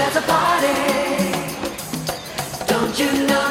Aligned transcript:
There's 0.00 0.16
a 0.16 0.22
party. 0.22 0.72
Don't 2.66 2.98
you 2.98 3.26
know? 3.26 3.49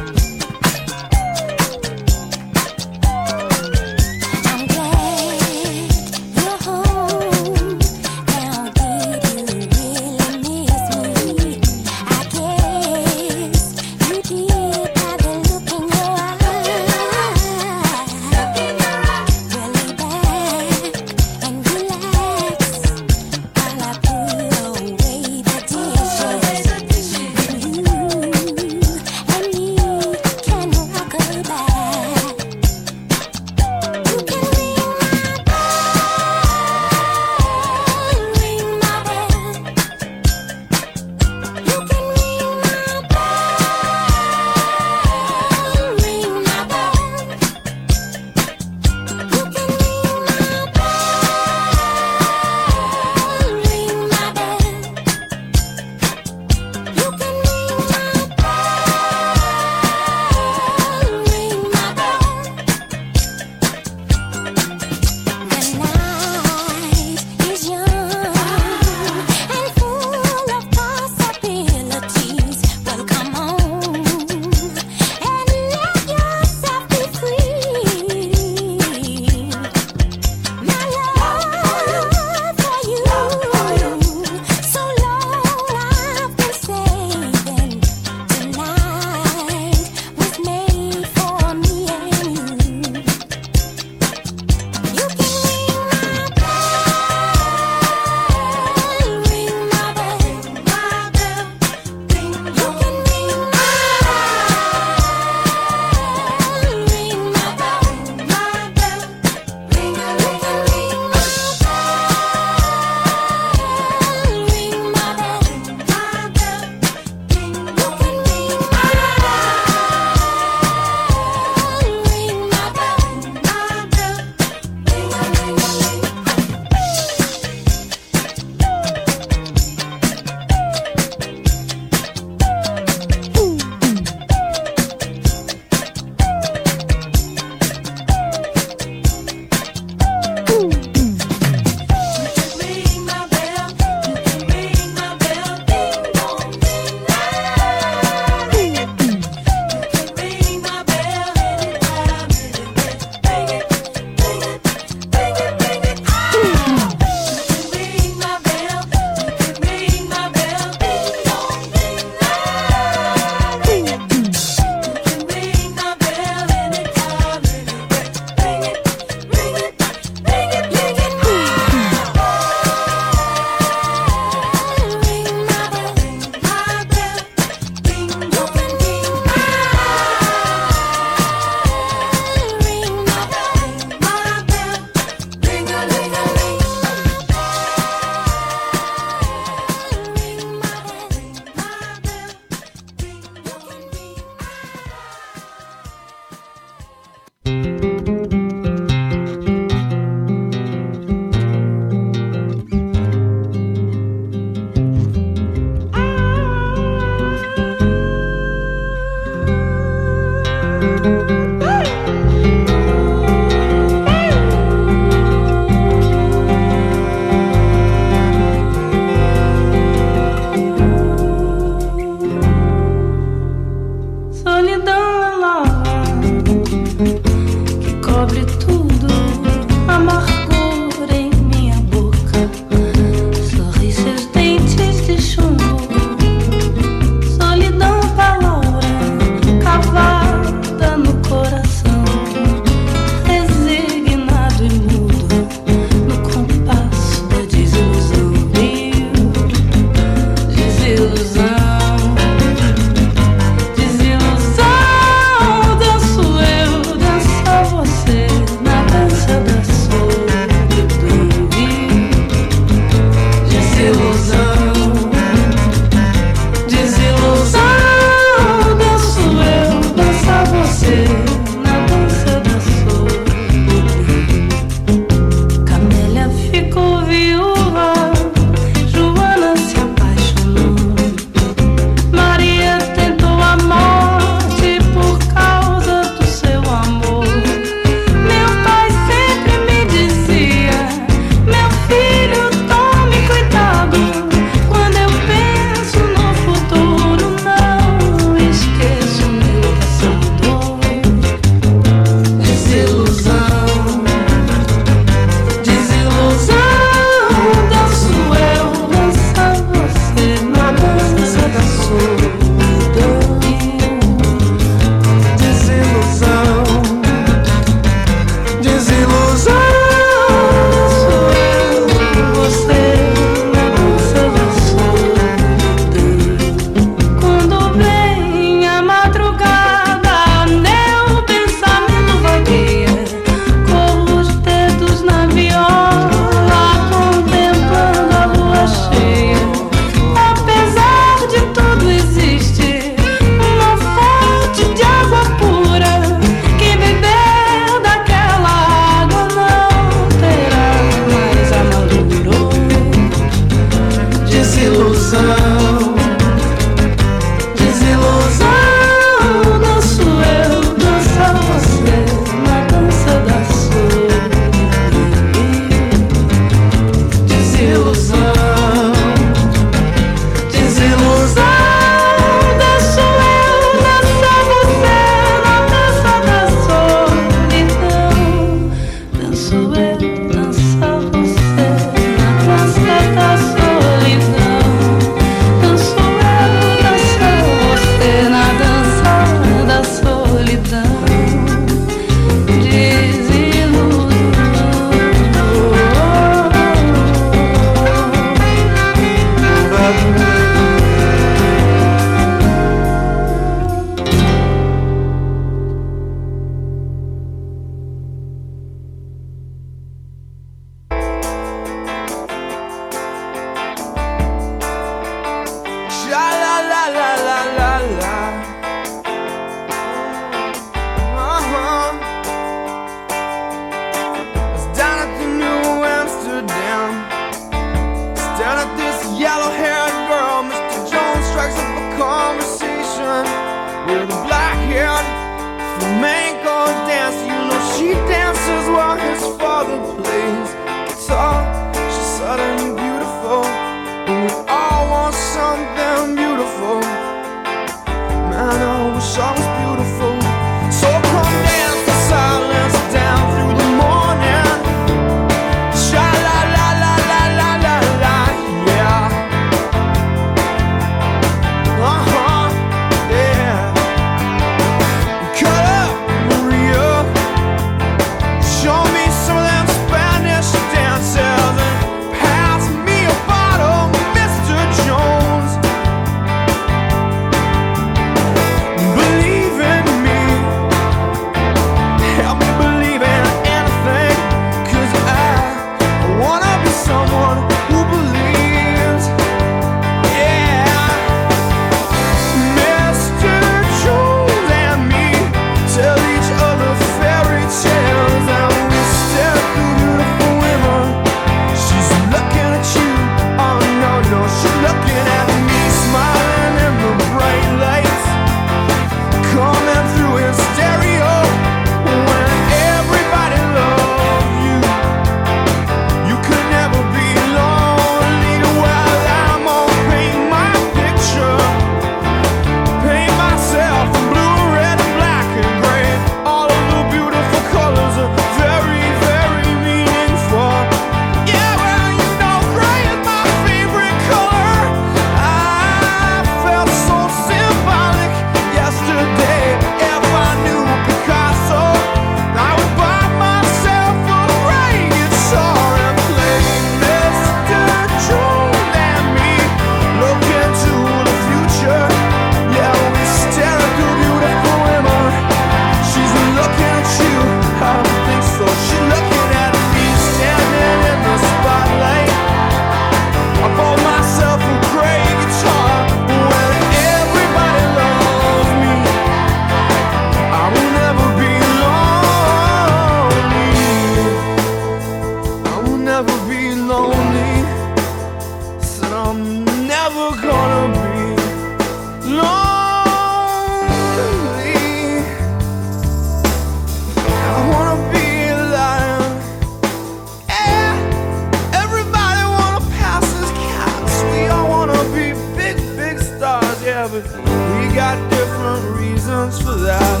but 597.02 597.22
we 597.24 597.74
got 597.74 597.96
different 598.10 598.76
reasons 598.78 599.40
for 599.40 599.54
that. 599.54 600.00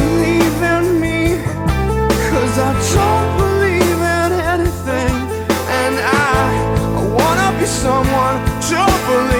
Believe 0.00 0.62
in 0.76 1.00
me, 1.00 1.42
cause 2.30 2.58
I 2.58 2.72
don't 2.94 3.30
believe 3.42 4.00
in 4.18 4.30
anything, 4.54 5.14
and 5.80 5.94
I, 5.98 6.50
I 6.96 7.02
wanna 7.18 7.58
be 7.58 7.66
someone 7.66 8.36
to 8.68 8.80
believe. 9.06 9.39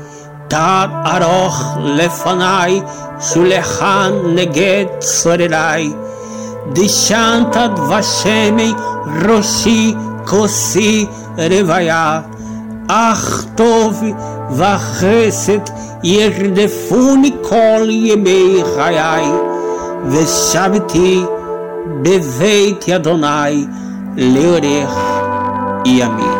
תד 0.50 0.88
ארוך 1.06 1.76
לפניי 1.82 2.80
שולחן 3.20 4.12
נגד 4.24 4.84
צורריי. 4.98 5.92
דשנת 6.72 7.56
דבשמי 7.76 8.72
ראשי 9.28 9.94
כוסי 10.26 11.06
רוויה. 11.38 12.20
אך 12.88 13.44
טוב 13.54 14.02
וחסד 14.50 15.58
ירדפוני 16.02 17.30
כל 17.42 17.86
ימי 17.90 18.62
חיי. 18.74 19.30
ושבתי 20.08 21.24
בבית 22.02 22.88
אדוני 22.88 23.66
לאורך 24.16 24.98
ימים. 25.86 26.39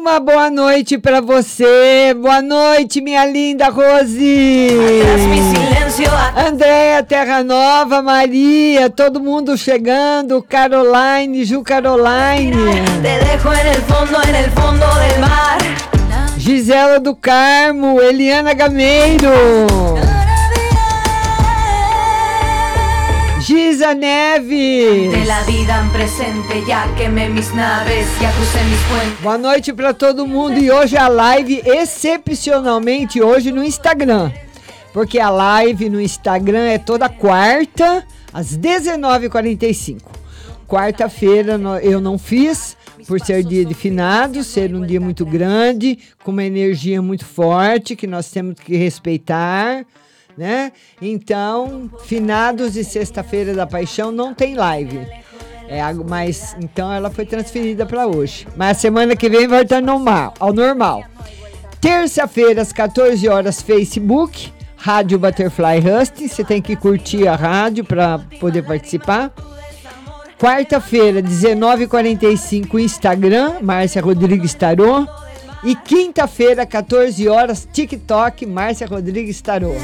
Uma 0.00 0.18
boa 0.18 0.48
noite 0.48 0.96
pra 0.96 1.20
você. 1.20 2.16
Boa 2.18 2.40
noite, 2.40 3.02
minha 3.02 3.26
linda 3.26 3.68
Rose. 3.68 4.70
Andréia 6.48 7.02
Terra 7.02 7.44
Nova, 7.44 8.00
Maria, 8.00 8.88
todo 8.88 9.20
mundo 9.20 9.58
chegando. 9.58 10.42
Caroline, 10.42 11.44
Ju 11.44 11.62
Caroline. 11.62 12.56
Gisela 16.38 16.98
do 16.98 17.14
Carmo, 17.14 18.00
Eliana 18.00 18.54
Gameiro. 18.54 19.28
Puentes. 28.88 29.20
Boa 29.20 29.38
noite 29.38 29.72
pra 29.72 29.94
todo 29.94 30.26
mundo 30.26 30.58
e 30.58 30.70
hoje 30.70 30.96
a 30.96 31.08
live 31.08 31.62
excepcionalmente 31.64 33.22
hoje 33.22 33.50
no 33.50 33.64
Instagram. 33.64 34.30
Porque 34.92 35.18
a 35.18 35.30
live 35.30 35.88
no 35.88 36.00
Instagram 36.00 36.64
é 36.64 36.78
toda 36.78 37.08
quarta 37.08 38.04
às 38.32 38.56
19h45. 38.56 39.98
Quarta-feira 40.66 41.58
eu 41.82 42.00
não 42.00 42.18
fiz 42.18 42.76
por 43.06 43.20
ser 43.20 43.42
dia 43.42 43.64
de 43.64 43.74
finados, 43.74 44.46
ser 44.46 44.74
um 44.74 44.86
dia 44.86 45.00
muito 45.00 45.24
grande, 45.24 45.98
com 46.22 46.30
uma 46.30 46.44
energia 46.44 47.02
muito 47.02 47.24
forte 47.24 47.96
que 47.96 48.06
nós 48.06 48.30
temos 48.30 48.54
que 48.54 48.76
respeitar, 48.76 49.84
né? 50.36 50.72
Então, 51.00 51.90
finados 52.04 52.76
e 52.76 52.84
sexta-feira 52.84 53.54
da 53.54 53.66
paixão 53.66 54.10
não 54.10 54.34
tem 54.34 54.54
live. 54.54 55.06
É, 55.68 55.80
mas 56.08 56.56
então 56.60 56.92
ela 56.92 57.10
foi 57.10 57.24
transferida 57.24 57.86
para 57.86 58.06
hoje. 58.06 58.46
Mas 58.56 58.76
a 58.76 58.80
semana 58.80 59.14
que 59.14 59.28
vem 59.28 59.46
vai 59.46 59.62
estar 59.62 59.80
normal, 59.80 60.34
ao 60.40 60.52
normal. 60.52 61.04
Terça-feira, 61.80 62.60
às 62.60 62.72
14 62.72 63.28
horas, 63.28 63.62
Facebook, 63.62 64.52
Rádio 64.76 65.18
Butterfly 65.18 65.78
Husting. 65.78 66.26
Você 66.26 66.42
tem 66.42 66.60
que 66.60 66.74
curtir 66.74 67.28
a 67.28 67.36
rádio 67.36 67.84
para 67.84 68.18
poder 68.40 68.62
participar. 68.64 69.32
Quarta-feira, 70.38 71.22
19h45, 71.22 72.80
Instagram, 72.80 73.60
Márcia 73.62 74.02
Rodrigues 74.02 74.54
Tarô. 74.54 75.06
E 75.62 75.76
quinta-feira, 75.76 76.64
14 76.64 77.28
horas, 77.28 77.68
TikTok, 77.70 78.46
Márcia 78.46 78.86
Rodrigues 78.86 79.42
Tarô. 79.42 79.74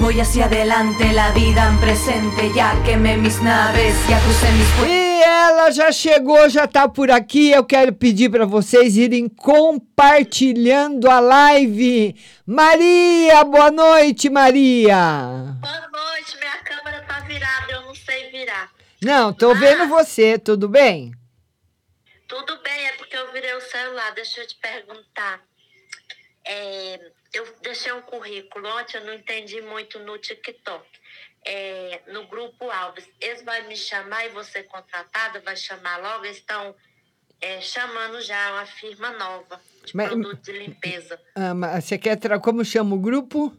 Voy 0.00 0.20
hacia 0.20 0.46
adelante, 0.46 1.12
la 1.12 1.30
vida 1.30 1.68
en 1.68 1.78
presente, 1.78 2.52
ya 2.56 2.74
quemé 2.84 3.16
mis 3.16 3.40
naves, 3.40 3.94
ya 4.08 4.18
crucé 4.18 4.50
mis. 4.50 4.88
E 4.90 5.22
ela 5.22 5.70
já 5.70 5.92
chegou, 5.92 6.48
já 6.48 6.66
tá 6.66 6.88
por 6.88 7.08
aqui. 7.08 7.52
Eu 7.52 7.64
quero 7.64 7.92
pedir 7.92 8.28
para 8.28 8.44
vocês 8.44 8.96
irem 8.96 9.28
compartilhando 9.28 11.08
a 11.08 11.20
live. 11.20 12.16
Maria, 12.44 13.44
boa 13.44 13.70
noite, 13.70 14.28
Maria. 14.28 15.54
Boa 15.60 15.88
noite, 15.92 16.36
minha 16.40 16.58
câmera 16.64 17.00
tá 17.06 17.20
virada, 17.20 17.72
eu 17.72 17.82
não 17.82 17.94
sei 17.94 18.28
virar. 18.32 18.71
Não, 19.02 19.32
tô 19.32 19.54
vendo 19.54 19.88
você, 19.88 20.38
tudo 20.38 20.68
bem? 20.68 21.12
Tudo 22.28 22.56
bem, 22.62 22.86
é 22.86 22.92
porque 22.92 23.16
eu 23.16 23.32
virei 23.32 23.52
o 23.54 23.60
celular. 23.60 24.12
Deixa 24.14 24.40
eu 24.40 24.46
te 24.46 24.54
perguntar. 24.56 25.42
É, 26.44 27.10
eu 27.32 27.56
deixei 27.62 27.92
um 27.92 28.02
currículo 28.02 28.68
ontem, 28.68 28.98
eu 28.98 29.04
não 29.04 29.12
entendi 29.14 29.60
muito 29.60 29.98
no 29.98 30.16
TikTok. 30.18 30.86
É, 31.44 32.00
no 32.08 32.26
grupo 32.28 32.70
Alves, 32.70 33.08
eles 33.20 33.42
vão 33.42 33.64
me 33.64 33.76
chamar 33.76 34.24
e 34.26 34.28
você 34.28 34.62
contratada, 34.62 35.40
vai 35.40 35.56
chamar 35.56 35.96
logo, 35.98 36.24
eles 36.24 36.36
estão 36.36 36.74
é, 37.40 37.60
chamando 37.60 38.20
já 38.20 38.52
uma 38.52 38.66
firma 38.66 39.10
nova 39.10 39.60
de 39.84 39.96
Mas- 39.96 40.08
produto 40.08 40.40
de 40.42 40.52
limpeza. 40.52 41.20
Ah, 41.34 41.52
mas 41.52 41.84
você 41.84 41.98
quer 41.98 42.16
como 42.40 42.64
chama 42.64 42.94
o 42.94 43.00
grupo? 43.00 43.52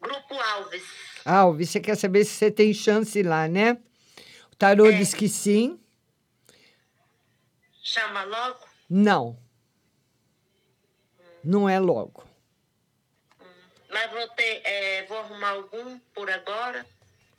Grupo 0.00 0.34
Alves. 0.34 0.84
Alves, 1.32 1.68
você 1.68 1.78
quer 1.78 1.94
saber 1.96 2.24
se 2.24 2.30
você 2.32 2.50
tem 2.50 2.72
chance 2.72 3.22
lá, 3.22 3.46
né? 3.46 3.76
O 4.50 4.56
tarô 4.56 4.86
É. 4.86 4.92
diz 4.92 5.12
que 5.12 5.28
sim. 5.28 5.78
Chama 7.82 8.24
logo? 8.24 8.58
Não. 8.88 9.38
Não 11.44 11.68
é 11.68 11.78
logo. 11.78 12.24
Mas 13.90 14.10
vou 14.10 14.26
ter, 14.28 14.62
é, 14.64 15.04
vou 15.06 15.18
arrumar 15.18 15.50
algum 15.50 15.98
por 16.14 16.30
agora. 16.30 16.86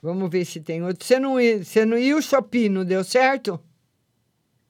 Vamos 0.00 0.30
ver 0.30 0.44
se 0.44 0.60
tem 0.60 0.82
outro. 0.84 1.04
Você 1.04 1.18
não 1.18 1.34
você 1.34 1.84
não 1.84 1.98
ia 1.98 2.16
o 2.16 2.22
shopping, 2.22 2.68
não 2.68 2.84
deu 2.84 3.02
certo? 3.02 3.60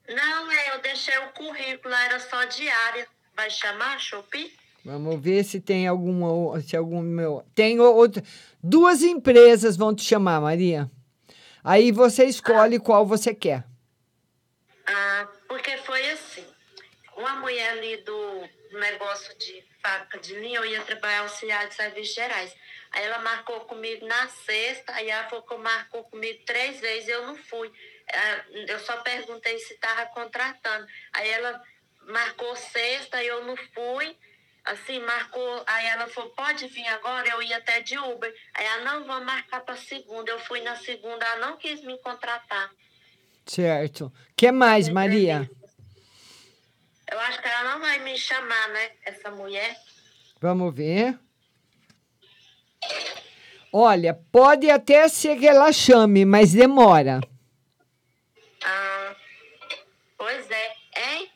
Não, 0.09 0.51
é, 0.51 0.75
eu 0.75 0.81
deixei 0.81 1.17
o 1.19 1.31
currículo, 1.33 1.93
era 1.93 2.19
só 2.19 2.43
diária. 2.45 3.07
Vai 3.35 3.49
chamar, 3.49 3.99
Shopee? 3.99 4.51
Vamos 4.83 5.21
ver 5.21 5.43
se 5.45 5.61
tem 5.61 5.87
alguma, 5.87 6.59
se 6.61 6.75
algum 6.75 7.01
meu. 7.01 7.45
Tem 7.55 7.79
o- 7.79 7.83
outra. 7.83 8.21
Duas 8.63 9.01
empresas 9.01 9.75
vão 9.75 9.95
te 9.95 10.03
chamar, 10.03 10.39
Maria. 10.39 10.89
Aí 11.63 11.91
você 11.91 12.25
escolhe 12.25 12.79
qual 12.79 13.05
você 13.05 13.33
quer. 13.33 13.63
Ah, 14.87 15.27
porque 15.47 15.77
foi 15.77 16.11
assim. 16.11 16.45
Uma 17.17 17.35
mulher 17.35 17.71
ali 17.71 17.97
do 17.97 18.49
negócio 18.79 19.37
de 19.37 19.63
fábrica 19.81 20.19
de 20.19 20.35
linha, 20.39 20.59
eu 20.59 20.65
ia 20.65 20.81
trabalhar 20.81 21.21
auxiliar 21.21 21.67
de 21.67 21.75
serviços 21.75 22.15
gerais. 22.15 22.55
Aí 22.91 23.03
ela 23.03 23.19
marcou 23.19 23.61
comigo 23.61 24.05
na 24.05 24.27
sexta, 24.27 24.93
aí 24.93 25.09
ela 25.09 25.27
falou 25.29 25.45
que 25.45 25.55
marcou 25.57 26.03
comigo 26.05 26.43
três 26.45 26.79
vezes, 26.79 27.09
eu 27.09 27.25
não 27.27 27.35
fui. 27.35 27.71
Ah, 28.13 28.45
Eu 28.67 28.79
só 28.79 28.97
perguntei 28.97 29.57
se 29.59 29.73
estava 29.73 30.05
contratando. 30.07 30.85
Aí 31.13 31.29
ela 31.29 31.61
marcou 32.07 32.55
sexta, 32.55 33.23
eu 33.23 33.45
não 33.45 33.55
fui. 33.55 34.15
Assim, 34.65 34.99
marcou. 34.99 35.63
Aí 35.65 35.87
ela 35.87 36.07
falou: 36.07 36.29
pode 36.31 36.67
vir 36.67 36.87
agora? 36.87 37.27
Eu 37.29 37.41
ia 37.41 37.57
até 37.57 37.81
de 37.81 37.97
Uber. 37.97 38.33
Aí 38.53 38.65
ela 38.65 38.83
não 38.83 39.05
vou 39.05 39.23
marcar 39.23 39.61
para 39.61 39.75
segunda. 39.75 40.31
Eu 40.31 40.39
fui 40.39 40.61
na 40.61 40.75
segunda, 40.75 41.25
ela 41.25 41.47
não 41.47 41.57
quis 41.57 41.81
me 41.83 41.97
contratar. 41.99 42.71
Certo. 43.45 44.13
que 44.35 44.51
mais, 44.51 44.87
Maria? 44.87 45.49
Eu 47.11 47.19
acho 47.19 47.41
que 47.41 47.47
ela 47.47 47.71
não 47.71 47.81
vai 47.81 47.99
me 47.99 48.17
chamar, 48.17 48.69
né? 48.69 48.91
Essa 49.03 49.31
mulher. 49.31 49.75
Vamos 50.39 50.73
ver. 50.73 51.19
Olha, 53.73 54.13
pode 54.31 54.69
até 54.69 55.07
ser 55.07 55.37
que 55.37 55.47
ela 55.47 55.71
chame, 55.71 56.25
mas 56.25 56.53
demora. 56.53 57.21
Ah, 58.63 59.15
pois 60.17 60.49
é, 60.49 60.73
hein? 60.97 61.31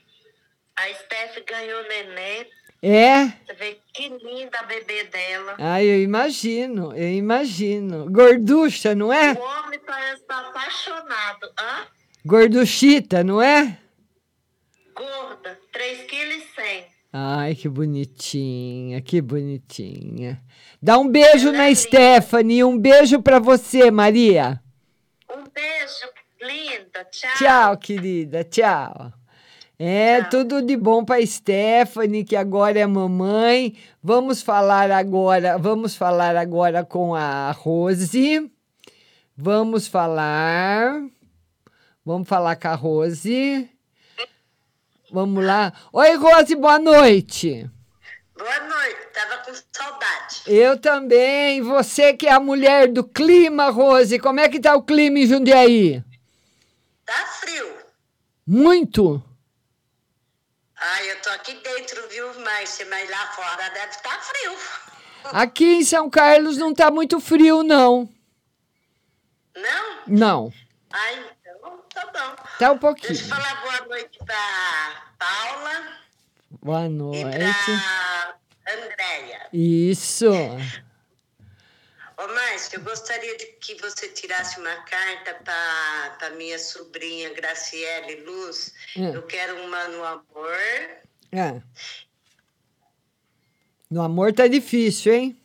A 0.76 0.94
Steph 0.94 1.46
ganhou 1.46 1.84
neném. 1.88 2.50
É? 2.88 3.26
Você 3.26 3.54
vê 3.56 3.80
que 3.92 4.10
linda 4.10 4.60
a 4.60 4.64
bebê 4.64 5.06
dela. 5.06 5.56
Ah, 5.58 5.84
eu 5.84 6.04
imagino, 6.04 6.96
eu 6.96 7.14
imagino. 7.14 8.06
Gorducha, 8.12 8.94
não 8.94 9.12
é? 9.12 9.32
O 9.34 9.40
homem 9.40 9.80
parece 9.80 10.22
estar 10.22 10.40
apaixonado. 10.40 11.52
Hã? 11.60 11.88
Gorduchita, 12.24 13.24
não 13.24 13.42
é? 13.42 13.80
Gorda, 14.94 15.60
3,1 15.74 16.06
kg. 16.06 16.86
Ai, 17.12 17.56
que 17.56 17.68
bonitinha, 17.68 19.02
que 19.02 19.20
bonitinha. 19.20 20.40
Dá 20.80 21.00
um 21.00 21.10
beijo 21.10 21.52
na 21.52 21.74
Stephanie, 21.74 22.64
um 22.64 22.78
beijo 22.78 23.20
pra 23.20 23.40
você, 23.40 23.90
Maria. 23.90 24.62
Um 25.28 25.44
beijo, 25.46 26.08
linda. 26.40 27.04
Tchau. 27.06 27.32
Tchau, 27.36 27.78
querida, 27.78 28.44
tchau. 28.44 29.12
É, 29.78 30.24
tudo 30.24 30.62
de 30.62 30.78
bom 30.78 31.04
para 31.04 31.26
Stephanie, 31.26 32.24
que 32.24 32.36
agora 32.36 32.80
é 32.80 32.88
mamãe. 32.88 33.78
Vamos 34.02 34.42
falar 34.42 34.90
agora, 34.90 35.58
vamos 35.58 35.98
falar 35.98 36.38
agora 36.38 36.86
com 36.86 37.14
a 37.14 37.52
Rose. 37.52 38.50
Vamos 39.36 39.86
falar. 39.88 41.04
Vamos 42.06 42.28
falar 42.28 42.56
com 42.56 42.68
a 42.70 42.76
Rose. 42.76 43.70
Vamos 45.12 45.44
lá. 45.44 45.74
Oi, 45.92 46.16
Rose, 46.16 46.56
boa 46.56 46.80
noite. 46.80 47.70
Boa 48.38 48.60
noite, 48.62 48.98
tava 49.14 49.44
com 49.44 49.54
saudade. 49.74 50.42
Eu 50.48 50.80
também. 50.80 51.62
Você 51.62 52.14
que 52.14 52.28
é 52.28 52.32
a 52.32 52.40
mulher 52.40 52.88
do 52.88 53.04
clima, 53.04 53.70
Rose, 53.70 54.20
como 54.20 54.40
é 54.40 54.48
que 54.48 54.60
tá 54.60 54.74
o 54.74 54.84
clima 54.84 55.20
em 55.20 55.28
Jundiaí? 55.28 56.02
Tá 57.06 57.26
frio. 57.40 57.74
Muito. 58.48 59.22
Ai, 60.78 61.12
eu 61.12 61.22
tô 61.22 61.30
aqui 61.30 61.54
dentro, 61.56 62.08
viu, 62.10 62.40
Márcia? 62.42 62.86
Mas 62.90 63.10
lá 63.10 63.28
fora 63.34 63.70
deve 63.70 63.90
estar 63.92 64.20
frio. 64.22 64.58
Aqui 65.26 65.76
em 65.78 65.84
São 65.84 66.10
Carlos 66.10 66.58
não 66.58 66.74
tá 66.74 66.92
muito 66.92 67.20
frio, 67.20 67.64
não. 67.64 68.10
Não? 69.56 69.98
Não. 70.08 70.54
Ai, 70.92 71.26
então 71.42 71.84
tá 71.94 72.06
bom. 72.08 72.36
Tá 72.60 72.72
um 72.72 72.78
pouquinho. 72.78 73.14
Deixa 73.14 73.24
eu 73.26 73.30
falar 73.30 73.62
boa 73.62 73.88
noite 73.88 74.20
pra 74.26 75.14
Paula 75.18 75.88
Boa 76.62 76.86
e 76.86 76.90
noite. 76.90 77.24
pra 77.24 78.36
Andréia. 78.74 79.48
Isso. 79.54 80.30
Ô, 82.18 82.28
Márcia, 82.28 82.78
eu 82.78 82.82
gostaria 82.84 83.38
de 83.38 83.46
que 83.60 83.76
você 83.82 84.08
tirasse 84.08 84.60
uma 84.60 84.76
carta 84.84 85.34
pra 85.44 86.30
minha 86.32 86.58
sobrinha 86.58 87.34
Graciele 87.34 88.22
Luz. 88.22 88.74
Hum. 88.96 89.14
Eu 89.14 89.24
quero 89.24 89.62
uma 89.64 89.88
no 89.90 90.04
amor. 90.04 90.58
É. 91.32 91.62
No 93.90 94.02
amor 94.02 94.34
tá 94.34 94.48
difícil, 94.48 95.14
hein? 95.14 95.42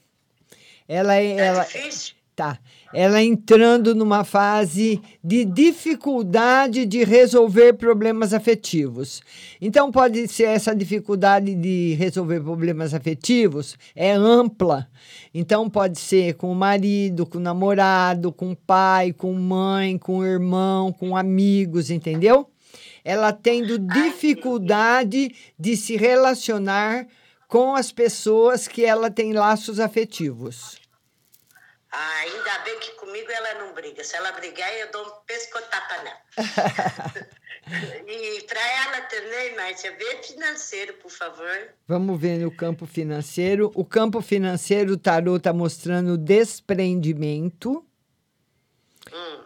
Ela, 0.87 1.17
é- 1.17 1.37
ela 1.37 1.65
difícil? 1.65 2.15
tá. 2.37 2.59
Ela 2.93 3.23
entrando 3.23 3.95
numa 3.95 4.25
fase 4.25 5.01
de 5.23 5.45
dificuldade 5.45 6.85
de 6.85 7.05
resolver 7.05 7.75
problemas 7.75 8.35
afetivos. 8.35 9.23
Então 9.61 9.93
pode 9.93 10.27
ser 10.27 10.45
essa 10.45 10.75
dificuldade 10.75 11.55
de 11.55 11.95
resolver 11.95 12.41
problemas 12.41 12.93
afetivos 12.93 13.77
é 13.95 14.13
ampla. 14.13 14.89
Então 15.33 15.71
pode 15.71 16.01
ser 16.01 16.35
com 16.35 16.51
o 16.51 16.55
marido, 16.55 17.25
com 17.25 17.39
o 17.39 17.41
namorado, 17.41 18.33
com 18.33 18.51
o 18.51 18.57
pai, 18.57 19.13
com 19.13 19.33
mãe, 19.35 19.97
com 19.97 20.19
o 20.19 20.25
irmão, 20.25 20.93
com 20.93 21.17
amigos, 21.17 21.91
entendeu? 21.91 22.49
Ela 23.05 23.33
tendo 23.33 23.79
dificuldade 23.79 25.33
de 25.57 25.77
se 25.77 25.97
relacionar 25.97 27.07
com 27.47 27.75
as 27.75 27.93
pessoas 27.93 28.67
que 28.67 28.85
ela 28.85 29.11
tem 29.11 29.33
laços 29.33 29.79
afetivos. 29.79 30.80
Ah, 31.93 32.19
ainda 32.21 32.59
bem 32.65 32.79
que 32.79 32.93
comigo 32.93 33.31
ela 33.33 33.65
não 33.65 33.75
briga. 33.75 34.05
Se 34.05 34.15
ela 34.15 34.31
brigar, 34.33 34.73
eu 34.75 34.91
dou 34.93 35.05
um 35.05 35.11
pescotapa 35.27 36.03
nela. 36.05 36.21
e 38.07 38.43
para 38.43 38.61
ela 38.61 39.01
também, 39.03 39.57
Márcia, 39.57 39.97
vê 39.97 40.23
financeiro, 40.23 40.95
por 40.95 41.11
favor. 41.11 41.69
Vamos 41.89 42.21
ver 42.21 42.39
no 42.39 42.51
campo 42.51 42.87
financeiro. 42.87 43.73
O 43.75 43.85
campo 43.85 44.21
financeiro, 44.23 44.93
o 44.93 44.97
tarô 44.97 45.37
está 45.37 45.53
mostrando 45.53 46.17
desprendimento. 46.17 47.85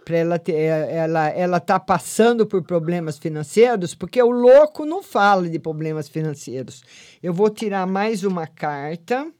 Para 0.04 0.16
ela 0.18 0.38
ter, 0.38 0.54
é, 0.54 0.96
ela 0.96 1.28
ela 1.30 1.60
tá 1.60 1.80
passando 1.80 2.46
por 2.46 2.62
problemas 2.62 3.18
financeiros, 3.18 3.94
porque 3.94 4.22
o 4.22 4.30
louco 4.30 4.84
não 4.84 5.02
fala 5.02 5.48
de 5.48 5.58
problemas 5.58 6.08
financeiros. 6.08 6.82
Eu 7.22 7.32
vou 7.32 7.48
tirar 7.48 7.86
mais 7.86 8.22
uma 8.22 8.46
carta. 8.46 9.32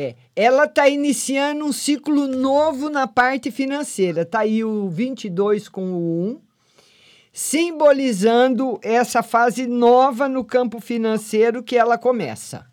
É, 0.00 0.14
ela 0.36 0.66
está 0.66 0.88
iniciando 0.88 1.64
um 1.64 1.72
ciclo 1.72 2.28
novo 2.28 2.88
na 2.88 3.08
parte 3.08 3.50
financeira. 3.50 4.24
Tá 4.24 4.40
aí 4.40 4.62
o 4.62 4.88
22 4.88 5.68
com 5.68 5.82
o 5.92 6.30
1, 6.34 6.40
simbolizando 7.32 8.78
essa 8.80 9.24
fase 9.24 9.66
nova 9.66 10.28
no 10.28 10.44
campo 10.44 10.78
financeiro 10.80 11.64
que 11.64 11.76
ela 11.76 11.98
começa. 11.98 12.64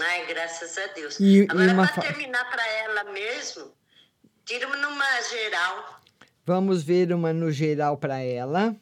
Ai, 0.00 0.26
graças 0.26 0.76
a 0.78 0.86
Deus. 0.94 1.20
E- 1.20 1.46
Agora, 1.48 1.74
para 1.74 1.86
fa- 1.88 2.00
terminar 2.02 2.50
para 2.50 2.66
ela 2.78 3.04
mesmo, 3.12 3.66
tira 4.44 4.66
uma 4.66 4.76
numa 4.78 5.22
geral. 5.30 6.00
Vamos 6.44 6.82
ver 6.82 7.12
uma 7.12 7.32
no 7.32 7.52
geral 7.52 7.96
para 7.96 8.18
ela. 8.20 8.74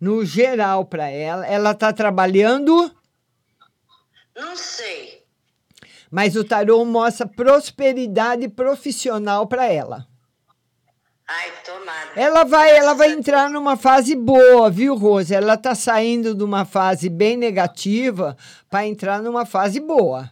No 0.00 0.24
geral 0.24 0.84
para 0.84 1.08
ela, 1.10 1.46
ela 1.46 1.70
está 1.72 1.92
trabalhando, 1.92 2.90
Não 4.34 4.56
sei. 4.56 5.19
Mas 6.10 6.36
o 6.36 6.44
tarô 6.44 6.84
mostra 6.84 7.26
prosperidade 7.26 8.48
profissional 8.48 9.46
para 9.46 9.66
ela. 9.66 10.06
Ai, 11.26 11.52
tomara. 11.64 12.10
Ela 12.16 12.44
vai, 12.44 12.76
ela 12.76 12.92
vai 12.94 13.12
entrar 13.12 13.48
numa 13.48 13.76
fase 13.76 14.16
boa, 14.16 14.68
viu, 14.68 14.96
Rose? 14.96 15.32
Ela 15.32 15.56
tá 15.56 15.76
saindo 15.76 16.34
de 16.34 16.42
uma 16.42 16.64
fase 16.64 17.08
bem 17.08 17.36
negativa 17.36 18.36
para 18.68 18.84
entrar 18.84 19.22
numa 19.22 19.46
fase 19.46 19.78
boa. 19.78 20.28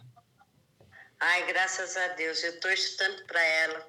Ai, 1.21 1.45
graças 1.47 1.95
a 1.95 2.07
Deus. 2.09 2.43
Eu 2.43 2.59
torço 2.59 2.97
tanto 2.97 3.25
para 3.25 3.41
ela. 3.41 3.87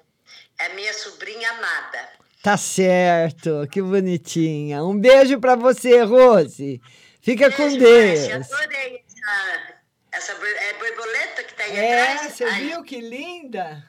É 0.57 0.73
minha 0.73 0.93
sobrinha 0.93 1.49
amada. 1.51 2.09
Tá 2.41 2.55
certo, 2.55 3.67
que 3.69 3.81
bonitinha. 3.81 4.83
Um 4.83 4.97
beijo 4.97 5.39
para 5.39 5.55
você, 5.55 6.01
Rose. 6.03 6.81
Fica 7.21 7.51
com 7.51 7.67
Beijo, 7.77 7.79
Márcia, 7.79 8.39
Deus. 8.39 8.51
adorei 8.51 9.03
essa, 9.05 9.73
essa 10.11 10.31
é 10.33 10.73
borboleta 10.73 11.43
que 11.43 11.53
tá 11.55 11.63
aí 11.63 11.77
É, 11.77 12.11
atrás. 12.11 12.33
você 12.33 12.43
Ai, 12.43 12.61
viu 12.65 12.83
que 12.83 12.99
linda? 12.99 13.83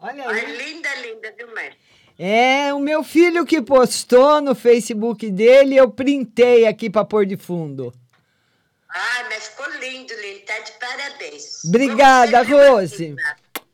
Olha 0.00 0.28
Ai, 0.28 0.44
aí. 0.44 0.56
linda, 0.56 0.88
linda, 0.96 1.34
viu, 1.36 1.54
Márcia? 1.54 1.76
É, 2.18 2.74
o 2.74 2.78
meu 2.78 3.02
filho 3.02 3.46
que 3.46 3.62
postou 3.62 4.40
no 4.42 4.54
Facebook 4.54 5.30
dele, 5.30 5.76
eu 5.76 5.90
printei 5.90 6.66
aqui 6.66 6.90
para 6.90 7.04
pôr 7.04 7.24
de 7.24 7.36
fundo. 7.36 7.92
Ai, 8.92 9.24
mas 9.30 9.48
ficou 9.48 9.66
lindo, 9.78 10.12
lindo. 10.20 10.40
Tá 10.44 10.58
de 10.58 10.72
parabéns. 10.72 11.64
Obrigada, 11.64 12.42
Rose. 12.42 13.14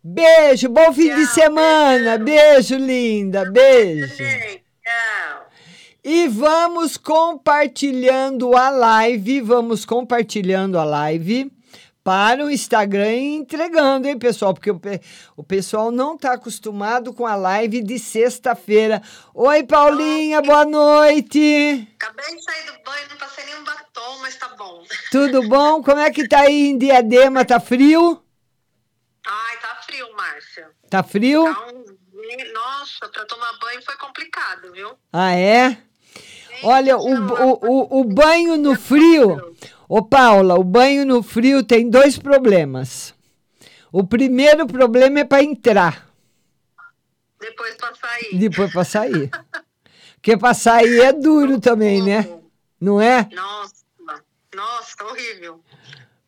Beijo, 0.02 0.68
bom 0.68 0.92
fim 0.92 1.12
de 1.14 1.26
semana. 1.26 2.18
Beijo, 2.18 2.76
linda. 2.76 3.50
Beijo. 3.50 4.14
Tchau. 4.16 5.48
E 6.04 6.28
vamos 6.28 6.96
compartilhando 6.96 8.56
a 8.56 8.70
live, 8.70 9.40
vamos 9.40 9.84
compartilhando 9.84 10.78
a 10.78 10.84
live 10.84 11.50
para 12.06 12.44
o 12.44 12.48
Instagram 12.52 13.12
entregando, 13.16 14.06
hein, 14.06 14.16
pessoal? 14.16 14.54
Porque 14.54 14.70
o, 14.70 14.78
pe- 14.78 15.00
o 15.36 15.42
pessoal 15.42 15.90
não 15.90 16.16
tá 16.16 16.34
acostumado 16.34 17.12
com 17.12 17.26
a 17.26 17.34
live 17.34 17.82
de 17.82 17.98
sexta-feira. 17.98 19.02
Oi, 19.34 19.64
Paulinha, 19.64 20.40
boa 20.40 20.64
noite. 20.64 21.88
Acabei 21.98 22.36
de 22.36 22.44
sair 22.44 22.64
do 22.66 22.84
banho, 22.84 23.08
não 23.10 23.16
passei 23.16 23.44
nenhum 23.46 23.64
batom, 23.64 24.18
mas 24.22 24.36
tá 24.36 24.48
bom. 24.56 24.84
Tudo 25.10 25.48
bom? 25.48 25.82
Como 25.82 25.98
é 25.98 26.08
que 26.12 26.28
tá 26.28 26.42
aí 26.42 26.68
em 26.68 26.78
Diadema? 26.78 27.44
Tá 27.44 27.58
frio? 27.58 28.22
Ai, 29.26 29.56
tá 29.60 29.80
frio, 29.84 30.06
Márcia. 30.16 30.70
Tá 30.88 31.02
frio? 31.02 31.42
Tá 31.42 31.66
um... 31.74 31.96
Nossa, 32.54 33.08
pra 33.12 33.24
tomar 33.24 33.58
banho 33.58 33.82
foi 33.84 33.96
complicado, 33.96 34.70
viu? 34.72 34.92
Ah, 35.12 35.32
é? 35.34 35.76
Olha, 36.62 36.96
o, 36.96 37.02
o, 37.02 37.52
o, 37.68 38.00
o 38.00 38.04
banho 38.04 38.56
no 38.56 38.76
frio. 38.76 39.56
Ô, 39.88 40.02
Paula, 40.02 40.54
o 40.58 40.64
banho 40.64 41.04
no 41.06 41.22
frio 41.22 41.62
tem 41.62 41.88
dois 41.88 42.18
problemas. 42.18 43.14
O 43.92 44.04
primeiro 44.04 44.66
problema 44.66 45.20
é 45.20 45.24
para 45.24 45.42
entrar, 45.42 46.08
Depois 47.40 47.74
pra 47.76 47.94
sair. 47.94 48.38
depois 48.38 48.72
para 48.72 48.84
sair. 48.84 49.30
Porque 50.16 50.36
para 50.36 50.54
sair 50.54 51.00
é 51.00 51.12
duro 51.12 51.60
também, 51.60 52.02
né? 52.02 52.40
Não 52.80 53.00
é? 53.00 53.28
Nossa, 53.32 53.74
nossa, 54.54 55.04
horrível. 55.04 55.62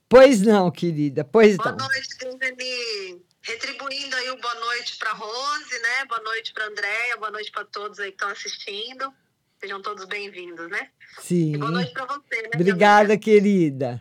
Pois 0.09 0.41
não, 0.41 0.71
querida, 0.71 1.25
pois 1.25 1.57
Boa 1.57 1.73
não. 1.73 1.79
noite, 1.79 2.09
Dani. 2.39 3.21
Retribuindo 3.43 4.15
aí 4.17 4.31
o 4.31 4.37
boa 4.41 4.55
noite 4.55 4.97
pra 4.99 5.13
Rose, 5.13 5.79
né? 5.83 6.05
Boa 6.09 6.21
noite 6.23 6.53
pra 6.53 6.67
Andréia, 6.67 7.17
boa 7.17 7.31
noite 7.31 7.51
pra 7.51 7.65
todos 7.65 7.99
aí 7.99 8.11
que 8.11 8.15
estão 8.17 8.29
assistindo. 8.31 9.13
Sejam 9.61 9.83
todos 9.83 10.05
bem-vindos, 10.05 10.71
né? 10.71 10.89
Sim. 11.21 11.55
E 11.55 11.59
boa 11.59 11.71
noite 11.71 11.93
pra 11.93 12.07
você, 12.07 12.43
né? 12.43 12.51
Obrigada, 12.55 13.19
querida. 13.19 14.01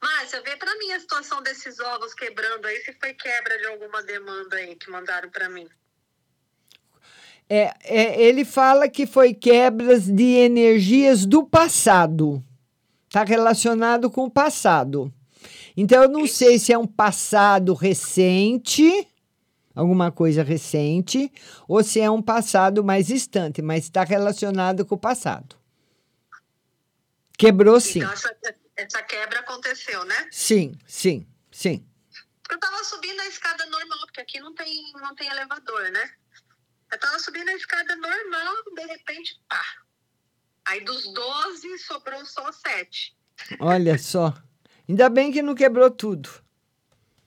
Márcia, 0.00 0.40
vê 0.42 0.56
pra 0.56 0.76
mim 0.78 0.92
a 0.92 1.00
situação 1.00 1.42
desses 1.42 1.80
ovos 1.80 2.14
quebrando 2.14 2.66
aí, 2.66 2.76
se 2.82 2.92
foi 3.00 3.12
quebra 3.14 3.58
de 3.58 3.66
alguma 3.66 4.02
demanda 4.02 4.56
aí 4.56 4.76
que 4.76 4.88
mandaram 4.88 5.28
pra 5.30 5.48
mim. 5.48 5.66
É, 7.48 7.74
é, 7.82 8.22
ele 8.22 8.44
fala 8.44 8.88
que 8.88 9.06
foi 9.06 9.34
quebras 9.34 10.04
de 10.04 10.34
energias 10.36 11.26
do 11.26 11.44
passado. 11.44 12.42
Está 13.08 13.24
relacionado 13.24 14.10
com 14.10 14.24
o 14.24 14.30
passado. 14.30 15.12
Então, 15.76 16.04
eu 16.04 16.08
não 16.08 16.26
sei 16.26 16.58
se 16.58 16.72
é 16.72 16.78
um 16.78 16.86
passado 16.86 17.74
recente, 17.74 19.08
alguma 19.74 20.12
coisa 20.12 20.42
recente, 20.42 21.32
ou 21.66 21.82
se 21.82 22.00
é 22.00 22.10
um 22.10 22.22
passado 22.22 22.84
mais 22.84 23.06
distante, 23.06 23.60
mas 23.60 23.84
está 23.84 24.04
relacionado 24.04 24.86
com 24.86 24.94
o 24.94 24.98
passado. 24.98 25.56
Quebrou 27.36 27.80
sim. 27.80 27.98
Então 27.98 28.12
essa, 28.76 29.02
quebra 29.02 29.40
aconteceu, 29.40 30.04
né? 30.04 30.28
Sim, 30.30 30.72
sim, 30.86 31.26
sim. 31.50 31.86
Eu 32.50 32.58
tava 32.58 32.82
subindo 32.84 33.20
a 33.20 33.26
escada 33.26 33.64
normal, 33.66 33.98
porque 34.06 34.20
aqui 34.20 34.40
não 34.40 34.54
tem, 34.54 34.92
não 34.94 35.14
tem 35.14 35.28
elevador, 35.28 35.90
né? 35.90 36.10
Eu 36.92 36.98
tava 36.98 37.18
subindo 37.18 37.48
a 37.48 37.54
escada 37.54 37.96
normal, 37.96 38.54
de 38.74 38.86
repente, 38.86 39.40
pá. 39.48 39.64
Aí 40.66 40.80
dos 40.80 41.12
12 41.12 41.78
sobrou 41.78 42.24
só 42.24 42.50
7. 42.52 43.16
Olha 43.60 43.98
só. 43.98 44.34
Ainda 44.88 45.08
bem 45.08 45.32
que 45.32 45.42
não 45.42 45.54
quebrou 45.54 45.90
tudo. 45.90 46.30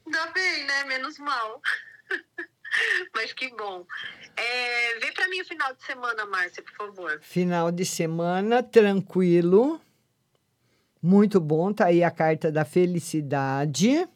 Ainda 0.06 0.26
bem, 0.28 0.66
né? 0.66 0.84
Menos 0.86 1.18
mal. 1.20 1.62
Mas 3.16 3.34
que 3.34 3.50
bom. 3.56 3.86
É, 4.36 5.00
vê 5.00 5.12
pra 5.12 5.28
mim 5.28 5.42
o 5.42 5.46
final 5.46 5.74
de 5.74 5.84
semana, 5.84 6.26
Márcia, 6.26 6.64
por 6.64 6.74
favor. 6.74 7.20
Final 7.22 7.72
de 7.72 7.86
semana 7.86 8.62
tranquilo. 8.62 9.82
Muito 11.02 11.40
bom, 11.40 11.72
tá 11.72 11.86
aí 11.86 12.04
a 12.04 12.12
carta 12.12 12.52
da 12.52 12.66
felicidade. 12.66 14.08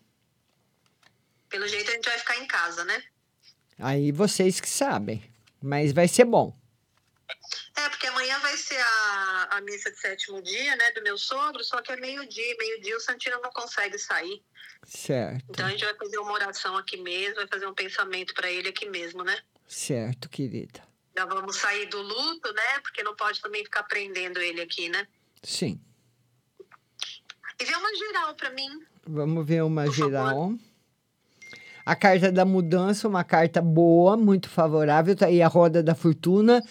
Pelo 1.49 1.67
jeito 1.67 1.89
a 1.89 1.93
gente 1.93 2.09
vai 2.09 2.17
ficar 2.17 2.37
em 2.37 2.47
casa, 2.47 2.83
né? 2.85 3.03
Aí 3.79 4.11
vocês 4.11 4.59
que 4.59 4.69
sabem, 4.69 5.23
mas 5.61 5.91
vai 5.91 6.07
ser 6.07 6.25
bom. 6.25 6.55
É, 7.83 7.89
porque 7.89 8.05
amanhã 8.07 8.37
vai 8.39 8.55
ser 8.57 8.79
a, 8.79 9.47
a 9.51 9.61
missa 9.61 9.89
de 9.91 9.97
sétimo 9.99 10.41
dia, 10.41 10.75
né, 10.75 10.91
do 10.91 11.01
meu 11.01 11.17
sogro, 11.17 11.63
só 11.63 11.81
que 11.81 11.91
é 11.91 11.95
meio-dia, 11.95 12.55
meio-dia 12.59 12.95
o 12.95 12.99
Santino 12.99 13.39
não 13.41 13.49
consegue 13.51 13.97
sair. 13.97 14.43
Certo, 14.85 15.45
Então 15.49 15.65
a 15.65 15.69
gente 15.69 15.83
vai 15.85 15.95
fazer 15.95 16.17
uma 16.19 16.31
oração 16.33 16.77
aqui 16.77 16.97
mesmo, 16.97 17.35
vai 17.35 17.47
fazer 17.47 17.65
um 17.67 17.73
pensamento 17.73 18.33
pra 18.33 18.51
ele 18.51 18.69
aqui 18.69 18.87
mesmo, 18.89 19.23
né? 19.23 19.37
certo, 19.67 20.27
querida. 20.29 20.81
Já 21.17 21.25
vamos 21.25 21.55
sair 21.55 21.85
do 21.87 22.01
luto, 22.01 22.53
né? 22.53 22.79
Porque 22.83 23.01
não 23.03 23.15
pode 23.15 23.41
também 23.41 23.63
ficar 23.63 23.83
prendendo 23.83 24.39
ele 24.39 24.61
aqui, 24.61 24.89
né? 24.89 25.07
Sim. 25.43 25.79
E 27.59 27.65
vê 27.65 27.75
uma 27.75 27.95
geral 27.95 28.35
pra 28.35 28.49
mim. 28.49 28.69
Vamos 29.07 29.45
ver 29.45 29.63
uma 29.63 29.85
Por 29.85 29.93
favor. 29.93 30.09
geral. 30.09 30.53
A 31.85 31.95
carta 31.95 32.31
da 32.31 32.45
mudança, 32.45 33.07
uma 33.07 33.23
carta 33.23 33.61
boa, 33.61 34.15
muito 34.15 34.49
favorável. 34.49 35.15
Tá 35.15 35.25
aí 35.27 35.41
a 35.41 35.47
roda 35.47 35.81
da 35.81 35.95
fortuna, 35.95 36.61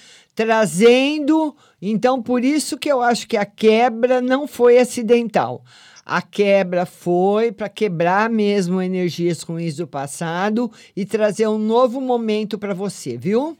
trazendo. 0.40 1.54
Então, 1.82 2.22
por 2.22 2.42
isso 2.42 2.78
que 2.78 2.90
eu 2.90 3.02
acho 3.02 3.28
que 3.28 3.36
a 3.36 3.44
quebra 3.44 4.22
não 4.22 4.48
foi 4.48 4.78
acidental. 4.78 5.62
A 6.02 6.22
quebra 6.22 6.86
foi 6.86 7.52
para 7.52 7.68
quebrar 7.68 8.30
mesmo 8.30 8.80
energias 8.80 9.42
ruins 9.42 9.76
do 9.76 9.86
passado 9.86 10.72
e 10.96 11.04
trazer 11.04 11.46
um 11.46 11.58
novo 11.58 12.00
momento 12.00 12.58
para 12.58 12.72
você, 12.72 13.18
viu? 13.18 13.54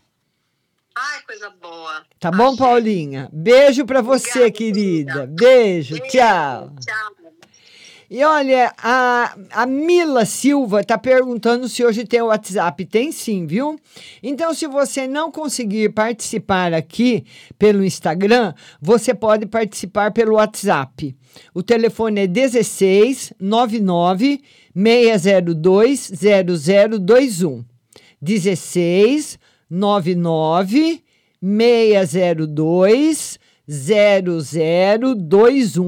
Ai, 0.97 1.21
coisa 1.27 1.51
boa. 1.61 2.03
Tá 2.19 2.31
bom, 2.31 2.57
Paulinha? 2.57 3.29
Beijo 3.31 3.85
para 3.85 4.01
você, 4.01 4.31
Obrigada, 4.31 4.51
querida. 4.53 5.27
Beijo, 5.27 5.97
Beijo, 5.97 6.11
tchau. 6.11 6.73
Tchau. 6.81 7.20
E 8.11 8.25
olha, 8.25 8.75
a, 8.77 9.37
a 9.53 9.67
Mila 9.67 10.25
Silva 10.25 10.83
tá 10.83 10.99
perguntando 10.99 11.69
se 11.69 11.85
hoje 11.85 12.05
tem 12.05 12.21
o 12.21 12.27
WhatsApp. 12.27 12.85
Tem 12.85 13.13
sim, 13.13 13.47
viu? 13.47 13.79
Então, 14.21 14.53
se 14.53 14.67
você 14.67 15.07
não 15.07 15.31
conseguir 15.31 15.91
participar 15.91 16.75
aqui 16.75 17.25
pelo 17.57 17.85
Instagram, 17.85 18.53
você 18.83 19.15
pode 19.15 19.47
participar 19.47 20.11
pelo 20.11 20.35
WhatsApp. 20.35 21.17
O 21.55 21.63
telefone 21.63 22.23
é 22.23 22.27
16 22.27 23.35
99 23.39 24.43
602 24.75 26.11
0021. 26.11 27.65
16 28.21 29.39
99 29.71 31.01
602 31.41 33.39
0021, 33.39 33.50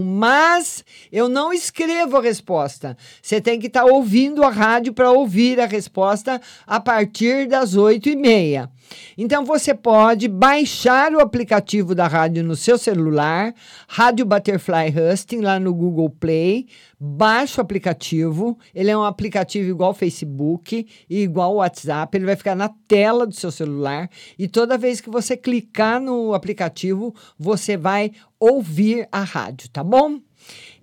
mas 0.04 0.84
eu 1.10 1.28
não 1.28 1.52
escrevo 1.52 2.16
a 2.16 2.22
resposta. 2.22 2.96
Você 3.20 3.40
tem 3.40 3.58
que 3.58 3.66
estar 3.66 3.84
ouvindo 3.84 4.44
a 4.44 4.50
rádio 4.50 4.92
para 4.92 5.10
ouvir 5.10 5.58
a 5.60 5.66
resposta 5.66 6.40
a 6.64 6.78
partir 6.78 7.48
das 7.48 7.74
8 7.74 8.10
e 8.10 8.14
meia. 8.14 8.70
Então 9.16 9.44
você 9.44 9.74
pode 9.74 10.28
baixar 10.28 11.12
o 11.12 11.20
aplicativo 11.20 11.94
da 11.94 12.06
rádio 12.06 12.42
no 12.42 12.56
seu 12.56 12.78
celular, 12.78 13.54
Rádio 13.88 14.24
Butterfly 14.24 14.92
Husting, 14.94 15.40
lá 15.40 15.58
no 15.60 15.74
Google 15.74 16.10
Play. 16.10 16.66
Baixa 16.98 17.60
o 17.60 17.64
aplicativo, 17.64 18.58
ele 18.74 18.90
é 18.90 18.96
um 18.96 19.02
aplicativo 19.02 19.68
igual 19.68 19.88
ao 19.88 19.94
Facebook 19.94 20.86
e 21.10 21.22
igual 21.22 21.50
ao 21.50 21.56
WhatsApp, 21.56 22.16
ele 22.16 22.26
vai 22.26 22.36
ficar 22.36 22.54
na 22.54 22.70
tela 22.86 23.26
do 23.26 23.34
seu 23.34 23.50
celular 23.50 24.08
e 24.38 24.46
toda 24.46 24.78
vez 24.78 25.00
que 25.00 25.10
você 25.10 25.36
clicar 25.36 26.00
no 26.00 26.32
aplicativo, 26.32 27.14
você 27.38 27.76
vai 27.76 28.12
ouvir 28.38 29.08
a 29.10 29.22
rádio, 29.22 29.68
tá 29.68 29.82
bom? 29.82 30.20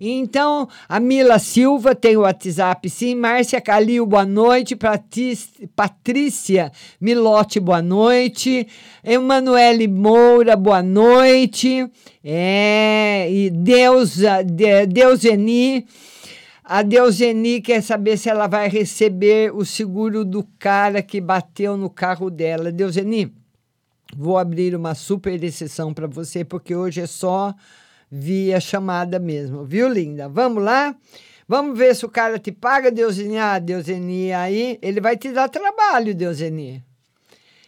Então, 0.02 0.66
a 0.88 0.98
Mila 0.98 1.38
Silva 1.38 1.94
tem 1.94 2.16
o 2.16 2.22
WhatsApp, 2.22 2.88
sim. 2.88 3.14
Márcia 3.14 3.60
Calil, 3.60 4.06
boa 4.06 4.24
noite. 4.24 4.74
Patrícia 5.76 6.72
Milote, 6.98 7.60
boa 7.60 7.82
noite. 7.82 8.66
Emanuele 9.04 9.86
Moura, 9.86 10.56
boa 10.56 10.82
noite. 10.82 11.86
É, 12.24 13.30
e 13.30 13.50
Deusa, 13.50 14.42
de, 14.42 14.86
Deuseni. 14.86 15.86
A 16.64 16.80
Deuseni 16.80 17.60
quer 17.60 17.82
saber 17.82 18.16
se 18.16 18.30
ela 18.30 18.46
vai 18.46 18.70
receber 18.70 19.54
o 19.54 19.66
seguro 19.66 20.24
do 20.24 20.42
cara 20.58 21.02
que 21.02 21.20
bateu 21.20 21.76
no 21.76 21.90
carro 21.90 22.30
dela. 22.30 22.72
Deuseni, 22.72 23.30
vou 24.16 24.38
abrir 24.38 24.74
uma 24.74 24.94
super 24.94 25.44
exceção 25.44 25.92
para 25.92 26.06
você, 26.06 26.42
porque 26.42 26.74
hoje 26.74 27.02
é 27.02 27.06
só 27.06 27.54
via 28.10 28.58
chamada 28.58 29.18
mesmo, 29.18 29.64
viu, 29.64 29.88
linda? 29.88 30.28
Vamos 30.28 30.64
lá? 30.64 30.96
Vamos 31.46 31.78
ver 31.78 31.94
se 31.94 32.04
o 32.04 32.08
cara 32.08 32.38
te 32.38 32.52
paga, 32.52 32.90
Deuseni. 32.90 33.38
Ah, 33.38 33.58
Deuseni, 33.58 34.32
aí 34.32 34.78
ele 34.80 35.00
vai 35.00 35.16
te 35.16 35.32
dar 35.32 35.48
trabalho, 35.48 36.14
Deuseni. 36.14 36.82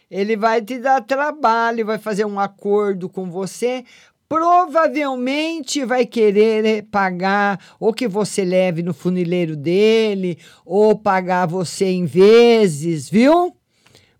Ele 0.09 0.37
vai 0.37 0.61
te 0.61 0.77
dar 0.77 1.01
trabalho, 1.01 1.85
vai 1.85 1.97
fazer 1.97 2.25
um 2.25 2.39
acordo 2.39 3.09
com 3.09 3.29
você. 3.29 3.83
Provavelmente 4.29 5.83
vai 5.85 6.05
querer 6.05 6.83
pagar 6.83 7.59
ou 7.79 7.93
que 7.93 8.07
você 8.07 8.43
leve 8.43 8.81
no 8.81 8.93
funileiro 8.93 9.55
dele, 9.55 10.37
ou 10.65 10.97
pagar 10.97 11.45
você 11.45 11.85
em 11.85 12.05
vezes, 12.05 13.09
viu? 13.09 13.55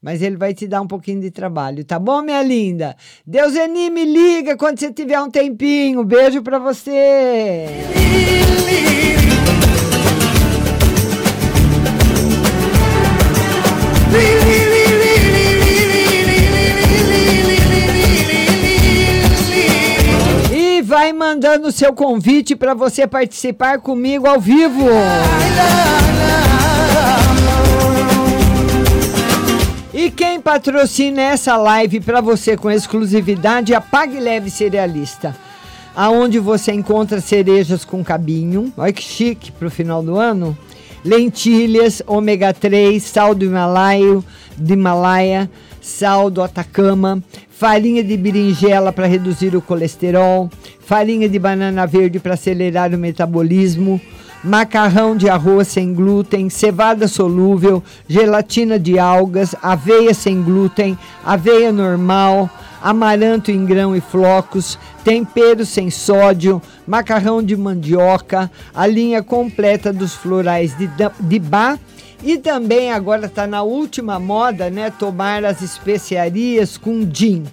Mas 0.04 0.22
ele 0.22 0.36
vai 0.36 0.54
te 0.54 0.68
dar 0.68 0.82
um 0.82 0.88
pouquinho 0.88 1.22
de 1.22 1.32
trabalho, 1.32 1.86
tá 1.86 1.98
bom, 1.98 2.22
minha 2.22 2.44
linda? 2.44 2.94
Deus 3.26 3.56
Eni, 3.56 3.89
me 3.89 4.04
liga 4.04 4.58
quando 4.58 4.78
você 4.78 4.92
tiver 4.92 5.18
um 5.22 5.30
tempinho. 5.32 6.04
Beijo 6.04 6.42
pra 6.42 6.60
você. 6.60 7.68
E 20.52 20.82
vai 20.82 21.13
mandando 21.13 21.70
o 21.70 21.72
seu 21.72 21.94
convite 21.94 22.58
para 22.58 22.74
você 22.74 23.08
participar 23.08 23.80
comigo 23.80 24.28
ao 24.28 24.42
vivo. 24.42 24.86
E 29.93 30.10
quem 30.10 30.41
patrocina 30.41 31.21
essa 31.21 31.56
live 31.56 31.99
para 31.99 32.19
você 32.19 32.58
com 32.58 32.71
exclusividade 32.71 33.73
é 33.73 33.75
a 33.75 33.82
Pague 33.82 34.19
Leve 34.19 34.49
Cerealista, 34.49 35.36
aonde 35.95 36.39
você 36.39 36.71
encontra 36.71 37.21
cerejas 37.21 37.86
com 37.86 38.03
cabinho, 38.03 38.73
olha 38.75 38.91
que 38.91 39.03
chique 39.03 39.51
para 39.51 39.67
o 39.67 39.71
final 39.71 40.01
do 40.01 40.17
ano, 40.17 40.58
lentilhas, 41.06 42.01
ômega 42.08 42.51
3, 42.51 43.03
sal 43.03 43.36
do 43.36 43.45
Himalaio, 43.45 44.25
do 44.58 44.73
Himalaia, 44.73 45.47
sal 45.79 46.32
do 46.32 46.41
Atacama, 46.41 47.21
farinha 47.47 48.03
de 48.03 48.17
berinjela 48.17 48.91
para 48.91 49.06
reduzir 49.06 49.56
o 49.56 49.62
colesterol, 49.62 50.49
farinha 50.79 51.29
de 51.29 51.38
banana 51.38 51.86
verde 51.86 52.19
para 52.19 52.34
acelerar 52.34 52.91
o 52.95 52.97
metabolismo, 52.97 54.01
macarrão 54.43 55.15
de 55.15 55.29
arroz 55.29 55.69
sem 55.69 55.93
glúten, 55.93 56.49
cevada 56.49 57.08
solúvel, 57.08 57.82
gelatina 58.08 58.77
de 58.77 58.99
algas, 58.99 59.56
aveia 59.62 60.13
sem 60.13 60.43
glúten, 60.43 60.97
aveia 61.23 61.71
normal, 61.71 62.49
amaranto 62.82 63.49
em 63.49 63.65
grão 63.65 63.95
e 63.95 64.01
flocos, 64.01 64.77
tempero 65.03 65.65
sem 65.65 65.89
sódio, 65.89 66.62
macarrão 66.86 67.41
de 67.41 67.56
mandioca, 67.56 68.51
a 68.75 68.86
linha 68.86 69.23
completa 69.23 69.93
dos 69.93 70.13
florais 70.13 70.77
de, 70.77 70.89
de 71.21 71.39
Bá 71.39 71.79
e 72.23 72.38
também 72.38 72.91
agora 72.91 73.25
está 73.25 73.45
na 73.45 73.63
última 73.63 74.17
moda, 74.17 74.69
né? 74.69 74.89
Tomar 74.89 75.43
as 75.43 75.62
especiarias 75.62 76.77
com 76.77 77.07
gin. 77.12 77.43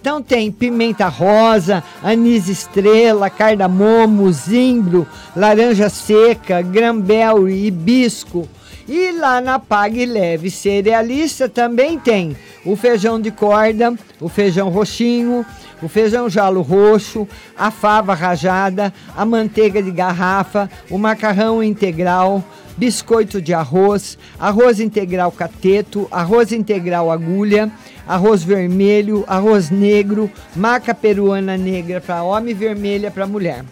Então 0.00 0.22
tem 0.22 0.50
pimenta 0.50 1.08
rosa, 1.08 1.82
anis 2.02 2.48
estrela, 2.48 3.28
cardamomo, 3.28 4.32
zimbro, 4.32 5.06
laranja 5.36 5.88
seca, 5.88 6.62
grambel 6.62 7.48
e 7.48 7.66
hibisco. 7.66 8.48
E 8.88 9.12
lá 9.12 9.40
na 9.40 9.58
Pague 9.58 10.06
Leve 10.06 10.50
Cerealista 10.50 11.48
também 11.48 11.98
tem 11.98 12.36
o 12.64 12.76
feijão 12.76 13.20
de 13.20 13.30
corda, 13.30 13.94
o 14.20 14.28
feijão 14.28 14.68
roxinho, 14.68 15.44
o 15.82 15.88
feijão 15.88 16.28
jalo 16.28 16.62
roxo, 16.62 17.26
a 17.56 17.70
fava 17.70 18.14
rajada, 18.14 18.92
a 19.16 19.24
manteiga 19.24 19.82
de 19.82 19.90
garrafa, 19.90 20.70
o 20.90 20.98
macarrão 20.98 21.62
integral, 21.62 22.42
biscoito 22.76 23.40
de 23.40 23.52
arroz, 23.52 24.18
arroz 24.38 24.80
integral 24.80 25.30
cateto, 25.32 26.08
arroz 26.10 26.52
integral 26.52 27.10
agulha, 27.10 27.70
arroz 28.06 28.42
vermelho, 28.42 29.24
arroz 29.26 29.70
negro, 29.70 30.30
maca 30.54 30.94
peruana 30.94 31.56
negra 31.56 32.00
para 32.00 32.22
homem 32.22 32.50
e 32.50 32.54
vermelha 32.54 33.10
para 33.10 33.26
mulher. 33.26 33.64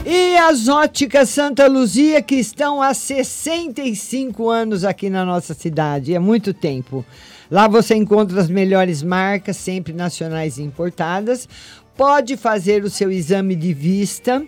E 0.05 0.37
as 0.37 0.67
óticas 0.67 1.29
Santa 1.29 1.65
Luzia, 1.67 2.21
que 2.21 2.35
estão 2.35 2.81
há 2.81 2.93
65 2.93 4.49
anos 4.49 4.83
aqui 4.83 5.09
na 5.09 5.23
nossa 5.25 5.53
cidade, 5.53 6.15
é 6.15 6.19
muito 6.19 6.53
tempo. 6.53 7.05
Lá 7.49 7.67
você 7.67 7.95
encontra 7.95 8.39
as 8.39 8.49
melhores 8.49 9.01
marcas, 9.01 9.57
sempre 9.57 9.91
nacionais 9.91 10.57
e 10.57 10.63
importadas. 10.63 11.49
Pode 11.97 12.37
fazer 12.37 12.83
o 12.83 12.89
seu 12.89 13.11
exame 13.11 13.55
de 13.55 13.73
vista 13.73 14.45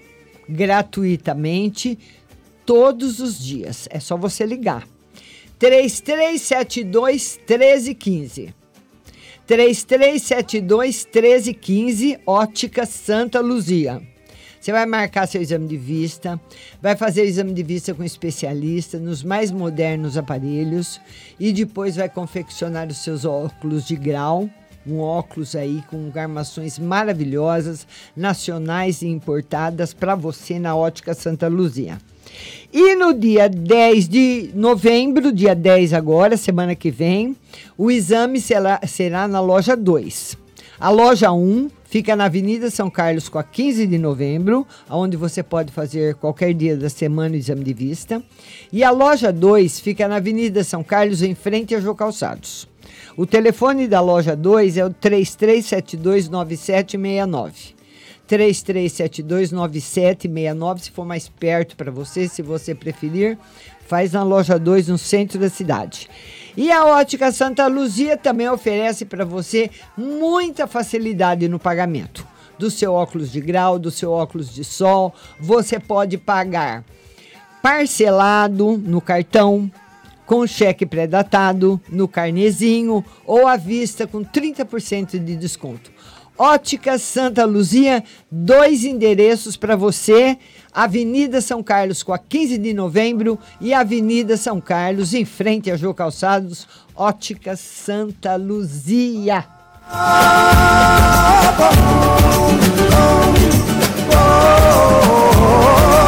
gratuitamente 0.47 1.97
todos 2.66 3.20
os 3.20 3.43
dias. 3.43 3.88
É 3.89 3.99
só 3.99 4.16
você 4.16 4.45
ligar. 4.45 4.88
3372 5.58 7.39
1315. 7.47 8.54
3372 9.47 11.06
1315, 11.06 12.20
Ótica 12.26 12.86
Santa 12.86 13.39
Luzia. 13.39 14.11
Você 14.62 14.72
vai 14.72 14.86
marcar 14.86 15.28
seu 15.28 15.41
exame 15.41 15.68
de 15.68 15.76
vista, 15.76 16.39
vai 16.80 16.95
fazer 16.95 17.24
o 17.24 17.26
exame 17.26 17.51
de 17.51 17.64
vista 17.64 17.95
com 17.95 18.03
especialista 18.03 18.99
nos 18.99 19.24
mais 19.24 19.49
modernos 19.49 20.18
aparelhos 20.18 21.01
e 21.39 21.51
depois 21.51 21.95
vai 21.95 22.07
confeccionar 22.07 22.88
os 22.88 22.97
seus 22.97 23.26
óculos 23.26 23.88
de 23.88 23.95
grau, 23.95 24.47
um 24.86 24.99
óculos 24.99 25.55
aí 25.55 25.84
com 25.89 26.12
armações 26.14 26.78
maravilhosas, 26.78 27.88
nacionais 28.16 29.01
e 29.01 29.07
importadas 29.07 29.95
para 29.95 30.14
você 30.14 30.59
na 30.59 30.76
Ótica 30.76 31.16
Santa 31.16 31.47
Luzia. 31.47 31.97
E 32.72 32.93
no 32.93 33.16
dia 33.16 33.49
10 33.49 34.07
de 34.07 34.51
novembro, 34.53 35.34
dia 35.34 35.55
10 35.55 35.91
agora, 35.91 36.38
semana 36.38 36.76
que 36.76 36.91
vem, 36.91 37.36
o 37.76 37.89
exame 37.89 38.39
será, 38.39 38.80
será 38.88 39.28
na 39.28 39.41
loja 39.41 39.76
2. 39.76 40.38
A 40.80 40.91
loja 40.91 41.32
1 41.32 41.81
fica 41.92 42.16
na 42.16 42.26
Avenida 42.26 42.72
São 42.72 42.89
Carlos 42.89 43.28
com 43.28 43.38
a 43.38 43.44
15 43.44 43.86
de 43.86 43.98
novembro, 43.98 44.66
onde 44.89 45.18
você 45.18 45.44
pode 45.44 45.74
fazer 45.74 46.16
qualquer 46.16 46.54
dia 46.54 46.78
da 46.78 46.89
semana 46.89 47.36
o 47.36 47.38
exame 47.38 47.66
de 47.66 47.74
vista. 47.74 48.24
E 48.72 48.82
a 48.82 48.92
loja 48.92 49.30
2 49.32 49.82
fica 49.82 50.08
na 50.08 50.16
Avenida 50.16 50.64
São 50.64 50.86
Carlos, 50.86 51.22
em 51.22 51.36
frente 51.36 51.76
a 51.76 51.82
Jô 51.82 51.94
Calçados. 51.94 52.66
O 53.18 53.26
telefone 53.26 53.89
da 53.89 54.00
loja 54.00 54.38
2 54.38 54.78
é 54.78 54.86
o 54.86 54.89
33729769. 54.89 57.76
33729769, 58.26 60.80
se 60.80 60.92
for 60.92 61.06
mais 61.06 61.28
perto 61.28 61.76
para 61.76 61.92
você, 61.92 62.30
se 62.30 62.42
você 62.42 62.74
preferir, 62.74 63.38
faz 63.86 64.14
na 64.14 64.24
loja 64.24 64.58
2 64.58 64.88
no 64.88 64.98
centro 64.98 65.38
da 65.38 65.50
cidade. 65.50 66.08
E 66.56 66.72
a 66.72 66.86
Ótica 66.86 67.32
Santa 67.32 67.68
Luzia 67.68 68.18
também 68.18 68.49
oferece 68.49 69.06
para 69.06 69.24
você 69.24 69.70
muita 69.97 70.68
facilidade 70.68 71.47
no 71.47 71.60
pagamento 71.60 72.28
do 72.58 72.70
seu 72.70 72.93
óculos 72.93 73.32
de 73.32 73.41
grau, 73.41 73.80
do 73.80 73.89
seu 73.89 74.12
óculos 74.12 74.54
de 74.54 74.64
sol. 74.64 75.14
Você 75.39 75.80
pode 75.80 76.18
pagar 76.18 76.84
parcelado 77.62 78.78
no 78.78 79.02
cartão, 79.02 79.72
com 80.26 80.45
cheque 80.45 80.86
pré-datado, 80.86 81.82
no 81.89 82.08
carnezinho 82.08 83.04
ou 83.26 83.47
à 83.47 83.58
vista 83.58 84.06
com 84.06 84.24
30% 84.24 85.18
de 85.18 85.36
desconto. 85.36 85.91
Ótica 86.38 86.98
Santa 86.98 87.46
Luzia, 87.46 88.04
dois 88.32 88.84
endereços 88.84 89.56
para 89.56 89.76
você: 89.76 90.38
Avenida 90.74 91.42
São 91.42 91.62
Carlos 91.62 92.02
com 92.02 92.14
a 92.14 92.18
15 92.18 92.58
de 92.58 92.74
novembro 92.74 93.38
e 93.60 93.74
Avenida 93.74 94.38
São 94.38 94.60
Carlos, 94.60 95.14
em 95.14 95.26
frente 95.26 95.70
a 95.70 95.78
Jô 95.78 95.94
Calçados, 95.94 96.68
Ótica 96.96 97.56
Santa 97.56 98.36
Luzia. 98.36 99.46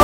E 0.00 0.03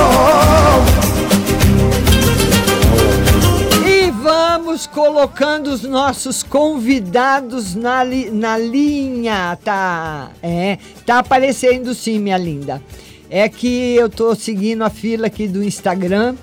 vamos 4.81 4.87
colocando 4.87 5.67
os 5.67 5.83
nossos 5.83 6.41
convidados 6.43 7.75
na, 7.75 8.03
li- 8.03 8.31
na 8.31 8.57
linha, 8.57 9.57
tá? 9.63 10.31
É, 10.41 10.77
tá 11.05 11.19
aparecendo 11.19 11.93
sim, 11.93 12.19
minha 12.19 12.37
linda. 12.37 12.81
É 13.29 13.47
que 13.47 13.95
eu 13.95 14.09
tô 14.09 14.33
seguindo 14.35 14.83
a 14.83 14.89
fila 14.89 15.27
aqui 15.27 15.47
do 15.47 15.63
Instagram. 15.63 16.35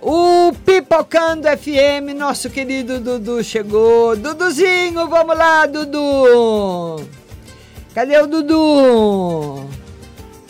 O 0.00 0.52
Pipocando 0.64 1.46
FM, 1.46 2.14
nosso 2.16 2.50
querido 2.50 2.98
Dudu 2.98 3.42
chegou. 3.44 4.16
Duduzinho, 4.16 5.08
vamos 5.08 5.36
lá, 5.36 5.66
Dudu. 5.66 7.04
Cadê 7.94 8.18
o 8.18 8.26
Dudu? 8.26 9.64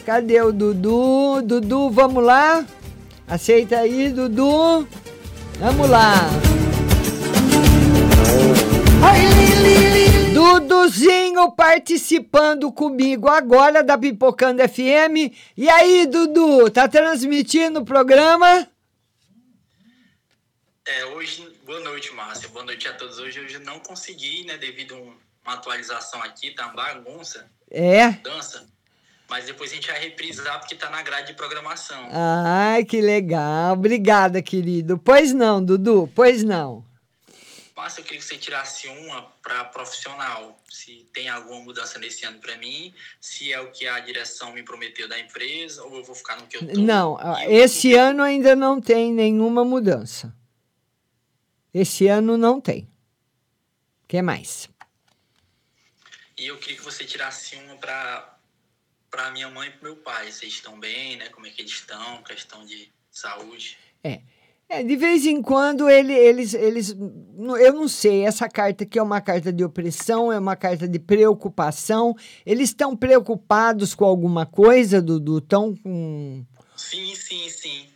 Cadê 0.06 0.40
o 0.40 0.52
Dudu? 0.52 1.42
Dudu, 1.42 1.90
vamos 1.90 2.24
lá? 2.24 2.64
Aceita 3.28 3.78
aí, 3.78 4.08
Dudu. 4.10 4.86
Vamos 5.60 5.88
lá. 5.90 6.14
Duduzinho 10.32 11.50
participando 11.52 12.70
comigo 12.72 13.28
agora 13.28 13.82
da 13.82 13.96
Pipocando 13.98 14.62
FM. 14.66 15.32
E 15.56 15.68
aí, 15.68 16.06
Dudu, 16.06 16.70
tá 16.70 16.88
transmitindo 16.88 17.80
o 17.80 17.84
programa? 17.84 18.66
É, 20.86 21.04
hoje, 21.06 21.46
boa 21.64 21.80
noite, 21.80 22.12
Márcia. 22.14 22.48
Boa 22.48 22.64
noite 22.64 22.88
a 22.88 22.92
todos. 22.94 23.18
Hoje 23.18 23.40
eu 23.52 23.60
não 23.60 23.78
consegui, 23.78 24.44
né, 24.46 24.56
devido 24.56 24.94
a 24.94 24.98
um- 24.98 25.14
uma 25.44 25.54
atualização 25.54 26.22
aqui, 26.22 26.50
tá 26.50 26.66
uma 26.66 26.74
bagunça, 26.74 27.46
É? 27.70 28.10
dança. 28.22 28.66
Mas 29.28 29.46
depois 29.46 29.70
a 29.72 29.74
gente 29.74 29.86
vai 29.90 29.98
reprisar 30.00 30.58
porque 30.58 30.74
tá 30.74 30.90
na 30.90 31.02
grade 31.02 31.28
de 31.28 31.34
programação. 31.34 32.08
Ai, 32.12 32.84
que 32.84 33.00
legal. 33.00 33.72
Obrigada, 33.74 34.42
querido. 34.42 34.98
Pois 34.98 35.32
não, 35.32 35.64
Dudu, 35.64 36.10
pois 36.14 36.42
não. 36.42 36.84
Márcia, 37.82 38.00
eu 38.00 38.04
queria 38.04 38.20
que 38.20 38.24
você 38.24 38.38
tirasse 38.38 38.86
uma 38.86 39.22
para 39.42 39.64
profissional. 39.64 40.56
Se 40.70 41.04
tem 41.12 41.28
alguma 41.28 41.60
mudança 41.62 41.98
nesse 41.98 42.24
ano 42.24 42.38
para 42.38 42.56
mim, 42.56 42.94
se 43.20 43.52
é 43.52 43.60
o 43.60 43.72
que 43.72 43.88
a 43.88 43.98
direção 43.98 44.52
me 44.52 44.62
prometeu 44.62 45.08
da 45.08 45.18
empresa, 45.18 45.82
ou 45.82 45.96
eu 45.96 46.04
vou 46.04 46.14
ficar 46.14 46.40
no 46.40 46.46
que 46.46 46.58
eu 46.58 46.64
tô. 46.64 46.80
Não, 46.80 47.18
esse 47.48 47.92
ano 47.94 48.22
ainda 48.22 48.54
não 48.54 48.80
tem 48.80 49.12
nenhuma 49.12 49.64
mudança. 49.64 50.32
Esse 51.74 52.06
ano 52.06 52.36
não 52.36 52.60
tem. 52.60 52.88
O 54.04 54.06
que 54.06 54.22
mais? 54.22 54.70
E 56.38 56.46
eu 56.46 56.58
queria 56.58 56.76
que 56.76 56.84
você 56.84 57.04
tirasse 57.04 57.56
uma 57.56 57.76
para 57.78 58.38
para 59.10 59.30
minha 59.32 59.50
mãe 59.50 59.68
e 59.68 59.72
pro 59.72 59.82
meu 59.82 59.96
pai. 59.96 60.30
Vocês 60.30 60.52
estão 60.52 60.78
bem, 60.78 61.16
né? 61.16 61.30
Como 61.30 61.48
é 61.48 61.50
que 61.50 61.60
eles 61.60 61.72
estão? 61.72 62.22
Questão 62.22 62.64
de 62.64 62.92
saúde. 63.10 63.76
É. 64.04 64.22
É, 64.72 64.82
de 64.82 64.96
vez 64.96 65.26
em 65.26 65.42
quando 65.42 65.86
ele, 65.86 66.14
eles, 66.14 66.54
eles. 66.54 66.96
Eu 67.60 67.74
não 67.74 67.86
sei, 67.86 68.24
essa 68.24 68.48
carta 68.48 68.84
aqui 68.84 68.98
é 68.98 69.02
uma 69.02 69.20
carta 69.20 69.52
de 69.52 69.62
opressão, 69.62 70.32
é 70.32 70.38
uma 70.38 70.56
carta 70.56 70.88
de 70.88 70.98
preocupação. 70.98 72.16
Eles 72.46 72.70
estão 72.70 72.96
preocupados 72.96 73.94
com 73.94 74.06
alguma 74.06 74.46
coisa, 74.46 75.02
Dudu? 75.02 75.38
Estão 75.38 75.76
com. 75.76 76.42
Sim, 76.74 77.14
sim, 77.14 77.50
sim. 77.50 77.86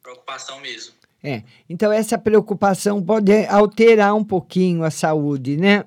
Preocupação 0.00 0.60
mesmo. 0.60 0.94
É. 1.20 1.42
Então, 1.68 1.90
essa 1.90 2.16
preocupação 2.16 3.02
pode 3.02 3.44
alterar 3.46 4.14
um 4.14 4.22
pouquinho 4.22 4.84
a 4.84 4.90
saúde, 4.92 5.56
né? 5.56 5.84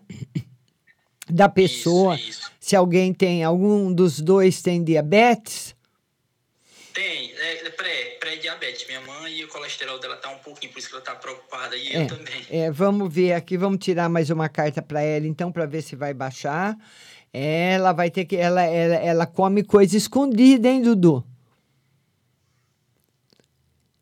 Da 1.29 1.47
pessoa. 1.47 2.19
Se 2.59 2.75
alguém 2.75 3.13
tem, 3.13 3.45
algum 3.45 3.93
dos 3.93 4.19
dois 4.19 4.61
tem 4.61 4.83
diabetes. 4.83 5.73
Tem, 6.93 7.33
é, 7.33 7.65
é 7.65 7.69
pré, 7.71 8.17
pré-diabetes. 8.19 8.85
Minha 8.87 9.01
mãe 9.01 9.33
e 9.33 9.43
o 9.43 9.47
colesterol 9.47 9.99
dela 9.99 10.15
tá 10.17 10.29
um 10.29 10.37
pouquinho, 10.37 10.71
por 10.71 10.79
isso 10.79 10.89
que 10.89 10.95
ela 10.95 11.03
tá 11.03 11.15
preocupada. 11.15 11.75
E 11.75 11.87
É, 11.95 12.03
eu 12.03 12.07
também. 12.07 12.45
é, 12.49 12.71
vamos 12.71 13.11
ver 13.13 13.33
aqui, 13.33 13.57
vamos 13.57 13.79
tirar 13.79 14.07
mais 14.09 14.29
uma 14.29 14.47
carta 14.47 14.81
para 14.81 15.01
ela, 15.01 15.25
então, 15.25 15.51
para 15.51 15.65
ver 15.65 15.81
se 15.81 15.95
vai 15.95 16.13
baixar. 16.13 16.77
Ela 17.33 17.93
vai 17.93 18.11
ter 18.11 18.25
que. 18.25 18.35
Ela, 18.35 18.61
ela, 18.63 18.95
ela 18.95 19.25
come 19.25 19.63
coisa 19.63 19.97
escondida, 19.97 20.69
hein, 20.69 20.83
Dudu? 20.83 21.25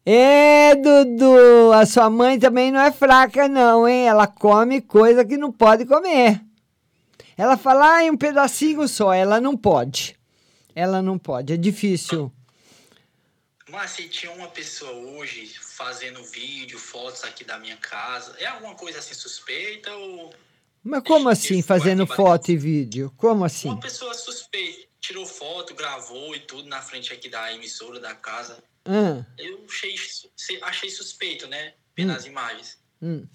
É, 0.06 0.76
Dudu, 0.76 1.72
a 1.74 1.86
sua 1.86 2.10
mãe 2.10 2.40
também 2.40 2.72
não 2.72 2.82
é 2.82 2.92
fraca, 2.92 3.48
não, 3.48 3.88
hein? 3.88 4.08
Ela 4.08 4.28
come 4.28 4.82
coisa 4.82 5.24
que 5.24 5.38
não 5.38 5.52
pode 5.52 5.86
comer. 5.86 6.42
Ela 7.38 7.56
fala, 7.56 7.86
ai, 7.96 8.10
um 8.10 8.18
pedacinho 8.18 8.88
só, 8.88 9.14
ela 9.14 9.40
não 9.40 9.56
pode. 9.56 10.18
Ela 10.76 11.02
não 11.02 11.18
pode, 11.18 11.54
é 11.54 11.58
difícil. 11.58 12.32
Mas 13.72 13.92
se 13.92 14.10
tinha 14.10 14.32
uma 14.34 14.50
pessoa 14.50 14.92
hoje 14.92 15.48
fazendo 15.48 16.22
vídeo, 16.26 16.78
fotos 16.78 17.24
aqui 17.24 17.46
da 17.46 17.58
minha 17.58 17.78
casa, 17.78 18.36
é 18.38 18.46
alguma 18.46 18.76
coisa 18.76 19.00
assim 19.00 19.14
suspeita 19.14 19.90
ou 19.96 20.34
Mas 20.84 21.02
como 21.04 21.30
assim, 21.30 21.62
fazendo 21.62 22.06
foto 22.06 22.52
e 22.52 22.58
vídeo? 22.58 23.14
Como 23.16 23.46
assim? 23.46 23.70
uma 23.70 23.80
pessoa 23.80 24.14
suspeita 24.14 24.92
tirou 25.00 25.26
foto, 25.26 25.74
gravou 25.74 26.36
e 26.36 26.42
tudo 26.42 26.70
na 26.70 26.82
frente 26.82 27.12
aqui 27.12 27.28
da 27.28 27.52
emissora 27.54 28.00
da 28.00 28.14
casa? 28.14 28.64
Ah, 28.86 29.26
Eu 29.38 29.66
achei, 29.68 29.96
achei 30.62 30.90
suspeito, 30.90 31.48
né? 31.48 31.74
Pelas 31.96 32.26
imagens. 32.26 32.78
hum. 33.02 33.26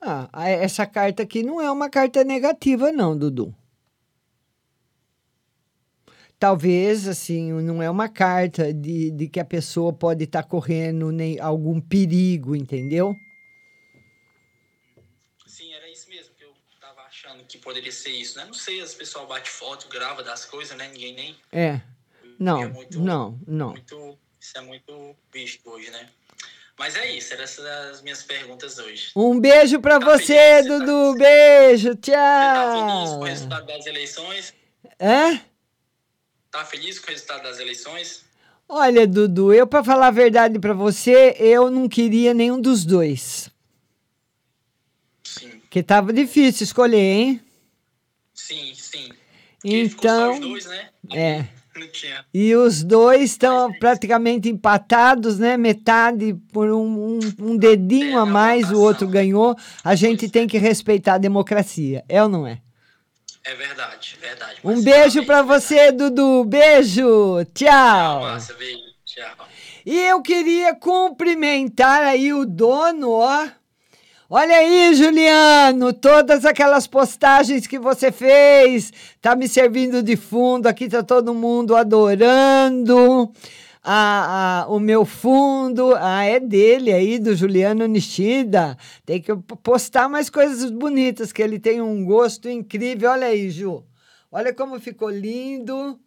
Ah, 0.00 0.28
essa 0.48 0.84
carta 0.84 1.22
aqui 1.22 1.44
não 1.44 1.60
é 1.60 1.70
uma 1.70 1.88
carta 1.88 2.24
negativa, 2.24 2.90
não, 2.90 3.16
Dudu. 3.16 3.54
Talvez, 6.42 7.06
assim, 7.06 7.52
não 7.52 7.80
é 7.80 7.88
uma 7.88 8.08
carta 8.08 8.74
de, 8.74 9.12
de 9.12 9.28
que 9.28 9.38
a 9.38 9.44
pessoa 9.44 9.92
pode 9.92 10.24
estar 10.24 10.42
correndo 10.42 11.12
nem 11.12 11.38
algum 11.38 11.80
perigo, 11.80 12.56
entendeu? 12.56 13.14
Sim, 15.46 15.72
era 15.72 15.88
isso 15.88 16.08
mesmo 16.08 16.34
que 16.36 16.42
eu 16.42 16.52
tava 16.80 17.02
achando 17.02 17.44
que 17.44 17.58
poderia 17.58 17.92
ser 17.92 18.10
isso, 18.10 18.38
né? 18.38 18.44
Não 18.44 18.54
sei, 18.54 18.80
as 18.80 18.92
pessoas 18.92 19.28
bate 19.28 19.48
foto, 19.48 19.88
grava 19.88 20.20
das 20.24 20.44
coisas, 20.44 20.76
né? 20.76 20.88
Ninguém 20.88 21.14
nem. 21.14 21.36
É. 21.52 21.80
Não, 22.40 22.72
não, 22.90 23.38
não. 23.46 23.70
Muito, 23.70 24.18
isso 24.40 24.58
é 24.58 24.62
muito 24.62 25.16
visto 25.32 25.70
hoje, 25.70 25.92
né? 25.92 26.08
Mas 26.76 26.96
é 26.96 27.08
isso, 27.12 27.32
eram 27.34 27.44
essas 27.44 27.64
as 27.64 28.02
minhas 28.02 28.24
perguntas 28.24 28.80
hoje. 28.80 29.12
Um 29.14 29.38
beijo 29.38 29.80
pra 29.80 30.00
você, 30.00 30.60
Dudu. 30.64 31.14
Beijo, 31.16 31.94
Tá 31.94 32.72
feliz 32.74 33.10
com 33.10 33.14
o 33.14 33.20
tchau. 33.20 33.22
resultado 33.22 33.66
das 33.66 33.86
eleições? 33.86 34.52
Hã? 35.00 35.51
Tá 36.52 36.66
feliz 36.66 36.98
com 36.98 37.06
o 37.06 37.10
resultado 37.10 37.42
das 37.42 37.58
eleições? 37.58 38.26
Olha, 38.68 39.06
Dudu, 39.06 39.54
eu, 39.54 39.66
pra 39.66 39.82
falar 39.82 40.08
a 40.08 40.10
verdade 40.10 40.58
pra 40.58 40.74
você, 40.74 41.34
eu 41.38 41.70
não 41.70 41.88
queria 41.88 42.34
nenhum 42.34 42.60
dos 42.60 42.84
dois. 42.84 43.50
Sim. 45.24 45.48
Porque 45.60 45.82
tava 45.82 46.12
difícil 46.12 46.64
escolher, 46.64 46.98
hein? 46.98 47.40
Sim, 48.34 48.74
sim. 48.74 49.08
Então. 49.64 50.34
Os 50.34 50.40
dois, 50.40 50.66
né? 50.66 50.88
É. 51.10 51.44
E 52.34 52.54
os 52.54 52.84
dois 52.84 53.30
estão 53.30 53.72
praticamente 53.78 54.46
empatados, 54.46 55.38
né? 55.38 55.56
Metade 55.56 56.34
por 56.52 56.70
um, 56.70 57.16
um, 57.16 57.18
um 57.38 57.56
dedinho 57.56 58.18
a 58.18 58.26
mais, 58.26 58.70
o 58.70 58.78
outro 58.78 59.08
ganhou. 59.08 59.56
A 59.82 59.94
gente 59.94 60.28
tem 60.28 60.46
que 60.46 60.58
respeitar 60.58 61.14
a 61.14 61.18
democracia, 61.18 62.04
é 62.10 62.22
ou 62.22 62.28
não 62.28 62.46
é? 62.46 62.60
É 63.44 63.54
verdade, 63.54 64.16
verdade. 64.20 64.56
Um 64.62 64.80
beijo 64.82 65.24
pra 65.26 65.42
você, 65.42 65.90
Dudu. 65.90 66.44
Beijo. 66.44 67.44
Tchau. 67.52 68.20
Massa, 68.20 68.54
beijo. 68.54 68.82
Tchau. 69.04 69.48
E 69.84 69.98
eu 69.98 70.22
queria 70.22 70.74
cumprimentar 70.74 72.02
aí 72.02 72.32
o 72.32 72.46
dono, 72.46 73.10
ó. 73.10 73.48
Olha 74.30 74.56
aí, 74.56 74.94
Juliano, 74.94 75.92
todas 75.92 76.46
aquelas 76.46 76.86
postagens 76.86 77.66
que 77.66 77.78
você 77.78 78.10
fez, 78.10 78.90
tá 79.20 79.36
me 79.36 79.46
servindo 79.46 80.02
de 80.02 80.16
fundo, 80.16 80.68
aqui 80.68 80.88
tá 80.88 81.02
todo 81.02 81.34
mundo 81.34 81.76
adorando 81.76 83.30
a, 83.82 84.62
a- 84.62 84.68
o 84.68 84.78
meu 84.78 85.04
fundo. 85.04 85.94
Ah, 85.98 86.24
é 86.24 86.38
dele 86.40 86.92
aí, 86.92 87.18
do 87.18 87.34
Juliano 87.34 87.86
Nishida. 87.86 88.76
Tem 89.04 89.20
que 89.20 89.34
postar 89.62 90.08
mais 90.08 90.30
coisas 90.30 90.70
bonitas, 90.70 91.32
que 91.32 91.42
ele 91.42 91.58
tem 91.58 91.80
um 91.80 92.04
gosto 92.04 92.48
incrível. 92.48 93.10
Olha 93.10 93.26
aí, 93.28 93.50
Ju. 93.50 93.82
Olha 94.30 94.52
como 94.54 94.80
ficou 94.80 95.10
lindo. 95.10 95.98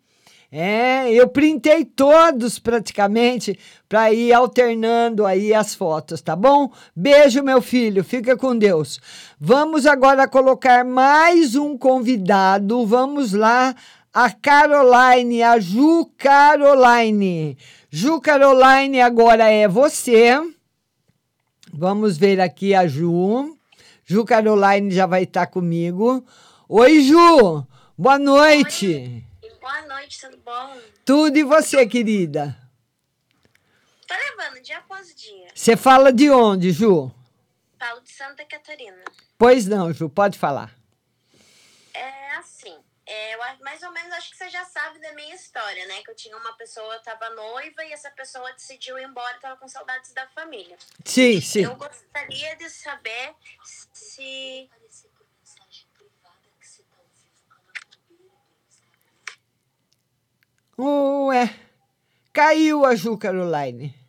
É, 0.51 1.11
eu 1.11 1.27
printei 1.27 1.83
todos 1.83 2.59
praticamente 2.59 3.59
para 3.89 4.13
ir 4.13 4.31
alternando 4.31 5.25
aí 5.25 5.53
as 5.53 5.75
fotos, 5.75 6.21
tá 6.21 6.33
bom? 6.35 6.71
Beijo, 6.95 7.43
meu 7.43 7.61
filho, 7.61 8.03
fica 8.03 8.37
com 8.37 8.55
Deus. 8.57 8.99
Vamos 9.39 9.85
agora 9.85 10.27
colocar 10.29 10.85
mais 10.85 11.55
um 11.55 11.77
convidado. 11.77 12.85
Vamos 12.85 13.33
lá, 13.33 13.75
a 14.15 14.31
Caroline, 14.31 15.43
a 15.43 15.59
Ju 15.59 16.09
Caroline. 16.17 17.57
Ju 17.89 18.21
Caroline, 18.21 19.01
agora 19.01 19.49
é 19.49 19.67
você. 19.67 20.31
Vamos 21.73 22.17
ver 22.17 22.39
aqui 22.39 22.73
a 22.73 22.87
Ju. 22.87 23.57
Ju 24.05 24.23
Caroline 24.23 24.89
já 24.89 25.05
vai 25.05 25.23
estar 25.23 25.47
comigo. 25.47 26.25
Oi, 26.69 27.01
Ju. 27.01 27.67
Boa 27.97 28.17
noite. 28.17 29.27
Boa 29.59 29.81
noite, 29.85 30.21
tudo 30.21 30.37
bom? 30.45 30.77
Tudo 31.03 31.37
e 31.37 31.43
você, 31.43 31.85
querida? 31.85 32.55
Tô 34.07 34.13
levando 34.13 34.63
dia 34.63 34.77
após 34.77 35.13
dia. 35.13 35.47
Você 35.53 35.75
fala 35.75 36.13
de 36.13 36.29
onde, 36.29 36.71
Ju? 36.71 37.11
Falo 37.77 37.99
de 37.99 38.11
Santa 38.11 38.45
Catarina. 38.45 39.03
Pois 39.37 39.67
não, 39.67 39.91
Ju, 39.91 40.09
pode 40.09 40.39
falar. 40.39 40.73
Eu 43.35 43.63
mais 43.63 43.83
ou 43.83 43.91
menos 43.91 44.11
acho 44.13 44.31
que 44.31 44.37
você 44.37 44.49
já 44.49 44.63
sabe 44.63 44.99
da 44.99 45.11
minha 45.13 45.35
história, 45.35 45.85
né? 45.87 46.01
Que 46.03 46.11
eu 46.11 46.15
tinha 46.15 46.37
uma 46.37 46.53
pessoa, 46.53 46.93
eu 46.93 47.01
tava 47.03 47.29
noiva 47.31 47.83
e 47.83 47.91
essa 47.91 48.09
pessoa 48.11 48.51
decidiu 48.53 48.97
ir 48.97 49.03
embora 49.03 49.37
tava 49.39 49.57
com 49.57 49.67
saudades 49.67 50.13
da 50.13 50.25
família. 50.27 50.77
Sim, 51.03 51.41
sim. 51.41 51.63
Eu 51.63 51.75
gostaria 51.75 52.55
de 52.55 52.69
saber 52.69 53.35
se. 53.93 54.69
Ué, 60.77 61.49
Caiu 62.33 62.85
a 62.85 62.95
Ju 62.95 63.17
Caroline. 63.17 64.04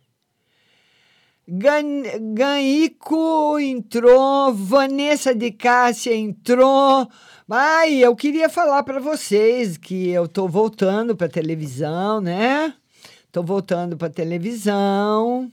Gan, 1.49 2.03
Ganico 2.35 3.57
entrou, 3.61 4.53
Vanessa 4.53 5.33
de 5.33 5.53
Cássia 5.53 6.13
entrou. 6.13 7.09
Ai, 7.49 8.05
eu 8.05 8.17
queria 8.17 8.49
falar 8.49 8.83
para 8.83 8.99
vocês 8.99 9.77
que 9.77 10.09
eu 10.09 10.27
tô 10.27 10.49
voltando 10.49 11.17
para 11.17 11.29
televisão, 11.29 12.21
né? 12.21 12.75
Tô 13.31 13.45
voltando 13.45 13.97
para 13.97 14.11
televisão. 14.11 15.53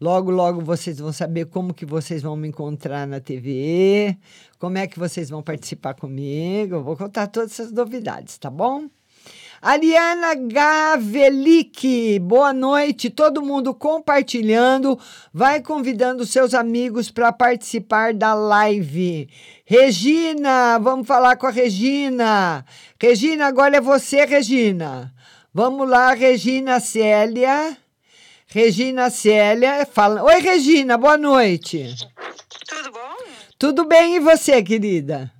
Logo, 0.00 0.30
logo 0.30 0.62
vocês 0.62 0.98
vão 0.98 1.12
saber 1.12 1.44
como 1.44 1.74
que 1.74 1.84
vocês 1.84 2.22
vão 2.22 2.34
me 2.34 2.48
encontrar 2.48 3.06
na 3.06 3.20
TV, 3.20 4.16
como 4.58 4.78
é 4.78 4.86
que 4.86 4.98
vocês 4.98 5.28
vão 5.28 5.42
participar 5.42 5.92
comigo. 5.92 6.76
Eu 6.76 6.82
vou 6.82 6.96
contar 6.96 7.26
todas 7.26 7.52
essas 7.52 7.70
novidades, 7.70 8.38
tá 8.38 8.48
bom? 8.48 8.88
Ariana 9.64 10.34
Gavelic, 10.34 12.18
boa 12.18 12.52
noite. 12.52 13.08
Todo 13.08 13.40
mundo 13.40 13.72
compartilhando. 13.72 14.98
Vai 15.32 15.60
convidando 15.60 16.26
seus 16.26 16.52
amigos 16.52 17.12
para 17.12 17.30
participar 17.30 18.12
da 18.12 18.34
live. 18.34 19.28
Regina, 19.64 20.80
vamos 20.80 21.06
falar 21.06 21.36
com 21.36 21.46
a 21.46 21.50
Regina. 21.50 22.66
Regina, 23.00 23.46
agora 23.46 23.76
é 23.76 23.80
você, 23.80 24.24
Regina. 24.24 25.14
Vamos 25.54 25.88
lá, 25.88 26.12
Regina 26.12 26.80
Célia. 26.80 27.76
Regina 28.48 29.10
Célia, 29.10 29.86
fala. 29.86 30.24
Oi, 30.24 30.40
Regina, 30.40 30.98
boa 30.98 31.16
noite. 31.16 31.94
Tudo 32.66 32.90
bom? 32.90 33.16
Tudo 33.56 33.84
bem 33.84 34.16
e 34.16 34.18
você, 34.18 34.60
querida? 34.60 35.30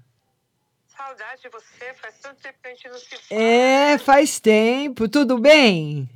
Saudade 1.13 1.43
de 1.43 1.49
você, 1.51 1.93
faz 2.01 2.15
tanto 2.23 2.41
tempo 2.41 2.59
que 2.63 2.69
a 2.69 2.71
gente 2.71 2.89
não 2.89 2.99
se 2.99 3.17
fala. 3.19 3.41
É, 3.43 3.99
faz 3.99 4.41
tempo. 4.41 5.07
Tudo 5.09 5.37
bem? 5.39 6.09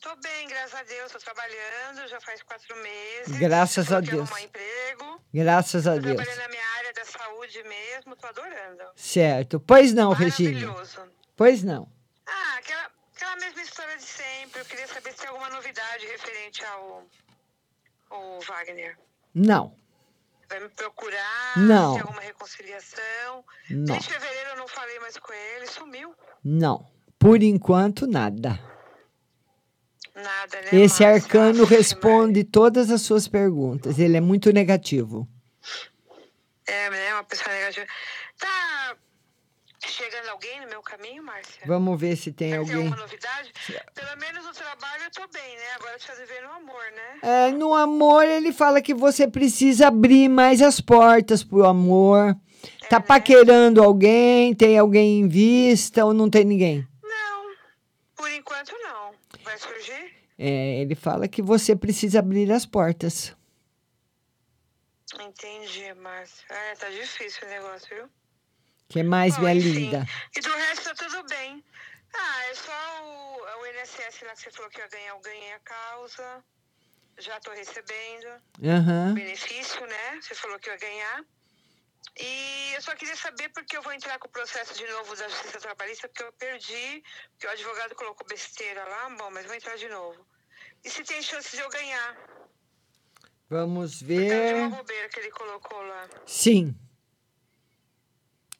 Tô 0.00 0.16
bem, 0.16 0.48
graças 0.48 0.74
a 0.74 0.82
Deus, 0.84 1.12
tô 1.12 1.18
trabalhando, 1.18 2.08
já 2.08 2.18
faz 2.22 2.42
quatro 2.42 2.74
meses. 2.76 3.36
Graças 3.38 3.92
a 3.92 3.96
Coloquei 4.00 4.14
Deus. 4.14 4.42
emprego. 4.42 5.20
Graças 5.34 5.86
a 5.86 5.92
Tô 5.96 5.98
Deus. 6.00 6.16
trabalhando 6.16 6.38
na 6.40 6.48
minha 6.48 6.66
área 6.78 6.92
da 6.94 7.04
saúde 7.04 7.62
mesmo, 7.64 8.16
tô 8.16 8.26
adorando. 8.26 8.84
Certo. 8.96 9.60
Pois 9.60 9.92
não, 9.92 10.12
Regina. 10.12 10.74
Pois 11.36 11.62
não. 11.62 11.86
Ah, 12.26 12.56
aquela, 12.56 12.90
aquela 13.14 13.36
mesma 13.36 13.60
história 13.60 13.98
de 13.98 14.04
sempre. 14.04 14.62
Eu 14.62 14.64
queria 14.64 14.86
saber 14.88 15.10
se 15.12 15.18
tem 15.18 15.28
alguma 15.28 15.50
novidade 15.50 16.06
referente 16.06 16.64
ao, 16.64 17.04
ao 18.08 18.40
Wagner. 18.40 18.96
Não. 19.34 19.76
Vai 20.50 20.58
me 20.58 20.68
procurar? 20.70 21.56
Não. 21.58 21.92
Tem 21.92 22.02
alguma 22.02 22.20
reconciliação? 22.20 23.44
Não. 23.70 23.84
Desde 23.84 24.12
fevereiro 24.12 24.50
eu 24.50 24.56
não 24.56 24.66
falei 24.66 24.98
mais 24.98 25.16
com 25.16 25.32
ele, 25.32 25.66
sumiu. 25.68 26.12
Não. 26.44 26.90
Por 27.20 27.40
enquanto, 27.40 28.04
nada. 28.04 28.58
Nada, 30.12 30.60
né? 30.62 30.68
Esse 30.72 31.04
Márcia? 31.04 31.08
arcano 31.08 31.64
responde 31.64 32.42
todas 32.42 32.90
as 32.90 33.00
suas 33.02 33.28
perguntas. 33.28 33.98
Ele 34.00 34.16
é 34.16 34.20
muito 34.20 34.52
negativo. 34.52 35.28
É, 36.66 36.90
né? 36.90 37.14
Uma 37.14 37.24
pessoa 37.24 37.54
negativa. 37.54 37.86
Tá 38.36 38.96
chegando 39.90 40.28
alguém 40.28 40.60
no 40.60 40.68
meu 40.68 40.82
caminho, 40.82 41.22
Márcia? 41.22 41.62
Vamos 41.66 42.00
ver 42.00 42.16
se 42.16 42.32
tem 42.32 42.50
Tem 42.50 42.58
alguém. 42.58 42.76
alguma 42.76 42.96
novidade? 42.96 43.52
Pelo 43.94 44.16
menos 44.18 44.44
no 44.44 44.52
trabalho 44.52 45.02
eu 45.04 45.10
tô 45.10 45.26
bem, 45.32 45.56
né? 45.56 45.72
Agora 45.76 45.92
precisa 45.94 46.16
viver 46.16 46.42
no 46.42 46.50
amor, 46.52 46.82
né? 46.94 47.18
É, 47.22 47.50
no 47.50 47.74
amor, 47.74 48.24
ele 48.24 48.52
fala 48.52 48.80
que 48.80 48.94
você 48.94 49.26
precisa 49.28 49.88
abrir 49.88 50.28
mais 50.28 50.62
as 50.62 50.80
portas 50.80 51.42
pro 51.44 51.64
amor. 51.66 52.36
É, 52.82 52.86
Tá 52.88 52.98
né? 52.98 53.04
paquerando 53.06 53.82
alguém? 53.82 54.54
Tem 54.54 54.78
alguém 54.78 55.20
em 55.20 55.28
vista 55.28 56.04
ou 56.04 56.12
não 56.12 56.28
tem 56.28 56.44
ninguém? 56.44 56.86
Por 58.16 58.30
enquanto 58.30 58.72
não. 58.82 59.14
Vai 59.42 59.56
surgir? 59.58 60.12
É, 60.38 60.80
ele 60.80 60.94
fala 60.94 61.26
que 61.28 61.40
você 61.40 61.74
precisa 61.74 62.18
abrir 62.18 62.50
as 62.52 62.66
portas. 62.66 63.34
Entendi, 65.20 65.92
Márcia. 65.94 66.44
É, 66.50 66.74
tá 66.74 66.88
difícil 66.90 67.46
o 67.46 67.50
negócio, 67.50 67.88
viu? 67.94 68.04
Que 68.90 69.02
mais, 69.04 69.36
Bom, 69.36 69.48
linda? 69.52 70.04
E 70.36 70.40
do 70.40 70.52
resto 70.52 70.84
tá 70.94 70.94
tudo 71.06 71.22
bem. 71.28 71.64
Ah, 72.12 72.44
é 72.46 72.54
só 72.54 73.04
o, 73.04 73.60
o 73.62 73.66
INSS 73.66 74.22
lá 74.26 74.32
que 74.34 74.42
você 74.42 74.50
falou 74.50 74.68
que 74.70 74.80
ia 74.80 74.88
ganhar, 74.88 75.10
eu 75.10 75.20
ganhei 75.20 75.52
a 75.52 75.60
causa. 75.60 76.44
Já 77.18 77.38
tô 77.40 77.52
recebendo. 77.52 78.26
Aham. 78.64 79.14
Benefício, 79.14 79.86
né? 79.86 80.20
Você 80.20 80.34
falou 80.34 80.58
que 80.58 80.68
eu 80.68 80.72
ia 80.74 80.78
ganhar. 80.80 81.24
E 82.18 82.72
eu 82.74 82.82
só 82.82 82.94
queria 82.96 83.14
saber 83.14 83.48
porque 83.50 83.76
eu 83.76 83.82
vou 83.82 83.92
entrar 83.92 84.18
com 84.18 84.26
o 84.26 84.30
processo 84.30 84.74
de 84.74 84.84
novo 84.88 85.14
da 85.14 85.28
Justiça 85.28 85.60
Trabalhista, 85.60 86.08
porque 86.08 86.24
eu 86.24 86.32
perdi, 86.32 87.04
porque 87.32 87.46
o 87.46 87.50
advogado 87.50 87.94
colocou 87.94 88.26
besteira 88.26 88.82
lá. 88.84 89.10
Bom, 89.10 89.30
mas 89.30 89.46
vou 89.46 89.54
entrar 89.54 89.76
de 89.76 89.88
novo. 89.88 90.26
E 90.84 90.90
se 90.90 91.04
tem 91.04 91.22
chance 91.22 91.54
de 91.54 91.62
eu 91.62 91.68
ganhar? 91.70 92.16
Vamos 93.48 94.02
Por 94.02 94.08
causa 94.08 94.22
de 94.22 94.28
ver. 94.28 94.54
uma 94.54 94.76
bobeira 94.76 95.08
que 95.08 95.20
ele 95.20 95.30
colocou 95.30 95.80
lá. 95.82 96.08
Sim. 96.26 96.74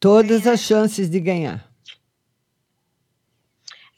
Todas 0.01 0.47
as 0.47 0.61
chances 0.61 1.11
de 1.11 1.21
ganhar. 1.21 1.63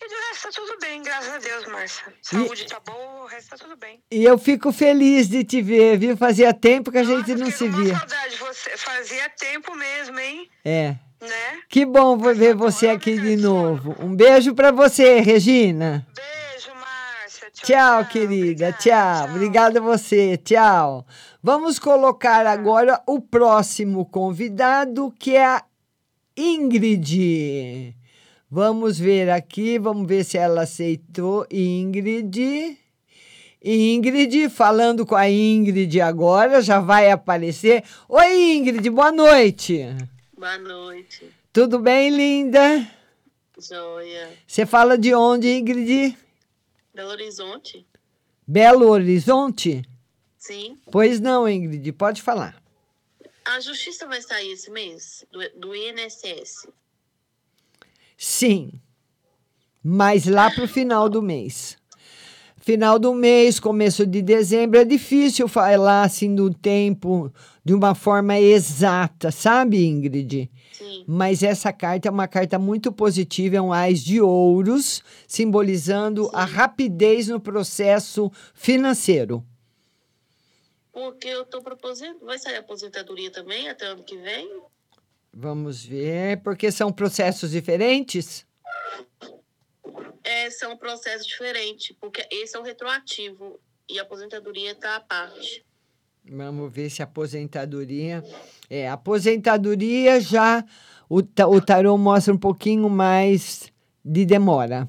E 0.00 0.08
do 0.08 0.14
resto 0.28 0.42
tá 0.42 0.50
tudo 0.52 0.76
bem, 0.80 1.00
graças 1.00 1.32
a 1.32 1.38
Deus, 1.38 1.66
Márcia. 1.68 2.12
Saúde 2.20 2.66
tá 2.66 2.80
boa, 2.80 3.22
o 3.22 3.26
resto 3.26 3.50
tá 3.50 3.56
tudo 3.56 3.76
bem. 3.76 4.02
E 4.10 4.24
eu 4.24 4.36
fico 4.36 4.72
feliz 4.72 5.28
de 5.28 5.44
te 5.44 5.62
ver, 5.62 5.96
viu? 5.96 6.16
Fazia 6.16 6.52
tempo 6.52 6.90
que 6.90 6.98
a 6.98 7.04
gente 7.04 7.36
não 7.36 7.52
se 7.52 7.68
via. 7.68 7.96
Saudade, 7.96 8.36
você 8.36 8.76
fazia 8.76 9.28
tempo 9.30 9.76
mesmo, 9.76 10.18
hein? 10.18 10.50
É. 10.64 10.96
Né? 11.20 11.62
Que 11.68 11.86
bom 11.86 12.18
ver 12.18 12.56
você 12.56 12.88
aqui 12.88 13.16
de 13.16 13.36
novo. 13.36 13.94
Um 14.00 14.12
beijo 14.12 14.56
pra 14.56 14.72
você, 14.72 15.20
Regina. 15.20 16.04
Beijo, 16.16 16.74
Márcia. 16.74 17.48
Tchau, 17.52 18.04
querida. 18.06 18.72
Tchau. 18.72 19.26
Obrigada 19.26 19.78
a 19.78 19.82
você. 19.82 20.36
Tchau. 20.36 21.06
Vamos 21.40 21.78
colocar 21.78 22.44
agora 22.44 23.00
o 23.06 23.20
próximo 23.20 24.04
convidado, 24.04 25.14
que 25.16 25.36
é 25.36 25.44
a 25.44 25.64
Ingrid. 26.36 27.94
Vamos 28.50 28.98
ver 28.98 29.30
aqui, 29.30 29.78
vamos 29.78 30.06
ver 30.06 30.24
se 30.24 30.38
ela 30.38 30.62
aceitou. 30.62 31.46
Ingrid. 31.50 32.78
Ingrid, 33.64 34.48
falando 34.48 35.06
com 35.06 35.14
a 35.14 35.28
Ingrid 35.28 36.00
agora, 36.00 36.60
já 36.60 36.80
vai 36.80 37.10
aparecer. 37.10 37.84
Oi, 38.08 38.56
Ingrid, 38.56 38.88
boa 38.90 39.12
noite. 39.12 39.86
Boa 40.36 40.58
noite. 40.58 41.24
Tudo 41.52 41.78
bem, 41.78 42.10
linda? 42.10 42.90
Joia. 43.58 44.30
Você 44.46 44.66
fala 44.66 44.98
de 44.98 45.14
onde, 45.14 45.48
Ingrid? 45.48 46.16
Belo 46.94 47.10
Horizonte? 47.10 47.86
Belo 48.46 48.88
Horizonte? 48.88 49.82
Sim. 50.36 50.76
Pois 50.90 51.20
não, 51.20 51.48
Ingrid, 51.48 51.92
pode 51.92 52.20
falar. 52.20 52.61
A 53.44 53.60
justiça 53.60 54.06
vai 54.06 54.22
sair 54.22 54.52
esse 54.52 54.70
mês? 54.70 55.24
Do, 55.30 55.40
do 55.58 55.74
INSS? 55.74 56.68
Sim, 58.16 58.72
mas 59.82 60.26
lá 60.26 60.50
para 60.50 60.64
o 60.64 60.68
final 60.68 61.08
do 61.08 61.20
mês. 61.20 61.76
Final 62.58 62.96
do 62.96 63.12
mês, 63.12 63.58
começo 63.58 64.06
de 64.06 64.22
dezembro, 64.22 64.78
é 64.78 64.84
difícil 64.84 65.48
falar 65.48 66.04
assim 66.04 66.32
do 66.32 66.54
tempo 66.54 67.32
de 67.64 67.74
uma 67.74 67.92
forma 67.92 68.38
exata, 68.38 69.32
sabe, 69.32 69.84
Ingrid? 69.84 70.48
Sim. 70.72 71.04
Mas 71.04 71.42
essa 71.42 71.72
carta 71.72 72.06
é 72.06 72.10
uma 72.10 72.28
carta 72.28 72.60
muito 72.60 72.92
positiva, 72.92 73.56
é 73.56 73.60
um 73.60 73.72
ás 73.72 74.00
de 74.00 74.20
ouros, 74.20 75.02
simbolizando 75.26 76.30
a 76.32 76.44
rapidez 76.44 77.26
no 77.26 77.40
processo 77.40 78.30
financeiro. 78.54 79.44
Porque 80.92 81.28
eu 81.28 81.44
tô 81.46 81.62
proposando. 81.62 82.20
Vai 82.20 82.38
sair 82.38 82.56
a 82.56 82.60
aposentadoria 82.60 83.30
também 83.32 83.68
até 83.68 83.86
ano 83.86 84.04
que 84.04 84.16
vem? 84.18 84.62
Vamos 85.32 85.82
ver, 85.82 86.42
porque 86.42 86.70
são 86.70 86.92
processos 86.92 87.52
diferentes? 87.52 88.46
É, 90.22 90.50
são 90.50 90.76
processos 90.76 91.26
diferentes, 91.26 91.96
porque 91.98 92.26
esse 92.30 92.54
é 92.54 92.60
o 92.60 92.62
retroativo 92.62 93.58
e 93.88 93.98
a 93.98 94.02
aposentadoria 94.02 94.74
tá 94.74 94.96
à 94.96 95.00
parte. 95.00 95.64
Vamos 96.24 96.70
ver 96.70 96.90
se 96.90 97.00
a 97.00 97.06
aposentadoria. 97.06 98.22
É, 98.68 98.88
a 98.88 98.92
aposentadoria 98.92 100.20
já. 100.20 100.64
O, 101.08 101.18
o 101.18 101.60
tarô 101.60 101.96
mostra 101.96 102.32
um 102.32 102.38
pouquinho 102.38 102.88
mais 102.88 103.72
de 104.04 104.24
demora. 104.24 104.88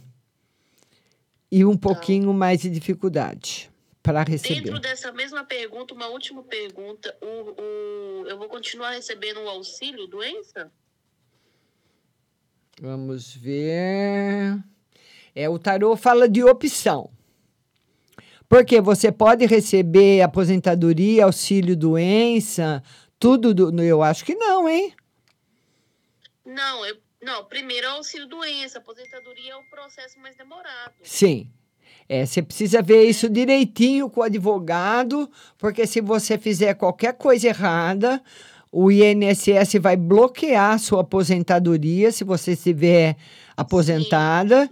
E 1.49 1.63
um 1.63 1.77
pouquinho 1.77 2.33
mais 2.33 2.61
de 2.61 2.69
dificuldade 2.69 3.72
para 4.03 4.21
receber. 4.23 4.61
Dentro 4.61 4.79
dessa 4.81 5.13
mesma 5.13 5.45
pergunta, 5.45 5.93
uma 5.93 6.07
última 6.07 6.43
pergunta. 6.43 7.17
O, 7.21 7.61
o, 7.61 8.27
eu 8.27 8.37
vou 8.37 8.49
continuar 8.49 8.91
recebendo 8.91 9.39
o 9.39 9.49
auxílio 9.49 10.05
doença? 10.07 10.69
Vamos 12.81 13.33
ver. 13.33 14.61
É, 15.33 15.47
o 15.47 15.57
tarô 15.57 15.95
fala 15.95 16.27
de 16.27 16.43
opção. 16.43 17.09
Porque 18.49 18.81
você 18.81 19.09
pode 19.11 19.45
receber 19.45 20.21
aposentadoria, 20.21 21.23
auxílio 21.23 21.75
doença, 21.75 22.83
tudo 23.17 23.53
do, 23.53 23.81
eu 23.81 24.03
acho 24.03 24.25
que 24.25 24.35
não, 24.35 24.67
hein? 24.67 24.93
Não, 26.45 26.85
eu, 26.85 26.97
não, 27.21 27.45
primeiro 27.45 27.87
é 27.87 27.89
auxílio 27.91 28.27
doença, 28.27 28.79
aposentadoria 28.79 29.53
é 29.53 29.55
o 29.55 29.63
processo 29.69 30.19
mais 30.19 30.35
demorado. 30.35 30.93
Sim. 31.03 31.49
É, 32.07 32.25
você 32.25 32.41
precisa 32.41 32.81
ver 32.81 33.03
isso 33.03 33.29
direitinho 33.29 34.09
com 34.09 34.21
o 34.21 34.23
advogado, 34.23 35.29
porque 35.57 35.87
se 35.87 36.01
você 36.01 36.37
fizer 36.37 36.73
qualquer 36.73 37.13
coisa 37.13 37.47
errada, 37.47 38.21
o 38.71 38.91
INSS 38.91 39.75
vai 39.79 39.95
bloquear 39.95 40.73
a 40.73 40.77
sua 40.77 41.01
aposentadoria 41.01 42.11
se 42.11 42.23
você 42.23 42.53
estiver 42.53 43.15
aposentada. 43.55 44.69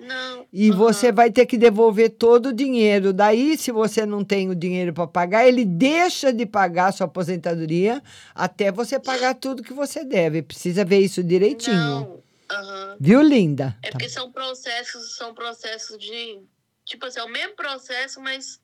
E 0.51 0.71
você 0.71 1.11
vai 1.11 1.31
ter 1.31 1.45
que 1.45 1.57
devolver 1.57 2.09
todo 2.09 2.47
o 2.47 2.53
dinheiro. 2.53 3.13
Daí, 3.13 3.57
se 3.57 3.71
você 3.71 4.05
não 4.05 4.23
tem 4.23 4.49
o 4.49 4.55
dinheiro 4.55 4.91
para 4.91 5.07
pagar, 5.07 5.47
ele 5.47 5.63
deixa 5.63 6.33
de 6.33 6.45
pagar 6.45 6.87
a 6.87 6.91
sua 6.91 7.05
aposentadoria 7.05 8.01
até 8.35 8.71
você 8.71 8.99
pagar 8.99 9.35
tudo 9.35 9.63
que 9.63 9.73
você 9.73 10.03
deve. 10.03 10.41
Precisa 10.41 10.83
ver 10.83 10.99
isso 10.99 11.23
direitinho. 11.23 11.77
Não. 11.77 12.21
Aham. 12.51 12.97
Viu, 12.99 13.21
linda? 13.21 13.77
É 13.81 13.91
porque 13.91 14.09
são 14.09 14.29
processos, 14.31 15.15
são 15.15 15.33
processos 15.33 15.97
de. 15.97 16.39
Tipo 16.85 17.05
assim, 17.05 17.19
é 17.19 17.23
o 17.23 17.29
mesmo 17.29 17.55
processo, 17.55 18.19
mas 18.21 18.59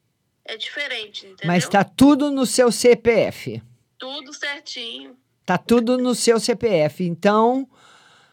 é 0.46 0.58
diferente, 0.58 1.26
entendeu? 1.26 1.48
Mas 1.48 1.68
tá 1.68 1.84
tudo 1.84 2.32
no 2.32 2.46
seu 2.46 2.72
CPF. 2.72 3.62
Tudo 3.98 4.34
certinho. 4.34 5.16
Tá 5.46 5.58
tudo 5.58 5.98
no 5.98 6.14
seu 6.14 6.40
CPF. 6.40 7.04
Então, 7.04 7.68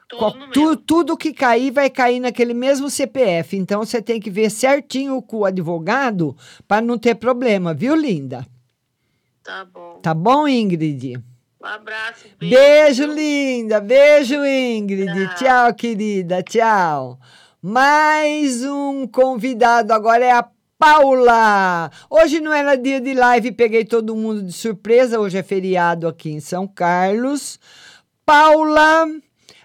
Tudo 0.08 0.46
tu- 0.52 0.76
tudo 0.76 1.16
que 1.16 1.32
cair 1.32 1.70
vai 1.72 1.88
cair 1.90 2.20
naquele 2.20 2.54
mesmo 2.54 2.88
CPF. 2.90 3.56
Então, 3.56 3.84
você 3.84 4.00
tem 4.02 4.20
que 4.20 4.30
ver 4.30 4.50
certinho 4.50 5.20
com 5.22 5.38
o 5.38 5.44
advogado 5.44 6.36
para 6.68 6.80
não 6.82 6.98
ter 6.98 7.14
problema, 7.16 7.72
viu, 7.74 7.94
linda? 7.96 8.46
Tá 9.42 9.64
bom. 9.64 9.98
Tá 10.00 10.14
bom, 10.14 10.46
Ingrid? 10.46 11.16
Um 11.60 11.66
abraço. 11.66 12.26
Beijo, 12.38 13.06
linda. 13.06 13.80
Beijo, 13.80 14.44
Ingrid. 14.44 15.34
Tchau, 15.34 15.74
querida. 15.74 16.42
Tchau. 16.42 17.18
Mais 17.66 18.62
um 18.62 19.06
convidado 19.06 19.94
agora 19.94 20.22
é 20.22 20.32
a 20.32 20.46
Paula. 20.78 21.90
Hoje 22.10 22.38
não 22.38 22.52
era 22.52 22.76
dia 22.76 23.00
de 23.00 23.14
live, 23.14 23.52
peguei 23.52 23.86
todo 23.86 24.14
mundo 24.14 24.42
de 24.42 24.52
surpresa. 24.52 25.18
Hoje 25.18 25.38
é 25.38 25.42
feriado 25.42 26.06
aqui 26.06 26.28
em 26.28 26.40
São 26.40 26.68
Carlos. 26.68 27.58
Paula, 28.26 29.06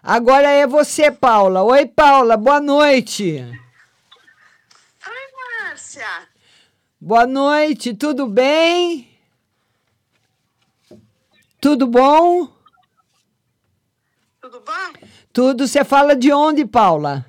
agora 0.01 0.49
é 0.49 0.65
você, 0.65 1.11
Paula. 1.11 1.61
Oi, 1.63 1.87
Paula. 1.87 2.37
Boa 2.37 2.61
noite. 2.61 3.45
Oi, 5.05 5.65
Márcia. 5.65 6.07
Boa 7.01 7.27
noite. 7.27 7.93
Tudo 7.93 8.27
bem? 8.27 9.09
Tudo 11.59 11.85
bom? 11.85 12.47
Tudo 14.39 14.61
bom? 14.61 14.93
Tudo. 15.33 15.67
Você 15.67 15.83
fala 15.83 16.15
de 16.15 16.31
onde, 16.31 16.65
Paula? 16.65 17.25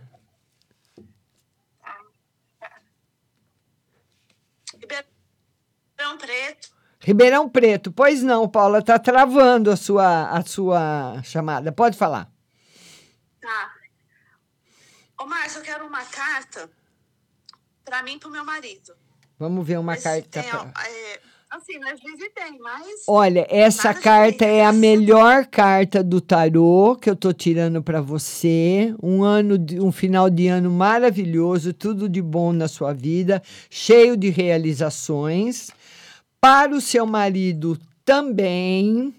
Ribeirão 4.81 6.19
Preto. 6.19 6.71
Ribeirão 7.01 7.49
Preto. 7.49 7.91
Pois 7.91 8.23
não, 8.23 8.49
Paula, 8.49 8.83
tá 8.83 8.99
travando 8.99 9.71
a 9.71 9.77
sua, 9.77 10.29
a 10.31 10.43
sua 10.45 11.21
chamada. 11.25 11.73
Pode 11.73 11.97
falar. 11.97 12.31
Tá. 13.41 13.73
Ô, 15.19 15.27
Márcia, 15.27 15.59
eu 15.59 15.63
quero 15.63 15.87
uma 15.87 16.05
carta 16.05 16.69
pra 17.85 18.03
mim 18.03 18.15
e 18.15 18.19
pro 18.19 18.31
meu 18.31 18.45
marido. 18.45 18.93
Vamos 19.39 19.67
ver 19.67 19.79
uma 19.79 19.93
Mas 19.95 20.03
carta. 20.03 20.29
tem, 20.43 20.43
pra- 20.51 20.63
ó, 20.77 20.81
é, 20.83 21.21
assim, 21.51 21.79
nós 21.79 21.99
visitei, 22.01 22.59
mas... 22.59 22.85
Olha, 23.09 23.47
essa 23.49 23.95
carta 23.95 24.45
é 24.45 24.63
a 24.65 24.73
melhor 24.73 25.47
carta 25.47 26.03
do 26.05 26.21
tarô 26.21 26.95
que 27.01 27.09
eu 27.09 27.17
tô 27.17 27.33
tirando 27.33 27.83
para 27.83 28.03
você. 28.03 28.95
Um 29.03 29.25
ano, 29.25 29.57
de- 29.57 29.81
um 29.81 29.91
final 29.91 30.29
de 30.29 30.49
ano 30.49 30.71
maravilhoso, 30.71 31.73
tudo 31.73 32.07
de 32.11 32.21
bom 32.21 32.53
na 32.53 32.69
sua 32.69 32.93
vida, 32.93 33.43
cheio 33.71 34.15
de 34.19 34.29
realizações. 34.29 35.71
Para 36.41 36.75
o 36.75 36.81
seu 36.81 37.05
marido 37.05 37.79
também. 38.05 39.15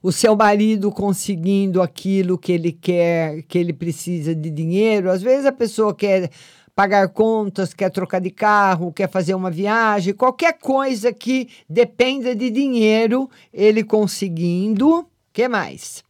O 0.00 0.12
seu 0.12 0.36
marido 0.36 0.92
conseguindo 0.92 1.82
aquilo 1.82 2.38
que 2.38 2.52
ele 2.52 2.70
quer, 2.70 3.42
que 3.42 3.58
ele 3.58 3.72
precisa 3.72 4.34
de 4.34 4.48
dinheiro. 4.48 5.10
Às 5.10 5.20
vezes 5.20 5.44
a 5.44 5.52
pessoa 5.52 5.94
quer 5.94 6.30
pagar 6.78 7.08
contas, 7.08 7.74
quer 7.74 7.90
trocar 7.90 8.20
de 8.20 8.30
carro, 8.30 8.92
quer 8.92 9.10
fazer 9.10 9.34
uma 9.34 9.50
viagem, 9.50 10.14
qualquer 10.14 10.52
coisa 10.52 11.12
que 11.12 11.50
dependa 11.68 12.36
de 12.36 12.48
dinheiro, 12.50 13.28
ele 13.52 13.82
conseguindo. 13.82 15.10
que 15.32 15.48
mais? 15.48 16.04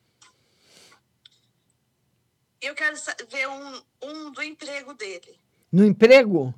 Eu 2.61 2.75
quero 2.75 2.97
ver 3.31 3.49
um, 3.49 3.81
um 4.03 4.31
do 4.31 4.43
emprego 4.43 4.93
dele. 4.93 5.39
No 5.73 5.87
emprego? 5.87 6.53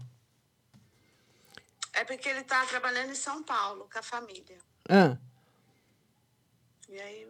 É 2.00 2.04
porque 2.04 2.30
ele 2.30 2.42
tá 2.44 2.64
trabalhando 2.64 3.10
em 3.10 3.14
São 3.14 3.42
Paulo 3.42 3.86
com 3.92 3.98
a 3.98 4.02
família. 4.02 4.56
Ah, 4.88 5.18
E 6.88 6.98
aí... 6.98 7.28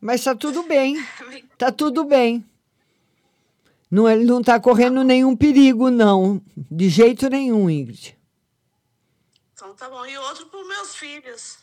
mas 0.00 0.24
tá 0.24 0.34
tudo 0.34 0.64
bem. 0.64 0.96
Tá 1.56 1.70
tudo 1.70 2.02
bem. 2.02 2.44
Não, 3.88 4.10
ele 4.10 4.24
não 4.24 4.42
tá 4.42 4.58
correndo 4.58 5.04
nenhum 5.04 5.36
perigo, 5.36 5.88
não. 5.88 6.42
De 6.56 6.88
jeito 6.88 7.28
nenhum, 7.28 7.70
Ingrid. 7.70 8.18
Então 9.52 9.72
tá 9.76 9.88
bom. 9.88 10.04
E 10.04 10.18
outro 10.18 10.46
pros 10.46 10.66
meus 10.66 10.96
filhos. 10.96 11.58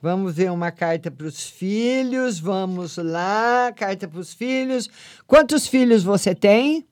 Vamos 0.00 0.34
ver 0.34 0.50
uma 0.50 0.72
carta 0.72 1.10
para 1.10 1.26
os 1.26 1.50
filhos. 1.50 2.38
Vamos 2.38 2.96
lá, 2.96 3.70
carta 3.76 4.08
para 4.08 4.20
os 4.20 4.32
filhos. 4.32 4.88
Quantos 5.26 5.66
filhos 5.66 6.02
você 6.02 6.34
tem? 6.34 6.88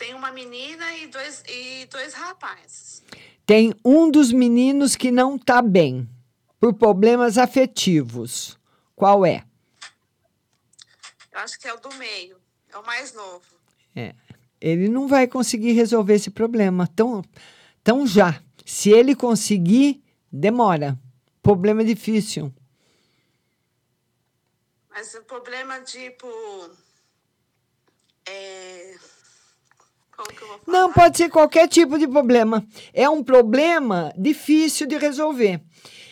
Tenho 0.00 0.16
uma 0.16 0.32
menina 0.32 0.96
e 0.96 1.08
dois, 1.08 1.44
e 1.46 1.84
dois 1.84 2.14
rapazes. 2.14 3.02
Tem 3.44 3.74
um 3.84 4.10
dos 4.10 4.32
meninos 4.32 4.96
que 4.96 5.10
não 5.10 5.36
está 5.36 5.60
bem, 5.60 6.08
por 6.58 6.72
problemas 6.72 7.36
afetivos. 7.36 8.58
Qual 8.96 9.26
é? 9.26 9.44
Eu 11.30 11.40
acho 11.40 11.60
que 11.60 11.68
é 11.68 11.74
o 11.74 11.78
do 11.78 11.92
meio. 11.96 12.38
É 12.70 12.78
o 12.78 12.86
mais 12.86 13.12
novo. 13.12 13.44
É. 13.94 14.14
Ele 14.58 14.88
não 14.88 15.06
vai 15.06 15.28
conseguir 15.28 15.72
resolver 15.72 16.14
esse 16.14 16.30
problema 16.30 16.86
tão, 16.86 17.22
tão 17.84 18.06
já. 18.06 18.42
Se 18.64 18.90
ele 18.90 19.14
conseguir, 19.14 20.02
demora. 20.32 20.98
Problema 21.42 21.84
difícil. 21.84 22.50
Mas 24.88 25.12
o 25.12 25.22
problema, 25.24 25.78
tipo... 25.82 26.26
É... 28.24 28.98
Que 30.28 30.42
eu 30.42 30.48
vou 30.48 30.58
falar? 30.58 30.78
Não, 30.78 30.92
pode 30.92 31.16
ser 31.16 31.28
qualquer 31.28 31.68
tipo 31.68 31.98
de 31.98 32.06
problema. 32.06 32.64
É 32.92 33.08
um 33.08 33.22
problema 33.22 34.12
difícil 34.16 34.86
de 34.86 34.96
resolver. 34.96 35.60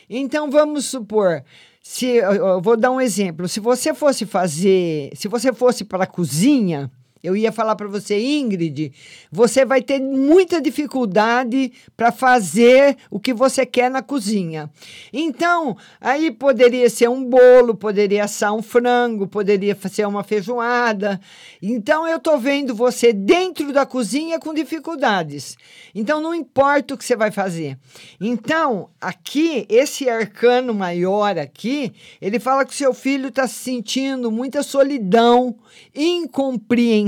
Então, 0.09 0.51
vamos 0.51 0.87
supor, 0.87 1.45
se 1.83 2.07
eu 2.07 2.61
vou 2.61 2.77
dar 2.77 2.91
um 2.91 3.01
exemplo. 3.01 3.49
Se 3.49 3.61
você 3.61 3.93
fosse 3.95 4.25
fazer, 4.27 5.11
se 5.15 5.29
você 5.29 5.53
fosse 5.53 5.85
para 5.85 6.05
a 6.05 6.07
cozinha, 6.07 6.91
eu 7.23 7.37
ia 7.37 7.51
falar 7.53 7.77
para 7.77 7.89
você, 7.89 8.19
Ingrid, 8.19 8.93
você 9.31 9.65
vai 9.65 9.83
ter 9.83 10.01
muita 10.01 10.61
dificuldade 10.61 11.73
para 11.97 12.13
fazer 12.13 12.97
o 13.11 13.19
que 13.19 13.33
você 13.33 13.67
quer 13.67 13.91
na 13.91 14.03
cozinha. 14.03 14.71
Então, 15.13 15.77
aí 16.01 16.31
poderia 16.31 16.89
ser 16.89 17.09
um 17.09 17.25
bolo, 17.25 17.75
poderia 17.75 18.25
assar 18.25 18.55
um 18.55 18.63
frango, 18.63 19.27
poderia 19.27 19.77
ser 19.91 20.07
uma 20.07 20.23
feijoada. 20.23 21.21
Então, 21.61 22.07
eu 22.07 22.19
tô 22.19 22.39
vendo 22.39 22.75
você 22.75 23.13
dentro 23.13 23.73
da 23.73 23.85
cozinha 23.85 24.39
com 24.39 24.55
dificuldades. 24.55 25.57
Então, 25.95 26.21
não 26.21 26.35
importa 26.35 26.95
o 26.95 26.99
que 26.99 27.05
você 27.05 27.17
vai 27.17 27.31
fazer. 27.31 27.79
Então, 28.21 28.91
aqui, 29.01 29.67
esse 29.69 30.09
arcano 30.09 30.73
maior 30.73 31.39
aqui, 31.39 31.93
ele 32.21 32.39
fala 32.39 32.65
que 32.65 32.73
o 32.73 32.77
seu 32.77 32.95
filho 32.95 33.29
está 33.29 33.47
sentindo 33.47 34.31
muita 34.31 34.63
solidão, 34.63 35.57
incompreensão, 35.95 37.08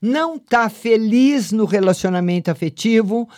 não 0.00 0.36
está 0.36 0.68
feliz 0.68 1.52
no 1.52 1.64
relacionamento 1.64 2.50
afetivo 2.50 3.28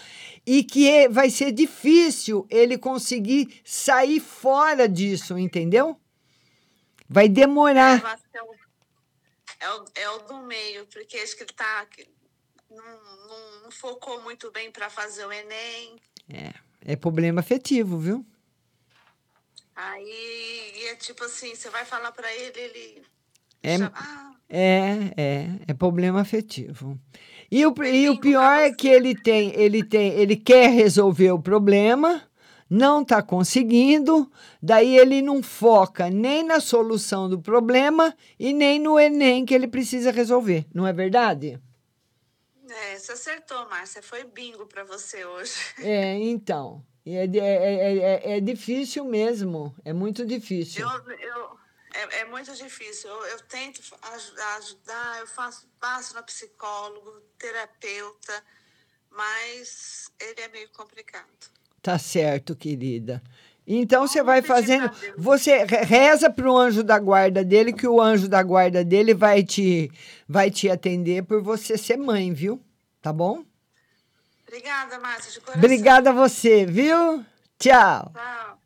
e 0.47 0.65
que 0.65 0.89
é- 0.89 1.09
vai 1.09 1.31
ser 1.31 1.53
difícil 1.53 2.47
ele 2.51 2.79
conseguir 2.79 3.61
sair 3.65 4.21
fora 4.21 4.89
disso, 4.89 5.39
entendeu? 5.39 5.99
Vai 7.09 7.29
demorar. 7.29 8.19
É 8.33 8.43
o, 8.43 8.55
é 9.61 9.71
o, 9.71 9.85
é 9.95 10.11
o 10.11 10.19
do 10.21 10.39
meio, 10.39 10.87
porque 10.87 11.19
acho 11.19 11.37
que 11.37 11.43
ele 11.43 11.53
tá. 11.53 11.87
Não, 12.71 12.77
não, 12.77 13.63
não 13.65 13.71
focou 13.71 14.23
muito 14.23 14.51
bem 14.51 14.71
para 14.71 14.91
fazer 14.91 15.25
o 15.27 15.33
Enem. 15.33 15.97
É, 16.29 16.53
é 16.93 16.97
problema 16.97 17.41
afetivo, 17.41 17.99
viu? 17.99 18.27
Aí 19.75 20.87
é 20.87 20.97
tipo 20.97 21.25
assim, 21.25 21.55
você 21.55 21.71
vai 21.71 21.85
falar 21.85 22.13
para 22.13 22.33
ele, 22.35 22.61
ele. 22.61 23.03
É, 23.63 23.77
"Ah, 23.77 24.33
é, 24.49 25.13
é, 25.17 25.49
é 25.69 25.75
problema 25.75 26.21
afetivo. 26.21 26.99
E 27.51 27.65
o, 27.67 27.75
e 27.85 28.09
o 28.09 28.19
pior 28.21 28.59
é 28.59 28.73
que 28.73 28.89
ele 28.89 29.15
tem, 29.15 29.55
ele 29.55 29.83
tem, 29.83 30.13
ele 30.13 30.37
quer 30.37 30.71
resolver 30.71 31.31
o 31.33 31.41
problema, 31.41 32.23
não 32.69 33.03
está 33.03 33.23
conseguindo, 33.23 34.31
daí 34.63 34.99
ele 34.99 35.23
não 35.23 35.43
foca 35.43 36.11
nem 36.11 36.45
na 36.45 36.61
solução 36.61 37.29
do 37.29 37.41
problema 37.41 38.15
e 38.39 38.53
nem 38.53 38.79
no 38.79 38.99
Enem 38.99 39.45
que 39.45 39.55
ele 39.55 39.67
precisa 39.67 40.11
resolver, 40.11 40.67
não 40.75 40.87
é 40.87 40.93
verdade? 40.93 41.59
É, 42.71 42.99
você 42.99 43.13
acertou, 43.13 43.69
Márcia. 43.71 44.03
Foi 44.03 44.25
bingo 44.25 44.67
para 44.67 44.85
você 44.85 45.25
hoje. 45.25 45.55
É, 45.81 46.15
então. 46.19 46.85
É, 47.05 47.25
é, 47.25 47.39
é, 47.39 47.99
é, 48.35 48.37
é 48.37 48.41
difícil 48.41 49.07
mesmo. 49.07 49.75
É 49.83 49.95
muito 49.95 50.27
difícil. 50.27 50.87
Eu, 50.87 51.13
eu, 51.15 51.59
é, 52.03 52.21
é 52.21 52.25
muito 52.25 52.55
difícil. 52.55 53.09
Eu, 53.11 53.25
eu 53.27 53.41
tento 53.43 53.81
aj- 54.03 54.33
ajudar, 54.59 55.21
eu 55.21 55.27
faço, 55.27 55.67
passo 55.81 56.15
no 56.15 56.23
psicólogo, 56.23 57.11
terapeuta, 57.39 58.43
mas 59.11 60.11
ele 60.21 60.41
é 60.41 60.49
meio 60.49 60.69
complicado. 60.71 61.27
Tá 61.83 61.99
certo, 61.99 62.55
querida. 62.55 63.23
Então 63.67 64.07
você 64.07 64.23
vai 64.23 64.41
fazendo. 64.43 64.91
Você 65.17 65.65
re- 65.65 65.83
reza 65.85 66.31
para 66.31 66.51
o 66.51 66.57
anjo 66.57 66.83
da 66.83 66.99
guarda 66.99 67.45
dele, 67.45 67.73
que 67.73 67.87
o 67.87 68.01
anjo 68.01 68.27
da 68.29 68.43
guarda 68.43 68.83
dele 68.85 69.13
vai 69.13 69.43
te, 69.45 69.91
vai 70.27 70.51
te 70.51 70.71
atender 70.71 71.23
por 71.25 71.43
você 71.43 71.77
ser 71.77 71.97
mãe, 71.99 72.33
viu? 72.33 72.63
Tá 73.03 73.13
bom? 73.13 73.45
Obrigada, 74.47 74.99
Márcia, 74.99 75.33
de 75.33 75.41
coração. 75.41 75.63
Obrigada 75.63 76.11
a 76.11 76.13
você, 76.15 76.65
viu? 76.65 77.25
Tchau. 77.59 78.13
Tchau. 78.15 78.58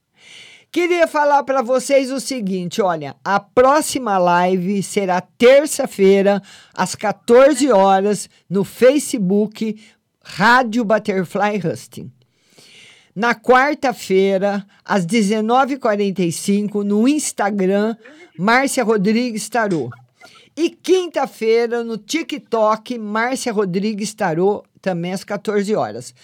Queria 0.73 1.07
falar 1.07 1.43
para 1.43 1.61
vocês 1.61 2.11
o 2.11 2.19
seguinte, 2.19 2.81
olha, 2.81 3.15
a 3.23 3.39
próxima 3.39 4.17
live 4.17 4.83
será 4.83 5.21
terça-feira 5.21 6.43
às 6.73 6.95
14 6.95 7.71
horas 7.71 8.31
no 8.49 8.65
Facebook 8.65 9.79
Rádio 10.25 10.83
Butterfly 10.83 11.61
Husting. 11.63 12.11
Na 13.15 13.35
quarta-feira, 13.35 14.67
às 14.83 15.05
19h45, 15.05 16.83
no 16.83 17.07
Instagram, 17.07 17.95
Márcia 18.39 18.83
Rodrigues 18.83 19.51
Tarô. 19.51 19.91
E 20.57 20.71
quinta-feira, 20.71 21.85
no 21.85 21.99
TikTok, 21.99 22.97
Márcia 22.97 23.53
Rodrigues 23.53 24.15
Tarô, 24.15 24.65
também 24.81 25.13
às 25.13 25.23
14 25.23 25.75
horas. 25.75 26.15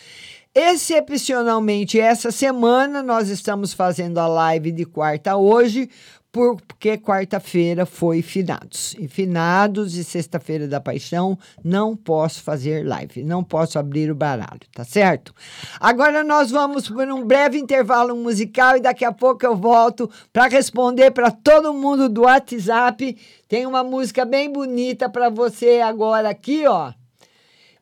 Excepcionalmente, 0.55 2.01
essa 2.01 2.31
semana, 2.31 3.03
nós 3.03 3.29
estamos 3.29 3.73
fazendo 3.73 4.19
a 4.19 4.27
live 4.27 4.73
de 4.73 4.85
quarta 4.85 5.37
hoje, 5.37 5.89
porque 6.33 6.99
quarta-feira 6.99 7.87
foi 7.87 8.23
finados. 8.23 8.95
E 8.99 9.09
finados 9.09 9.95
e 9.97 10.05
sexta-feira 10.05 10.67
da 10.67 10.81
paixão, 10.81 11.39
não 11.65 11.97
posso 11.97 12.43
fazer 12.43 12.87
live, 12.87 13.23
não 13.23 13.43
posso 13.43 13.79
abrir 13.79 14.11
o 14.11 14.15
baralho, 14.15 14.61
tá 14.75 14.85
certo? 14.85 15.35
Agora 15.81 16.23
nós 16.25 16.51
vamos 16.51 16.89
por 16.89 17.09
um 17.09 17.25
breve 17.25 17.59
intervalo 17.59 18.17
musical 18.17 18.77
e 18.77 18.81
daqui 18.81 19.05
a 19.05 19.13
pouco 19.13 19.45
eu 19.47 19.57
volto 19.57 20.11
para 20.33 20.49
responder 20.49 21.11
para 21.13 21.31
todo 21.31 21.75
mundo 21.75 22.09
do 22.09 22.23
WhatsApp. 22.23 23.17
Tem 23.49 23.65
uma 23.65 23.83
música 23.83 24.25
bem 24.25 24.53
bonita 24.53 25.09
para 25.09 25.31
você 25.31 25.81
agora 25.81 26.29
aqui, 26.29 26.67
ó. 26.67 26.93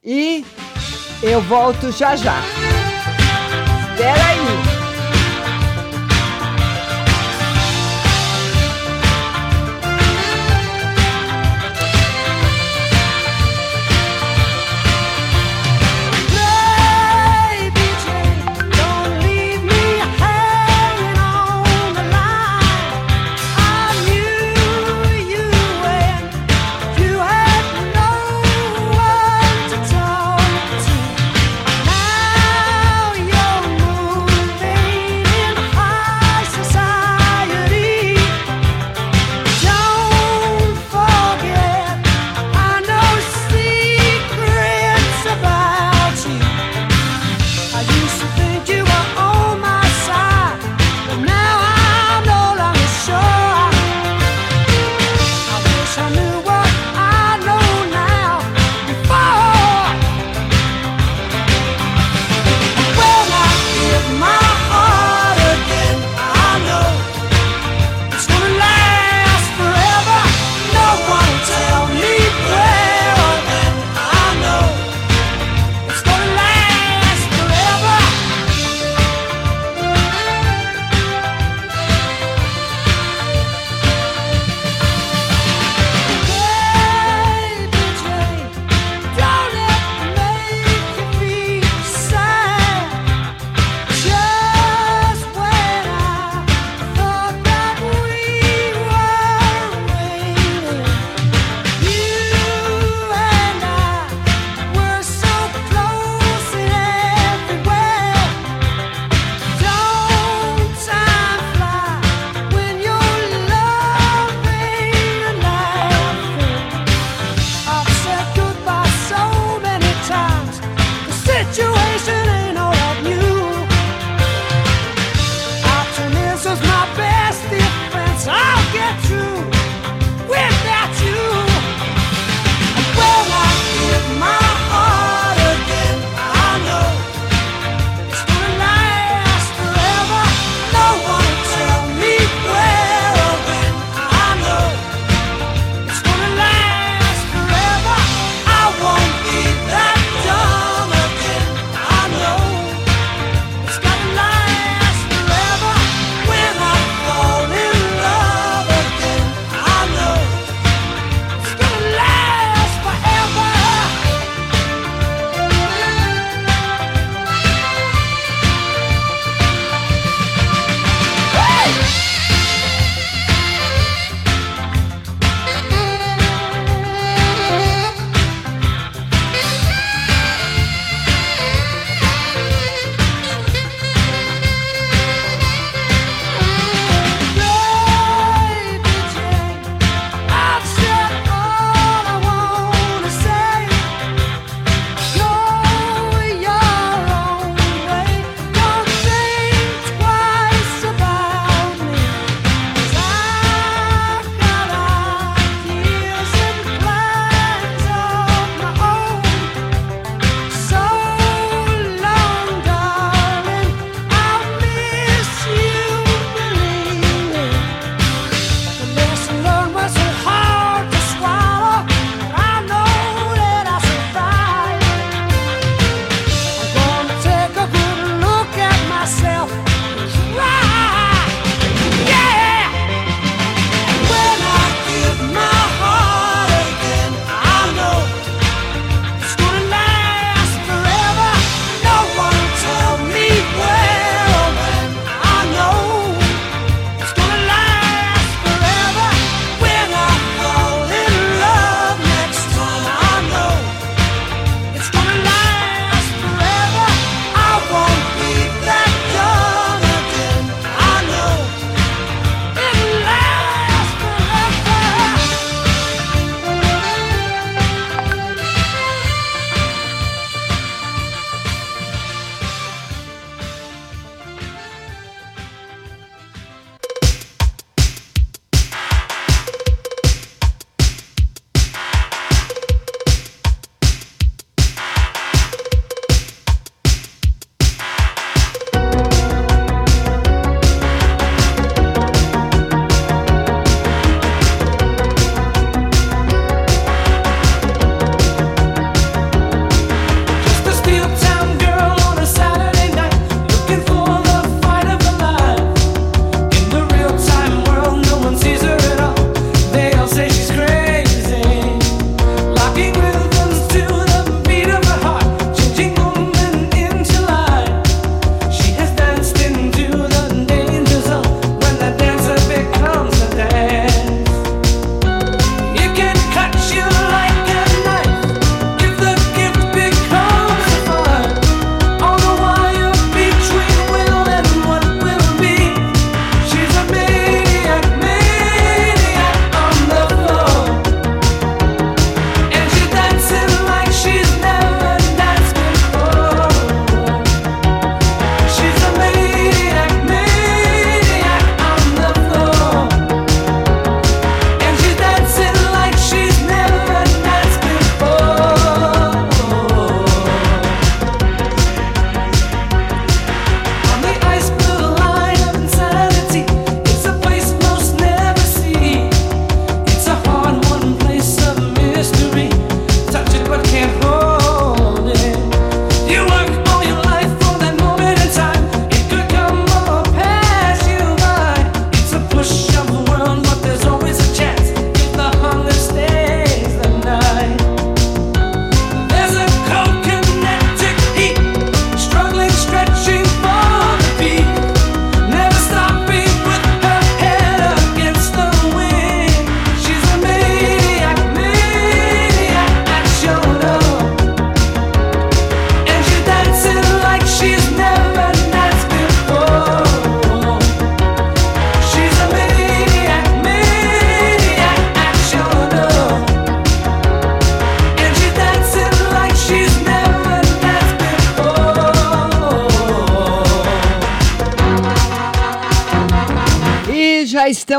E 0.03 0.45
eu 1.23 1.41
volto 1.43 1.91
já 1.91 2.15
já. 2.17 2.41
Espera 3.95 4.25
aí. 4.27 4.76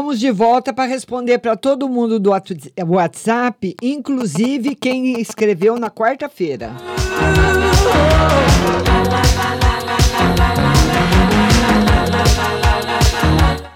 Estamos 0.08 0.20
de 0.20 0.32
volta 0.32 0.72
para 0.74 0.86
responder 0.90 1.38
para 1.40 1.58
todo 1.58 1.90
mundo 1.90 2.18
do 2.20 2.30
whats- 2.30 2.72
WhatsApp, 2.88 3.76
inclusive 3.82 4.74
quem 4.76 5.20
escreveu 5.20 5.78
na 5.78 5.90
quarta-feira. 5.90 6.72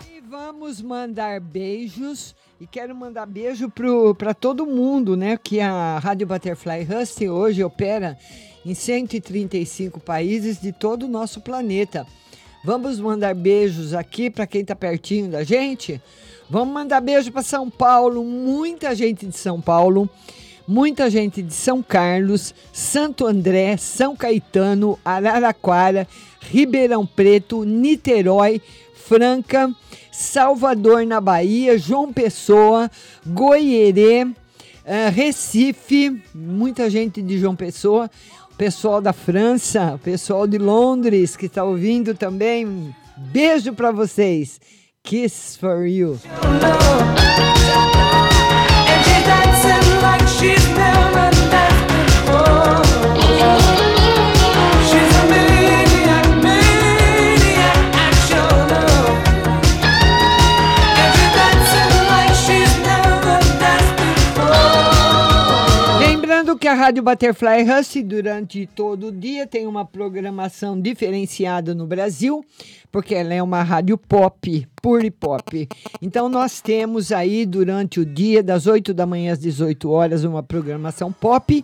E 0.09 0.21
vamos 0.29 0.81
mandar 0.81 1.39
beijos 1.39 2.35
e 2.59 2.67
quero 2.67 2.95
mandar 2.95 3.25
beijo 3.25 3.71
para 4.17 4.33
todo 4.33 4.65
mundo, 4.65 5.15
né? 5.15 5.37
Que 5.41 5.59
a 5.59 5.99
Rádio 5.99 6.27
Butterfly 6.27 6.87
Hustle 6.89 7.29
hoje 7.29 7.63
opera 7.63 8.17
em 8.65 8.73
135 8.73 9.99
países 9.99 10.59
de 10.61 10.71
todo 10.71 11.03
o 11.03 11.09
nosso 11.09 11.41
planeta. 11.41 12.05
Vamos 12.63 12.99
mandar 12.99 13.33
beijos 13.33 13.91
aqui 13.91 14.29
para 14.29 14.45
quem 14.45 14.61
está 14.61 14.75
pertinho 14.75 15.31
da 15.31 15.43
gente. 15.43 15.99
Vamos 16.47 16.71
mandar 16.71 17.01
beijo 17.01 17.31
para 17.31 17.41
São 17.41 17.67
Paulo, 17.71 18.23
muita 18.23 18.93
gente 18.93 19.25
de 19.25 19.35
São 19.35 19.59
Paulo, 19.59 20.07
muita 20.67 21.09
gente 21.09 21.41
de 21.41 21.55
São 21.55 21.81
Carlos, 21.81 22.53
Santo 22.71 23.25
André, 23.25 23.77
São 23.77 24.15
Caetano, 24.15 24.99
Araraquara, 25.03 26.07
Ribeirão 26.39 27.03
Preto, 27.03 27.63
Niterói, 27.63 28.61
Franca, 28.93 29.73
Salvador 30.11 31.03
na 31.03 31.19
Bahia, 31.19 31.79
João 31.79 32.13
Pessoa, 32.13 32.91
Goierê, 33.25 34.27
eh, 34.85 35.09
Recife, 35.09 36.21
muita 36.35 36.91
gente 36.91 37.23
de 37.23 37.39
João 37.39 37.55
Pessoa, 37.55 38.07
pessoal 38.61 39.01
da 39.01 39.11
França, 39.11 39.99
pessoal 40.03 40.45
de 40.45 40.59
Londres 40.59 41.35
que 41.35 41.47
está 41.47 41.63
ouvindo 41.63 42.13
também. 42.13 42.95
Beijo 43.17 43.73
para 43.73 43.91
vocês. 43.91 44.61
Kiss 45.01 45.57
for 45.57 45.87
you. 45.87 46.19
Rádio 66.91 67.03
Butterfly 67.03 67.63
Hustle, 67.63 68.03
durante 68.03 68.67
todo 68.67 69.07
o 69.07 69.11
dia, 69.13 69.47
tem 69.47 69.65
uma 69.65 69.85
programação 69.85 70.77
diferenciada 70.77 71.73
no 71.73 71.87
Brasil, 71.87 72.43
porque 72.91 73.15
ela 73.15 73.33
é 73.33 73.41
uma 73.41 73.63
rádio 73.63 73.97
pop, 73.97 74.67
pure 74.81 75.09
pop. 75.09 75.69
Então, 76.01 76.27
nós 76.27 76.59
temos 76.59 77.13
aí, 77.13 77.45
durante 77.45 78.01
o 78.01 78.05
dia, 78.05 78.43
das 78.43 78.67
8 78.67 78.93
da 78.93 79.05
manhã 79.05 79.31
às 79.31 79.39
18 79.39 79.89
horas, 79.89 80.25
uma 80.25 80.43
programação 80.43 81.13
pop. 81.13 81.63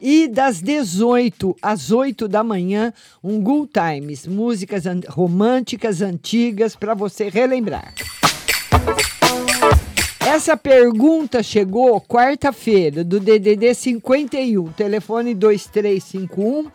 E 0.00 0.26
das 0.26 0.60
18 0.60 1.54
às 1.62 1.92
8 1.92 2.26
da 2.26 2.42
manhã, 2.42 2.92
um 3.22 3.40
Good 3.40 3.70
Times, 3.72 4.26
músicas 4.26 4.82
românticas 5.06 6.02
antigas 6.02 6.74
para 6.74 6.94
você 6.94 7.28
relembrar. 7.28 7.94
Essa 10.26 10.56
pergunta 10.56 11.42
chegou 11.42 12.00
quarta-feira, 12.00 13.04
do 13.04 13.20
DDD 13.20 13.74
51, 13.74 14.72
telefone 14.72 15.34
2351. 15.34 16.70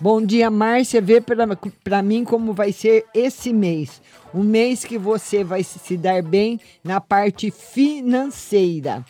Bom 0.00 0.22
dia, 0.22 0.48
Márcia. 0.48 1.00
Vê 1.00 1.20
para 1.20 2.00
mim 2.00 2.24
como 2.24 2.52
vai 2.52 2.70
ser 2.70 3.04
esse 3.12 3.52
mês. 3.52 4.00
Um 4.32 4.44
mês 4.44 4.84
que 4.84 4.96
você 4.96 5.42
vai 5.42 5.64
se 5.64 5.96
dar 5.96 6.22
bem 6.22 6.60
na 6.82 7.00
parte 7.00 7.50
financeira. 7.50 9.04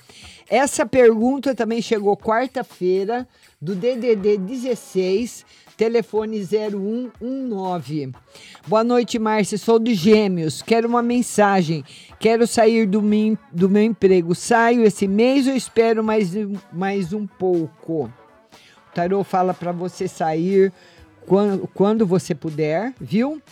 Essa 0.48 0.86
pergunta 0.86 1.54
também 1.54 1.82
chegou 1.82 2.16
quarta-feira, 2.16 3.28
do 3.60 3.74
DDD 3.74 4.38
16, 4.38 5.44
telefone 5.82 6.38
0119. 6.44 8.12
Boa 8.68 8.84
noite, 8.84 9.18
Márcia. 9.18 9.58
Sou 9.58 9.80
de 9.80 9.94
Gêmeos. 9.96 10.62
Quero 10.62 10.86
uma 10.86 11.02
mensagem. 11.02 11.84
Quero 12.20 12.46
sair 12.46 12.86
do, 12.86 13.02
min, 13.02 13.36
do 13.50 13.68
meu 13.68 13.82
emprego. 13.82 14.32
Saio 14.32 14.84
esse 14.84 15.08
mês 15.08 15.48
ou 15.48 15.54
espero 15.56 16.04
mais, 16.04 16.36
um- 16.36 16.54
mais 16.72 17.12
um 17.12 17.26
pouco? 17.26 18.04
O 18.04 18.94
tarô 18.94 19.24
fala 19.24 19.52
para 19.52 19.72
você 19.72 20.06
sair 20.06 20.72
quando, 21.26 21.66
quando 21.74 22.06
você 22.06 22.32
puder, 22.32 22.94
viu? 23.00 23.42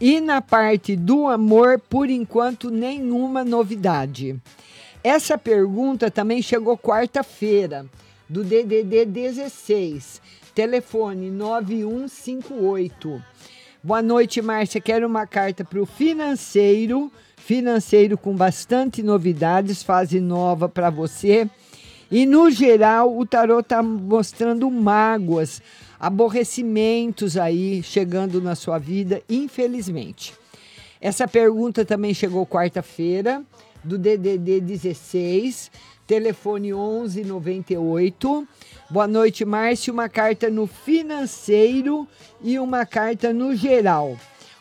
E 0.00 0.22
na 0.22 0.40
parte 0.40 0.96
do 0.96 1.26
amor, 1.28 1.78
por 1.78 2.08
enquanto, 2.08 2.70
nenhuma 2.70 3.44
novidade. 3.44 4.40
Essa 5.02 5.36
pergunta 5.36 6.10
também 6.10 6.40
chegou 6.40 6.78
quarta-feira, 6.78 7.84
do 8.26 8.42
DDD 8.42 9.04
16, 9.04 10.22
telefone 10.54 11.30
9158. 11.30 13.22
Boa 13.82 14.00
noite, 14.00 14.40
Márcia. 14.40 14.80
Quero 14.80 15.06
uma 15.06 15.26
carta 15.26 15.64
para 15.64 15.82
o 15.82 15.86
financeiro, 15.86 17.10
financeiro 17.36 18.16
com 18.16 18.34
bastante 18.34 19.02
novidades, 19.02 19.82
fase 19.82 20.20
nova 20.20 20.68
para 20.68 20.88
você. 20.90 21.50
E 22.10 22.24
no 22.24 22.50
geral, 22.50 23.18
o 23.18 23.26
tarot 23.26 23.62
está 23.62 23.82
mostrando 23.82 24.70
mágoas, 24.70 25.60
aborrecimentos 25.98 27.36
aí 27.36 27.82
chegando 27.82 28.40
na 28.40 28.54
sua 28.54 28.78
vida, 28.78 29.20
infelizmente. 29.28 30.32
Essa 31.00 31.26
pergunta 31.26 31.84
também 31.84 32.14
chegou 32.14 32.46
quarta-feira, 32.46 33.42
do 33.82 33.98
DDD 33.98 34.60
16, 34.60 35.70
telefone 36.06 36.72
1198. 36.72 38.48
Boa 38.90 39.06
noite, 39.06 39.46
Márcio. 39.46 39.94
Uma 39.94 40.10
carta 40.10 40.50
no 40.50 40.66
financeiro 40.66 42.06
e 42.42 42.58
uma 42.58 42.84
carta 42.84 43.32
no 43.32 43.56
geral. 43.56 44.16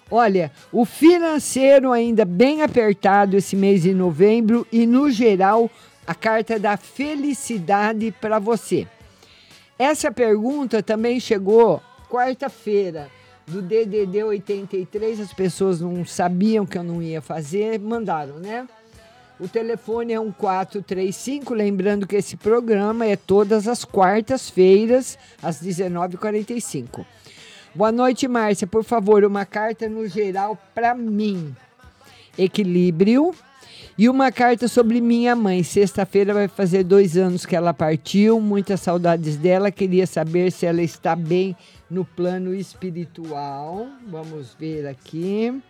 Olha, 0.09 0.49
o 0.71 0.85
financeiro 0.85 1.91
ainda 1.91 2.23
bem 2.23 2.61
apertado 2.61 3.35
esse 3.35 3.55
mês 3.55 3.81
de 3.81 3.93
novembro 3.93 4.65
e 4.71 4.85
no 4.85 5.09
geral 5.09 5.69
a 6.07 6.15
carta 6.15 6.57
da 6.57 6.77
felicidade 6.77 8.13
para 8.19 8.39
você. 8.39 8.87
Essa 9.77 10.09
pergunta 10.09 10.81
também 10.81 11.19
chegou 11.19 11.81
quarta-feira 12.09 13.09
do 13.45 13.61
DDD 13.61 14.23
83. 14.23 15.19
As 15.19 15.33
pessoas 15.33 15.81
não 15.81 16.05
sabiam 16.05 16.65
que 16.65 16.77
eu 16.77 16.83
não 16.83 17.01
ia 17.01 17.21
fazer, 17.21 17.77
mandaram, 17.77 18.39
né? 18.39 18.67
O 19.43 19.47
telefone 19.49 20.13
é 20.13 20.19
1435, 20.21 21.53
lembrando 21.53 22.07
que 22.07 22.15
esse 22.15 22.37
programa 22.37 23.05
é 23.05 23.17
todas 23.17 23.67
as 23.67 23.83
quartas-feiras, 23.83 25.19
às 25.41 25.61
19h45. 25.61 27.05
Boa 27.75 27.91
noite, 27.91 28.25
Márcia. 28.25 28.65
Por 28.65 28.85
favor, 28.85 29.25
uma 29.25 29.45
carta 29.45 29.89
no 29.89 30.07
geral 30.07 30.57
para 30.73 30.95
mim. 30.95 31.53
Equilíbrio. 32.37 33.35
E 33.97 34.07
uma 34.07 34.31
carta 34.31 34.69
sobre 34.69 35.01
minha 35.01 35.35
mãe. 35.35 35.61
Sexta-feira 35.61 36.33
vai 36.33 36.47
fazer 36.47 36.85
dois 36.85 37.17
anos 37.17 37.45
que 37.45 37.53
ela 37.53 37.73
partiu. 37.73 38.39
Muitas 38.39 38.79
saudades 38.79 39.35
dela. 39.35 39.69
Queria 39.69 40.07
saber 40.07 40.53
se 40.53 40.65
ela 40.65 40.81
está 40.81 41.17
bem 41.17 41.53
no 41.89 42.05
plano 42.05 42.55
espiritual. 42.55 43.89
Vamos 44.07 44.55
ver 44.57 44.87
aqui. 44.87 45.61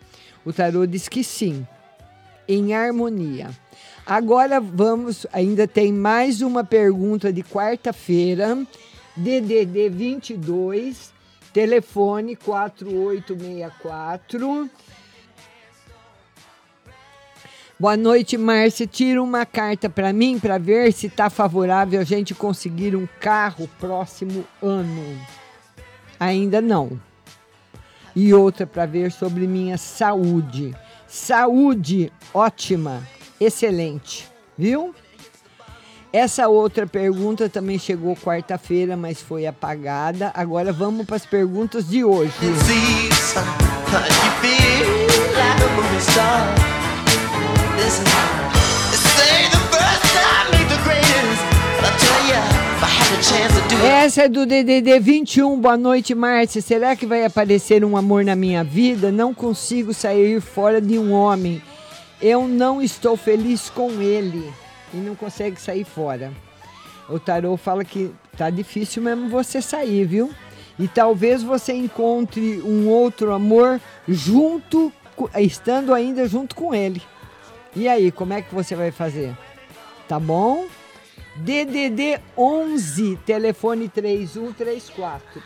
O 0.46 0.54
tarô 0.54 0.86
diz 0.86 1.10
que 1.10 1.24
sim. 1.24 1.66
Em 2.48 2.76
harmonia. 2.76 3.63
Agora 4.06 4.60
vamos. 4.60 5.26
Ainda 5.32 5.66
tem 5.68 5.94
mais 5.94 6.42
uma 6.42 6.64
pergunta 6.64 7.32
de 7.32 7.42
quarta-feira. 7.42 8.68
DDD 9.16 9.90
22. 9.90 11.14
Telefone 11.54 12.36
4864. 12.36 14.70
Boa 17.80 17.98
noite, 17.98 18.38
Márcia. 18.38 18.88
Tira 18.88 19.22
uma 19.22 19.46
carta 19.46 19.88
para 19.90 20.12
mim 20.12 20.40
para 20.40 20.58
ver 20.58 20.92
se 20.92 21.08
está 21.08 21.30
favorável 21.30 22.02
a 22.02 22.04
gente 22.04 22.34
conseguir 22.34 22.96
um 22.96 23.08
carro 23.20 23.70
próximo 23.80 24.44
ano. 24.62 25.22
Ainda 26.20 26.62
não. 26.62 27.00
E 28.16 28.34
outra 28.34 28.66
para 28.66 28.86
ver 28.86 29.12
sobre 29.12 29.48
minha 29.48 29.78
saúde. 29.78 30.74
Saúde 31.08 32.12
ótima, 32.34 33.04
excelente, 33.44 34.28
viu? 34.58 34.94
Essa 36.12 36.48
outra 36.48 36.86
pergunta 36.86 37.50
também 37.50 37.80
chegou 37.80 38.16
quarta-feira, 38.16 38.96
mas 38.96 39.20
foi 39.20 39.48
apagada. 39.48 40.32
Agora 40.36 40.72
vamos 40.72 41.08
para 41.08 41.16
as 41.16 41.26
perguntas 41.26 41.90
de 41.90 42.04
hoje. 42.04 42.34
Essa 53.84 54.24
é 54.24 54.30
do 54.30 54.46
DDD 54.46 55.00
21. 55.00 55.60
Boa 55.60 55.76
noite, 55.76 56.14
Márcia. 56.14 56.62
Será 56.62 56.96
que 56.96 57.08
vai 57.08 57.26
aparecer 57.26 57.84
um 57.84 57.98
amor 57.98 58.24
na 58.24 58.36
minha 58.36 58.64
vida? 58.64 59.12
Não 59.12 59.34
consigo 59.34 59.94
sair 59.94 60.40
fora 60.40 60.80
de 60.80 61.00
um 61.00 61.12
homem. 61.12 61.60
Eu 62.24 62.48
não 62.48 62.82
estou 62.82 63.18
feliz 63.18 63.70
com 63.70 64.02
ele 64.02 64.50
e 64.94 64.98
não 64.98 65.14
consegue 65.14 65.60
sair 65.60 65.84
fora. 65.84 66.32
O 67.10 67.20
tarô 67.20 67.58
fala 67.58 67.84
que 67.84 68.16
tá 68.38 68.50
difícil 68.50 69.04
mesmo 69.04 69.28
você 69.28 69.62
sair, 69.62 70.06
viu? 70.06 70.34
E 70.80 70.88
talvez 70.88 71.44
você 71.44 71.74
encontre 71.74 72.62
um 72.62 72.88
outro 72.88 73.34
amor 73.34 73.82
junto, 74.08 74.90
estando 75.36 75.94
ainda 75.94 76.26
junto 76.26 76.56
com 76.56 76.74
ele. 76.74 77.02
E 77.76 77.90
aí, 77.90 78.10
como 78.10 78.32
é 78.32 78.42
que 78.42 78.56
você 78.56 78.74
vai 78.74 78.90
fazer? 78.90 79.38
Tá 80.08 80.18
bom? 80.18 80.66
DDD 81.36 82.22
11, 82.38 83.18
telefone 83.26 83.90
3134. 83.90 85.44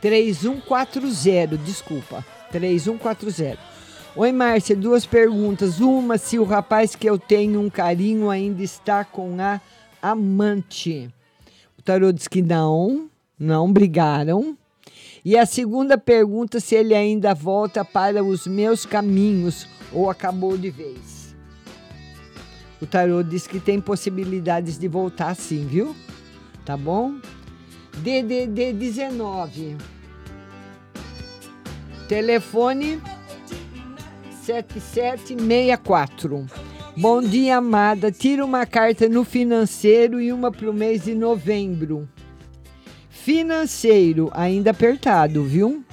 3140, 0.00 1.58
desculpa. 1.58 2.24
3140. 2.52 3.75
Oi, 4.18 4.32
Márcia, 4.32 4.74
duas 4.74 5.04
perguntas. 5.04 5.78
Uma, 5.78 6.16
se 6.16 6.38
o 6.38 6.44
rapaz 6.44 6.96
que 6.96 7.06
eu 7.06 7.18
tenho 7.18 7.60
um 7.60 7.68
carinho 7.68 8.30
ainda 8.30 8.62
está 8.62 9.04
com 9.04 9.38
a 9.38 9.60
amante. 10.00 11.12
O 11.78 11.82
tarô 11.82 12.10
diz 12.10 12.26
que 12.26 12.40
não, 12.40 13.10
não 13.38 13.70
brigaram. 13.70 14.56
E 15.22 15.36
a 15.36 15.44
segunda 15.44 15.98
pergunta, 15.98 16.60
se 16.60 16.74
ele 16.74 16.94
ainda 16.94 17.34
volta 17.34 17.84
para 17.84 18.24
os 18.24 18.46
meus 18.46 18.86
caminhos 18.86 19.68
ou 19.92 20.08
acabou 20.08 20.56
de 20.56 20.70
vez. 20.70 21.36
O 22.80 22.86
tarô 22.86 23.22
diz 23.22 23.46
que 23.46 23.60
tem 23.60 23.82
possibilidades 23.82 24.78
de 24.78 24.88
voltar 24.88 25.36
sim, 25.36 25.66
viu? 25.66 25.94
Tá 26.64 26.74
bom? 26.74 27.16
DDD 27.98 28.72
19. 28.72 29.76
Telefone 32.08 32.98
7764. 34.46 36.46
Bom 36.96 37.20
dia, 37.20 37.56
amada. 37.56 38.12
Tira 38.12 38.44
uma 38.44 38.64
carta 38.64 39.08
no 39.08 39.24
financeiro 39.24 40.20
e 40.20 40.32
uma 40.32 40.52
para 40.52 40.70
o 40.70 40.72
mês 40.72 41.02
de 41.02 41.16
novembro. 41.16 42.08
Financeiro, 43.10 44.30
ainda 44.32 44.70
apertado, 44.70 45.42
viu? 45.42 45.84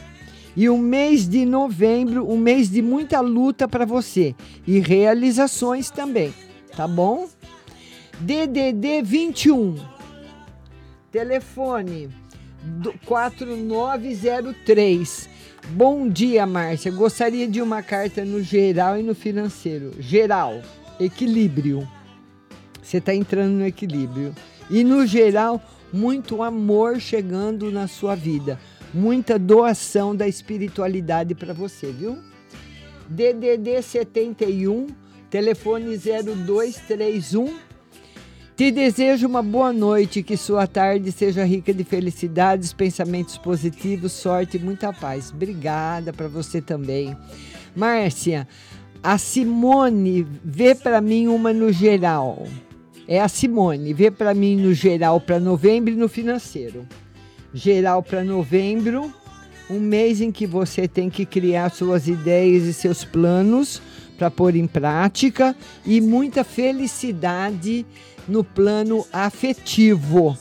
E 0.56 0.70
o 0.70 0.78
mês 0.78 1.28
de 1.28 1.48
novembro, 1.48 2.30
um 2.30 2.38
mês 2.38 2.70
de 2.70 2.84
muita 2.84 3.22
luta 3.22 3.68
para 3.68 3.88
você. 3.88 4.36
E 4.68 4.80
realizações 4.80 5.90
também, 5.90 6.32
tá 6.78 6.88
bom? 6.88 7.28
DDD 8.20 9.02
21. 9.02 9.78
Telefone 11.12 12.08
4903. 13.04 15.33
Bom 15.70 16.10
dia, 16.10 16.46
Márcia. 16.46 16.92
Gostaria 16.92 17.48
de 17.48 17.62
uma 17.62 17.82
carta 17.82 18.26
no 18.26 18.44
geral 18.44 19.00
e 19.00 19.04
no 19.04 19.16
financeiro. 19.16 19.92
Geral 19.98 20.62
equilíbrio. 21.00 21.88
Você 22.82 22.98
está 22.98 23.16
entrando 23.16 23.54
no 23.54 23.66
equilíbrio. 23.66 24.36
E 24.70 24.84
no 24.84 25.08
geral, 25.08 25.62
muito 25.92 26.44
amor 26.44 27.00
chegando 27.00 27.72
na 27.72 27.88
sua 27.88 28.14
vida. 28.14 28.60
Muita 28.94 29.40
doação 29.40 30.14
da 30.14 30.28
espiritualidade 30.28 31.34
para 31.34 31.54
você, 31.54 31.92
viu? 31.92 32.18
DDD 33.08 33.82
71, 33.82 34.88
telefone 35.30 35.98
0231. 35.98 37.56
Te 38.56 38.70
desejo 38.70 39.26
uma 39.26 39.42
boa 39.42 39.74
noite, 39.74 40.22
que 40.22 40.38
sua 40.38 40.68
tarde 40.68 41.12
seja 41.12 41.44
rica 41.44 41.74
de 41.74 41.84
felicidades, 41.84 42.72
pensamentos 42.72 43.36
positivos, 43.36 44.12
sorte 44.12 44.58
e 44.58 44.60
muita 44.60 44.94
paz. 44.94 45.32
Obrigada 45.34 46.14
para 46.14 46.28
você 46.28 46.62
também. 46.62 47.18
Márcia, 47.76 48.48
a 49.02 49.18
Simone 49.18 50.28
vê 50.46 50.76
para 50.76 51.02
mim 51.02 51.26
uma 51.26 51.52
no 51.52 51.74
geral. 51.74 52.48
É 53.08 53.20
a 53.20 53.28
Simone, 53.28 53.92
vê 53.92 54.12
para 54.12 54.36
mim 54.36 54.56
no 54.56 54.72
geral 54.72 55.20
para 55.20 55.40
novembro 55.40 55.92
e 55.92 55.98
no 55.98 56.08
financeiro. 56.08 56.88
Geral 57.56 58.04
para 58.04 58.24
novembro, 58.24 59.12
um 59.68 59.80
mês 59.80 60.22
em 60.22 60.32
que 60.32 60.46
você 60.46 60.88
tem 60.88 61.10
que 61.10 61.26
criar 61.26 61.72
suas 61.72 62.08
ideias 62.08 62.66
e 62.66 62.74
seus 62.74 63.04
planos 63.04 63.82
para 64.16 64.30
pôr 64.30 64.56
em 64.56 64.68
prática 64.68 65.56
e 65.84 66.00
muita 66.00 66.44
felicidade 66.44 67.84
no 68.28 68.44
plano 68.44 69.06
afetivo. 69.12 70.38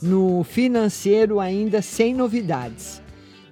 No 0.00 0.44
financeiro 0.44 1.40
ainda 1.40 1.82
sem 1.82 2.14
novidades. 2.14 3.02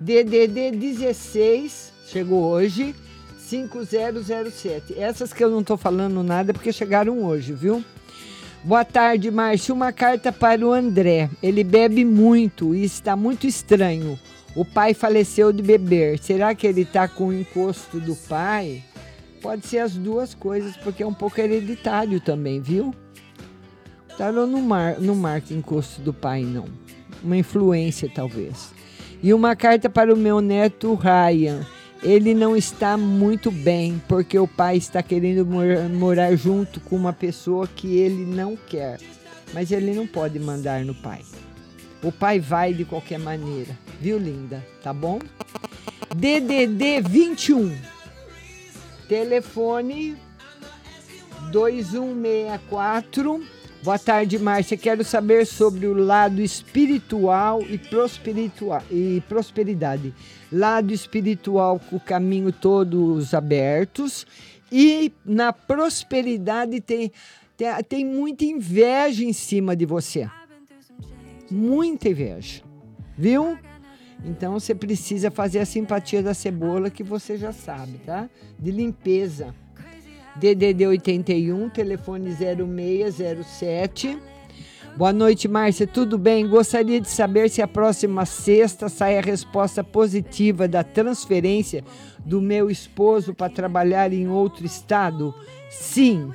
DDD 0.00 0.72
16 0.72 1.92
chegou 2.06 2.42
hoje 2.44 2.94
5007. 3.38 4.98
Essas 4.98 5.32
que 5.32 5.42
eu 5.42 5.50
não 5.50 5.60
estou 5.60 5.76
falando 5.76 6.22
nada 6.22 6.52
porque 6.52 6.72
chegaram 6.72 7.24
hoje, 7.24 7.52
viu? 7.52 7.84
Boa 8.62 8.84
tarde, 8.84 9.30
Márcio. 9.30 9.74
Uma 9.74 9.92
carta 9.92 10.32
para 10.32 10.66
o 10.66 10.72
André. 10.72 11.30
Ele 11.42 11.62
bebe 11.62 12.04
muito 12.04 12.74
e 12.74 12.84
está 12.84 13.14
muito 13.14 13.46
estranho. 13.46 14.18
O 14.54 14.64
pai 14.64 14.94
faleceu 14.94 15.52
de 15.52 15.62
beber. 15.62 16.18
Será 16.18 16.54
que 16.54 16.66
ele 16.66 16.82
está 16.82 17.06
com 17.06 17.28
o 17.28 17.32
encosto 17.32 18.00
do 18.00 18.16
pai? 18.16 18.82
Pode 19.40 19.66
ser 19.66 19.78
as 19.78 19.92
duas 19.92 20.34
coisas, 20.34 20.76
porque 20.78 21.02
é 21.02 21.06
um 21.06 21.14
pouco 21.14 21.40
hereditário 21.40 22.20
também, 22.20 22.60
viu? 22.60 22.92
Tarô 24.16 24.46
não, 24.46 24.62
mar, 24.62 25.00
não 25.00 25.14
marca 25.14 25.52
encosto 25.52 26.00
do 26.00 26.12
pai, 26.12 26.42
não. 26.42 26.66
Uma 27.22 27.36
influência, 27.36 28.10
talvez. 28.12 28.72
E 29.22 29.32
uma 29.32 29.54
carta 29.56 29.88
para 29.90 30.12
o 30.12 30.16
meu 30.16 30.40
neto 30.40 30.94
Ryan 30.94 31.64
ele 32.02 32.34
não 32.34 32.56
está 32.56 32.96
muito 32.96 33.50
bem, 33.50 34.00
porque 34.06 34.38
o 34.38 34.46
pai 34.46 34.76
está 34.76 35.02
querendo 35.02 35.44
morar 35.98 36.36
junto 36.36 36.78
com 36.80 36.94
uma 36.94 37.12
pessoa 37.12 37.66
que 37.66 37.96
ele 37.96 38.24
não 38.24 38.56
quer. 38.56 39.00
Mas 39.52 39.72
ele 39.72 39.92
não 39.92 40.06
pode 40.06 40.38
mandar 40.38 40.84
no 40.84 40.94
pai. 40.94 41.22
O 42.02 42.12
pai 42.12 42.38
vai 42.38 42.72
de 42.74 42.84
qualquer 42.84 43.18
maneira, 43.18 43.76
viu, 44.00 44.18
linda? 44.18 44.64
Tá 44.82 44.92
bom? 44.92 45.18
DDD 46.14 47.00
21. 47.00 47.76
Telefone 49.08 50.16
2164 51.50 53.42
Boa 53.86 54.00
tarde, 54.00 54.36
Márcia. 54.36 54.76
Quero 54.76 55.04
saber 55.04 55.46
sobre 55.46 55.86
o 55.86 55.94
lado 55.94 56.42
espiritual 56.42 57.62
e, 57.62 57.80
e 58.90 59.20
prosperidade. 59.28 60.12
Lado 60.50 60.92
espiritual 60.92 61.78
com 61.78 61.94
o 61.94 62.00
caminho 62.00 62.50
todos 62.50 63.32
abertos 63.32 64.26
e 64.72 65.12
na 65.24 65.52
prosperidade 65.52 66.80
tem, 66.80 67.12
tem, 67.56 67.68
tem 67.88 68.04
muita 68.04 68.44
inveja 68.44 69.22
em 69.22 69.32
cima 69.32 69.76
de 69.76 69.86
você. 69.86 70.28
Muita 71.48 72.08
inveja. 72.08 72.64
Viu? 73.16 73.56
Então 74.24 74.54
você 74.54 74.74
precisa 74.74 75.30
fazer 75.30 75.60
a 75.60 75.64
simpatia 75.64 76.24
da 76.24 76.34
cebola 76.34 76.90
que 76.90 77.04
você 77.04 77.36
já 77.36 77.52
sabe, 77.52 78.00
tá? 78.04 78.28
De 78.58 78.72
limpeza. 78.72 79.54
DDD 80.38 80.86
81, 80.86 81.70
telefone 81.70 82.30
0607. 82.30 84.18
Boa 84.94 85.12
noite, 85.12 85.48
Márcia. 85.48 85.86
Tudo 85.86 86.18
bem? 86.18 86.46
Gostaria 86.46 87.00
de 87.00 87.08
saber 87.08 87.48
se 87.48 87.62
a 87.62 87.68
próxima 87.68 88.26
sexta 88.26 88.88
sai 88.88 89.18
a 89.18 89.22
resposta 89.22 89.82
positiva 89.82 90.68
da 90.68 90.84
transferência 90.84 91.82
do 92.18 92.40
meu 92.40 92.70
esposo 92.70 93.34
para 93.34 93.52
trabalhar 93.52 94.12
em 94.12 94.28
outro 94.28 94.66
estado. 94.66 95.34
Sim. 95.70 96.30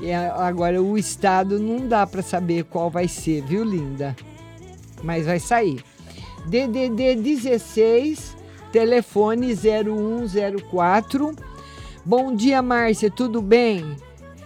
E 0.00 0.12
agora 0.12 0.82
o 0.82 0.98
estado 0.98 1.58
não 1.58 1.86
dá 1.86 2.06
para 2.06 2.22
saber 2.22 2.64
qual 2.64 2.90
vai 2.90 3.06
ser, 3.06 3.42
viu, 3.42 3.64
linda? 3.64 4.16
Mas 5.02 5.26
vai 5.26 5.38
sair. 5.38 5.84
DDD 6.46 7.14
16, 7.14 8.36
telefone 8.72 9.54
0104 9.54 11.53
Bom 12.06 12.34
dia, 12.34 12.60
Márcia, 12.60 13.10
tudo 13.10 13.40
bem? 13.40 13.96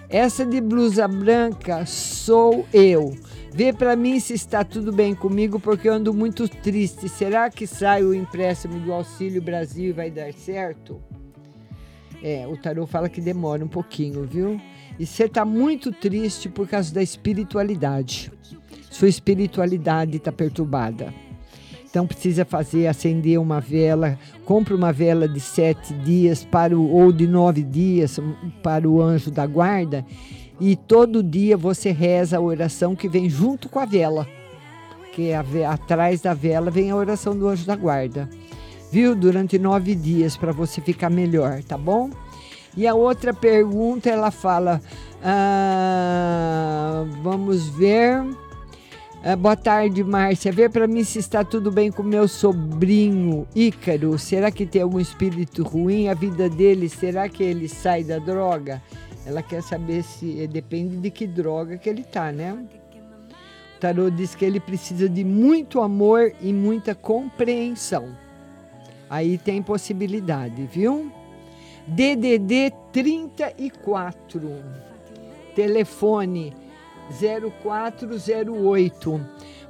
Essa 0.09 0.47
de 0.47 0.61
blusa 0.61 1.09
branca 1.09 1.85
sou 1.87 2.65
eu. 2.73 3.17
Vê 3.53 3.73
para 3.73 3.97
mim 3.97 4.21
se 4.21 4.33
está 4.33 4.63
tudo 4.63 4.93
bem 4.93 5.13
comigo, 5.13 5.59
porque 5.59 5.89
eu 5.89 5.95
ando 5.95 6.15
muito 6.15 6.49
triste. 6.49 7.09
Será 7.09 7.51
que 7.51 7.67
sai 7.67 8.05
o 8.05 8.15
empréstimo 8.15 8.79
do 8.79 8.93
Auxílio 8.93 9.43
Brasil 9.43 9.87
e 9.87 9.93
vai 9.93 10.09
dar 10.09 10.33
certo? 10.33 11.03
É, 12.23 12.47
o 12.47 12.57
tarô 12.57 12.87
fala 12.87 13.09
que 13.09 13.21
demora 13.21 13.65
um 13.65 13.69
pouquinho, 13.69 14.23
viu? 14.23 14.61
E 14.97 15.05
você 15.05 15.25
está 15.25 15.45
muito 15.45 15.91
triste 15.91 16.49
por 16.49 16.69
causa 16.69 16.95
da 16.95 17.03
espiritualidade. 17.03 18.31
Sua 18.89 19.09
espiritualidade 19.09 20.19
está 20.19 20.31
perturbada. 20.31 21.13
Então 21.91 22.07
precisa 22.07 22.45
fazer, 22.45 22.87
acender 22.87 23.41
uma 23.41 23.61
vela, 23.61 24.19
compra 24.45 24.75
uma 24.75 24.93
vela 24.93 25.27
de 25.27 25.41
sete 25.41 25.95
dias 25.95 26.45
para 26.45 26.79
o, 26.79 26.91
ou 26.91 27.11
de 27.11 27.27
nove 27.27 27.63
dias 27.63 28.21
para 28.63 28.89
o 28.89 29.01
anjo 29.01 29.31
da 29.31 29.47
guarda 29.47 30.05
e 30.61 30.75
todo 30.75 31.23
dia 31.23 31.57
você 31.57 31.93
reza 31.93 32.37
a 32.37 32.41
oração 32.41 32.97
que 32.97 33.09
vem 33.09 33.31
junto 33.31 33.69
com 33.69 33.79
a 33.79 33.85
vela. 33.85 34.27
Que 35.13 35.33
a, 35.33 35.45
atrás 35.73 36.21
da 36.21 36.35
vela 36.35 36.71
vem 36.71 36.91
a 36.91 36.97
oração 36.97 37.37
do 37.37 37.49
anjo 37.49 37.65
da 37.65 37.77
guarda. 37.77 38.29
Viu? 38.91 39.15
Durante 39.15 39.59
nove 39.59 39.95
dias 39.95 40.37
para 40.37 40.53
você 40.53 40.81
ficar 40.81 41.11
melhor, 41.11 41.63
tá 41.63 41.79
bom? 41.79 42.11
E 42.77 42.87
a 42.87 42.95
outra 42.95 43.33
pergunta, 43.33 44.09
ela 44.09 44.31
fala: 44.31 44.81
ah, 45.23 47.05
vamos 47.23 47.69
ver. 47.69 48.25
Ah, 49.31 49.37
boa 49.37 49.55
tarde, 49.55 50.03
Márcia. 50.03 50.51
Vê 50.51 50.71
para 50.71 50.87
mim 50.87 51.05
se 51.05 51.19
está 51.19 51.45
tudo 51.45 51.71
bem 51.71 51.93
com 51.93 52.03
meu 52.03 52.27
sobrinho 52.27 53.47
Ícaro. 53.55 54.19
Será 54.19 54.51
que 54.51 54.65
tem 54.65 54.81
algum 54.81 54.99
espírito 54.99 55.63
ruim? 55.63 56.09
A 56.09 56.15
vida 56.15 56.49
dele, 56.49 56.89
será 56.89 57.29
que 57.29 57.43
ele 57.43 57.69
sai 57.69 58.03
da 58.03 58.19
droga? 58.19 58.83
Ela 59.27 59.43
quer 59.43 59.63
saber 59.63 60.03
se 60.03 60.47
depende 60.47 60.97
de 60.97 61.11
que 61.11 61.27
droga 61.27 61.77
que 61.77 61.91
ele 61.91 62.05
tá, 62.05 62.33
né? 62.33 62.55
O 63.77 63.79
tarô 63.79 64.09
diz 64.09 64.35
que 64.35 64.47
ele 64.47 64.59
precisa 64.59 65.11
de 65.11 65.23
muito 65.23 65.83
amor 65.83 66.33
e 66.41 66.51
muita 66.51 66.95
compreensão. 66.95 68.17
Aí 69.11 69.37
tem 69.37 69.63
possibilidade, 69.63 70.67
viu? 70.73 71.13
DDD 71.87 72.73
34. 72.91 74.55
Telefone 75.55 76.55
0408. 77.11 79.21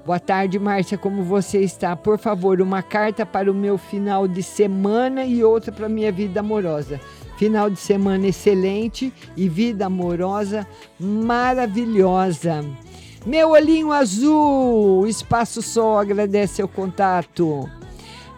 Boa 0.04 0.18
tarde, 0.18 0.58
Márcia. 0.58 0.96
Como 0.96 1.22
você 1.22 1.60
está? 1.60 1.94
Por 1.94 2.18
favor, 2.18 2.60
uma 2.60 2.82
carta 2.82 3.26
para 3.26 3.50
o 3.50 3.54
meu 3.54 3.76
final 3.76 4.26
de 4.26 4.42
semana 4.42 5.24
e 5.24 5.44
outra 5.44 5.70
para 5.70 5.88
minha 5.88 6.10
vida 6.10 6.40
amorosa. 6.40 6.98
Final 7.36 7.68
de 7.68 7.78
semana 7.78 8.26
excelente 8.26 9.12
e 9.36 9.48
vida 9.48 9.86
amorosa 9.86 10.66
maravilhosa. 10.98 12.64
Meu 13.26 13.50
olhinho 13.50 13.92
azul, 13.92 15.06
Espaço 15.06 15.60
Sol 15.60 15.98
agradece 15.98 16.54
seu 16.54 16.68
contato. 16.68 17.68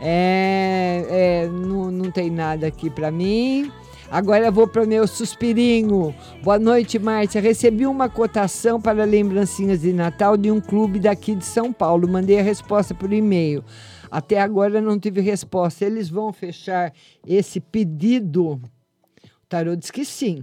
É, 0.00 1.04
é 1.08 1.48
não, 1.48 1.90
não 1.90 2.10
tem 2.10 2.30
nada 2.30 2.66
aqui 2.66 2.90
para 2.90 3.10
mim. 3.10 3.70
Agora 4.10 4.46
eu 4.46 4.52
vou 4.52 4.66
para 4.66 4.84
meu 4.84 5.06
suspirinho. 5.06 6.12
Boa 6.42 6.58
noite, 6.58 6.98
Márcia. 6.98 7.40
Recebi 7.40 7.86
uma 7.86 8.08
cotação 8.08 8.80
para 8.80 9.04
lembrancinhas 9.04 9.82
de 9.82 9.92
Natal 9.92 10.36
de 10.36 10.50
um 10.50 10.60
clube 10.60 10.98
daqui 10.98 11.32
de 11.32 11.44
São 11.44 11.72
Paulo. 11.72 12.08
Mandei 12.08 12.40
a 12.40 12.42
resposta 12.42 12.92
por 12.92 13.12
e-mail. 13.12 13.64
Até 14.10 14.40
agora 14.40 14.80
não 14.80 14.98
tive 14.98 15.20
resposta. 15.20 15.84
Eles 15.84 16.08
vão 16.08 16.32
fechar 16.32 16.92
esse 17.24 17.60
pedido? 17.60 18.54
O 18.54 19.46
tarô 19.48 19.76
diz 19.76 19.92
que 19.92 20.04
sim, 20.04 20.42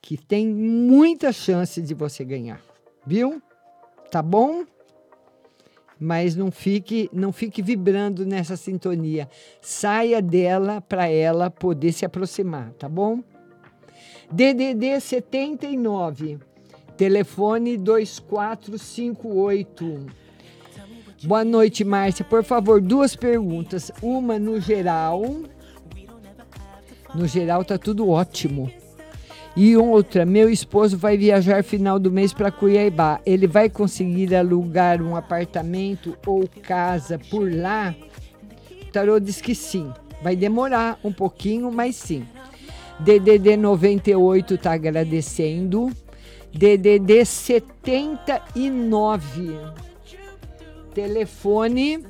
que 0.00 0.16
tem 0.16 0.48
muita 0.48 1.30
chance 1.30 1.82
de 1.82 1.92
você 1.92 2.24
ganhar. 2.24 2.62
Viu? 3.06 3.42
Tá 4.10 4.22
bom? 4.22 4.64
Mas 6.04 6.36
não 6.36 6.50
fique, 6.50 7.08
não 7.12 7.32
fique 7.32 7.62
vibrando 7.62 8.26
nessa 8.26 8.58
sintonia. 8.58 9.26
Saia 9.62 10.20
dela 10.20 10.82
para 10.82 11.08
ela 11.08 11.50
poder 11.50 11.92
se 11.92 12.04
aproximar, 12.04 12.72
tá 12.72 12.86
bom? 12.86 13.24
DDD 14.30 15.00
79, 15.00 16.38
telefone 16.94 17.78
2458. 17.78 20.06
Boa 21.24 21.42
noite, 21.42 21.82
Márcia. 21.84 22.22
Por 22.22 22.44
favor, 22.44 22.82
duas 22.82 23.16
perguntas. 23.16 23.90
Uma 24.02 24.38
no 24.38 24.60
geral. 24.60 25.22
No 27.14 27.26
geral 27.26 27.64
tá 27.64 27.78
tudo 27.78 28.10
ótimo. 28.10 28.70
E 29.56 29.76
outra, 29.76 30.26
meu 30.26 30.50
esposo 30.50 30.98
vai 30.98 31.16
viajar 31.16 31.62
final 31.62 32.00
do 32.00 32.10
mês 32.10 32.32
para 32.32 32.50
Cuiabá. 32.50 33.20
Ele 33.24 33.46
vai 33.46 33.70
conseguir 33.70 34.34
alugar 34.34 35.00
um 35.00 35.14
apartamento 35.14 36.18
ou 36.26 36.48
casa 36.60 37.20
por 37.30 37.54
lá? 37.54 37.94
O 38.82 38.86
tarô 38.92 39.20
diz 39.20 39.40
que 39.40 39.54
sim. 39.54 39.92
Vai 40.20 40.34
demorar 40.34 40.98
um 41.04 41.12
pouquinho, 41.12 41.70
mas 41.70 41.94
sim. 41.94 42.26
DDD 42.98 43.56
98 43.56 44.54
está 44.54 44.72
agradecendo. 44.72 45.88
DDD 46.52 47.24
79. 47.24 49.56
Telefone 50.92 52.04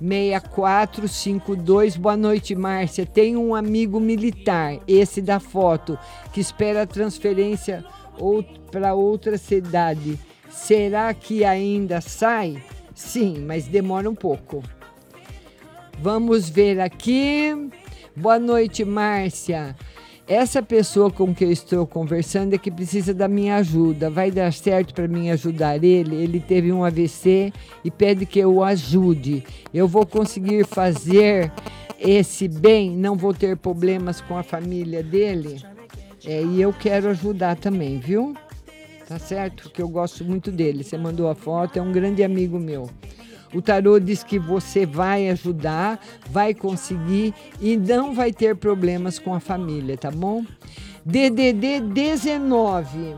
6452. 0.00 1.96
Boa 1.96 2.16
noite, 2.16 2.54
Márcia. 2.54 3.04
Tenho 3.06 3.40
um 3.40 3.54
amigo 3.54 3.98
militar, 4.00 4.78
esse 4.86 5.20
da 5.20 5.40
foto, 5.40 5.98
que 6.32 6.40
espera 6.40 6.82
a 6.82 6.86
transferência 6.86 7.84
ou 8.18 8.42
para 8.42 8.94
outra 8.94 9.38
cidade. 9.38 10.18
Será 10.50 11.12
que 11.14 11.44
ainda 11.44 12.00
sai? 12.00 12.62
Sim, 12.94 13.44
mas 13.46 13.66
demora 13.66 14.08
um 14.10 14.14
pouco. 14.14 14.62
Vamos 16.00 16.48
ver 16.48 16.80
aqui. 16.80 17.70
Boa 18.14 18.38
noite, 18.38 18.84
Márcia. 18.84 19.76
Essa 20.28 20.62
pessoa 20.62 21.10
com 21.10 21.34
que 21.34 21.42
eu 21.42 21.50
estou 21.50 21.86
conversando 21.86 22.52
é 22.52 22.58
que 22.58 22.70
precisa 22.70 23.14
da 23.14 23.26
minha 23.26 23.56
ajuda. 23.56 24.10
Vai 24.10 24.30
dar 24.30 24.52
certo 24.52 24.92
para 24.92 25.08
mim 25.08 25.30
ajudar 25.30 25.82
ele? 25.82 26.16
Ele 26.16 26.38
teve 26.38 26.70
um 26.70 26.84
AVC 26.84 27.50
e 27.82 27.90
pede 27.90 28.26
que 28.26 28.38
eu 28.38 28.56
o 28.56 28.62
ajude. 28.62 29.42
Eu 29.72 29.88
vou 29.88 30.04
conseguir 30.04 30.66
fazer 30.66 31.50
esse 31.98 32.46
bem, 32.46 32.90
não 32.90 33.16
vou 33.16 33.32
ter 33.32 33.56
problemas 33.56 34.20
com 34.20 34.36
a 34.36 34.42
família 34.42 35.02
dele. 35.02 35.62
É, 36.26 36.42
e 36.42 36.60
eu 36.60 36.74
quero 36.74 37.08
ajudar 37.08 37.56
também, 37.56 37.98
viu? 37.98 38.34
Tá 39.08 39.18
certo? 39.18 39.70
Que 39.70 39.80
eu 39.80 39.88
gosto 39.88 40.26
muito 40.26 40.52
dele. 40.52 40.84
Você 40.84 40.98
mandou 40.98 41.30
a 41.30 41.34
foto, 41.34 41.78
é 41.78 41.82
um 41.82 41.90
grande 41.90 42.22
amigo 42.22 42.58
meu. 42.58 42.90
O 43.54 43.62
tarô 43.62 43.98
diz 43.98 44.22
que 44.22 44.38
você 44.38 44.84
vai 44.84 45.30
ajudar, 45.30 45.98
vai 46.30 46.52
conseguir 46.54 47.32
e 47.60 47.76
não 47.76 48.14
vai 48.14 48.32
ter 48.32 48.54
problemas 48.56 49.18
com 49.18 49.34
a 49.34 49.40
família, 49.40 49.96
tá 49.96 50.10
bom? 50.10 50.44
DDD 51.04 51.80
19. 51.80 53.16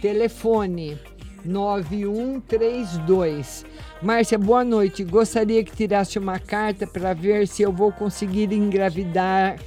Telefone 0.00 0.98
9132. 1.44 3.66
Márcia, 4.02 4.38
boa 4.38 4.62
noite. 4.62 5.02
Gostaria 5.04 5.64
que 5.64 5.74
tirasse 5.74 6.18
uma 6.18 6.38
carta 6.38 6.86
para 6.86 7.14
ver 7.14 7.48
se 7.48 7.62
eu 7.62 7.72
vou 7.72 7.90
conseguir 7.90 8.52
engravidar 8.52 9.58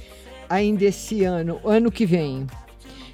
ainda 0.48 0.84
esse 0.84 1.24
ano, 1.24 1.60
ano 1.64 1.90
que 1.90 2.06
vem 2.06 2.46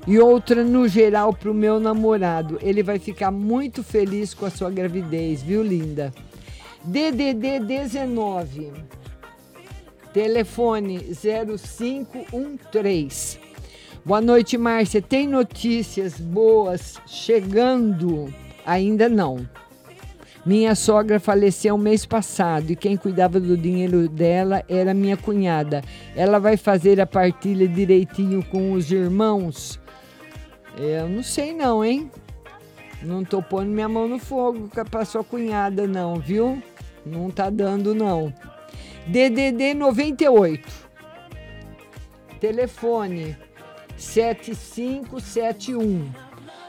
e 0.07 0.19
outra 0.19 0.63
no 0.63 0.87
geral 0.87 1.33
para 1.33 1.51
o 1.51 1.55
meu 1.55 1.81
namorado. 1.81 2.59
Ele 2.63 2.83
vai 2.83 2.99
ficar 2.99 3.31
muito 3.31 3.83
feliz 3.83 4.33
com 4.33 4.47
a 4.47 4.51
sua 4.51 4.71
gravidez, 4.71 5.43
viu, 5.43 5.63
linda? 5.63 6.13
DDD 6.85 7.61
19, 7.61 8.73
telefone 10.13 10.99
0513. 10.99 13.41
Boa 14.05 14.21
noite, 14.21 14.57
Márcia. 14.57 15.03
Tem 15.03 15.27
notícias 15.27 16.21
boas 16.21 17.01
chegando? 17.07 18.33
Ainda 18.65 19.09
não. 19.09 19.49
Minha 20.45 20.77
sogra 20.77 21.19
faleceu 21.19 21.77
mês 21.77 22.07
passado 22.07 22.71
e 22.71 22.77
quem 22.77 22.97
cuidava 22.97 23.41
do 23.41 23.57
dinheiro 23.57 24.09
dela 24.09 24.65
era 24.69 24.95
minha 24.95 25.17
cunhada. 25.17 25.83
Ela 26.15 26.39
vai 26.39 26.57
fazer 26.57 27.01
a 27.01 27.07
partilha 27.07 27.67
direitinho 27.67 28.45
com 28.45 28.71
os 28.71 28.93
irmãos 28.93 29.81
eu 30.77 31.09
não 31.09 31.23
sei 31.23 31.55
não, 31.55 31.85
hein? 31.85 32.11
Não 33.03 33.25
tô 33.25 33.43
pondo 33.43 33.71
minha 33.71 33.89
mão 33.89 34.07
no 34.09 34.19
fogo 34.19 34.69
pra 34.91 35.05
sua 35.05 35.23
cunhada 35.23 35.87
não, 35.87 36.17
viu? 36.17 36.61
Não 37.05 37.31
tá 37.31 37.51
dando 37.51 37.95
não. 37.95 38.33
DDD 39.07 39.75
98. 39.75 40.87
Telefone 42.41 43.37
7571. 43.97 46.11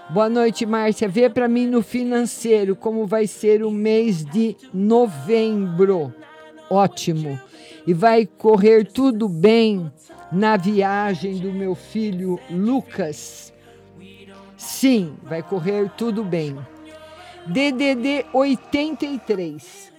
Boa 0.10 0.30
noite, 0.30 0.66
Márcia. 0.66 1.10
Vê 1.10 1.30
para 1.30 1.50
mim 1.50 1.68
no 1.68 1.82
financeiro 1.82 2.76
como 2.76 3.06
vai 3.06 3.28
ser 3.28 3.64
o 3.64 3.72
mês 3.72 4.24
de 4.24 4.56
novembro. 4.74 6.14
Ótimo. 6.70 7.38
E 7.86 7.94
vai 7.94 8.26
correr 8.26 8.86
tudo 8.86 9.28
bem 9.28 9.92
na 10.32 10.56
viagem 10.56 11.40
do 11.40 11.52
meu 11.52 11.76
filho 11.76 12.40
Lucas. 12.50 13.52
Sim, 14.58 15.16
vai 15.22 15.44
correr 15.44 15.92
tudo 15.96 16.24
bem. 16.24 16.58
DDD 17.46 18.26
83. 18.34 19.94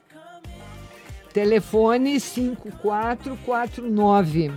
Telefone 1.33 2.19
5449. 2.19 4.51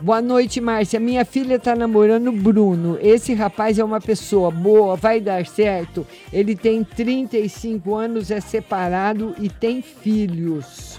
Boa 0.00 0.22
noite, 0.22 0.60
Márcia. 0.60 0.98
Minha 0.98 1.24
filha 1.26 1.54
está 1.56 1.76
namorando 1.76 2.32
Bruno. 2.32 2.98
Esse 3.00 3.34
rapaz 3.34 3.78
é 3.78 3.84
uma 3.84 4.00
pessoa 4.00 4.50
boa, 4.50 4.96
vai 4.96 5.20
dar 5.20 5.46
certo. 5.46 6.06
Ele 6.32 6.56
tem 6.56 6.82
35 6.82 7.94
anos, 7.94 8.30
é 8.30 8.40
separado 8.40 9.34
e 9.38 9.50
tem 9.50 9.82
filhos. 9.82 10.98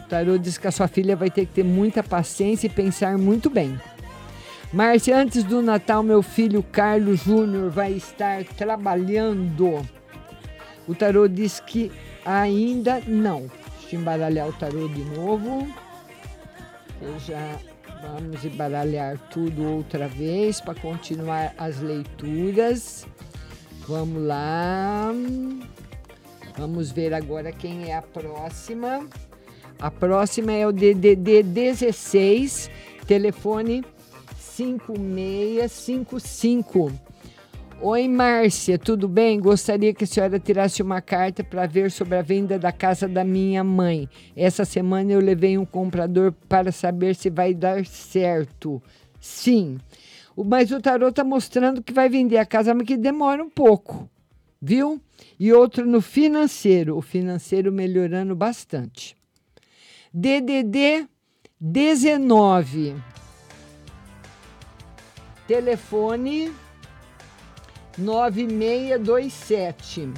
O 0.00 0.04
tarô 0.08 0.36
diz 0.38 0.58
que 0.58 0.68
a 0.68 0.70
sua 0.70 0.86
filha 0.86 1.16
vai 1.16 1.30
ter 1.30 1.46
que 1.46 1.54
ter 1.54 1.64
muita 1.64 2.02
paciência 2.02 2.66
e 2.66 2.70
pensar 2.70 3.16
muito 3.18 3.48
bem. 3.50 3.78
Márcia, 4.72 5.16
antes 5.16 5.44
do 5.44 5.62
Natal, 5.62 6.02
meu 6.02 6.22
filho 6.22 6.62
Carlos 6.62 7.20
Júnior 7.24 7.70
vai 7.70 7.92
estar 7.92 8.44
trabalhando. 8.44 9.86
O 10.86 10.94
tarô 10.94 11.26
diz 11.26 11.60
que 11.60 11.90
ainda 12.24 13.00
não. 13.06 13.50
Deixa 13.80 13.96
eu 13.96 14.00
embaralhar 14.00 14.48
o 14.48 14.52
tarô 14.52 14.88
de 14.88 15.04
novo. 15.04 15.66
Eu 17.00 17.18
já 17.20 17.58
Vamos 18.00 18.44
embaralhar 18.44 19.18
tudo 19.30 19.64
outra 19.64 20.06
vez 20.06 20.60
para 20.60 20.74
continuar 20.74 21.52
as 21.58 21.80
leituras. 21.80 23.06
Vamos 23.88 24.22
lá. 24.22 25.12
Vamos 26.56 26.92
ver 26.92 27.12
agora 27.12 27.50
quem 27.50 27.90
é 27.90 27.96
a 27.96 28.02
próxima. 28.02 29.06
A 29.80 29.90
próxima 29.90 30.52
é 30.52 30.66
o 30.66 30.72
DDD 30.72 31.42
16, 31.42 32.70
telefone 33.06 33.84
5655. 34.58 36.92
Oi, 37.80 38.08
Márcia, 38.08 38.76
tudo 38.76 39.06
bem? 39.06 39.38
Gostaria 39.38 39.94
que 39.94 40.02
a 40.02 40.06
senhora 40.06 40.40
tirasse 40.40 40.82
uma 40.82 41.00
carta 41.00 41.44
para 41.44 41.64
ver 41.64 41.92
sobre 41.92 42.16
a 42.16 42.22
venda 42.22 42.58
da 42.58 42.72
casa 42.72 43.06
da 43.06 43.22
minha 43.22 43.62
mãe. 43.62 44.08
Essa 44.34 44.64
semana 44.64 45.12
eu 45.12 45.20
levei 45.20 45.56
um 45.56 45.64
comprador 45.64 46.32
para 46.48 46.72
saber 46.72 47.14
se 47.14 47.30
vai 47.30 47.54
dar 47.54 47.86
certo. 47.86 48.82
Sim, 49.20 49.78
mas 50.36 50.72
o 50.72 50.80
tarot 50.80 51.10
está 51.10 51.22
mostrando 51.22 51.80
que 51.80 51.92
vai 51.92 52.08
vender 52.08 52.38
a 52.38 52.46
casa, 52.46 52.74
mas 52.74 52.84
que 52.84 52.96
demora 52.96 53.44
um 53.44 53.50
pouco, 53.50 54.10
viu? 54.60 55.00
E 55.38 55.52
outro 55.52 55.86
no 55.86 56.00
financeiro, 56.00 56.96
o 56.96 57.02
financeiro 57.02 57.70
melhorando 57.70 58.34
bastante. 58.34 59.16
DDD 60.12 61.06
19. 61.60 62.96
Telefone 65.48 66.52
9627. 67.96 70.10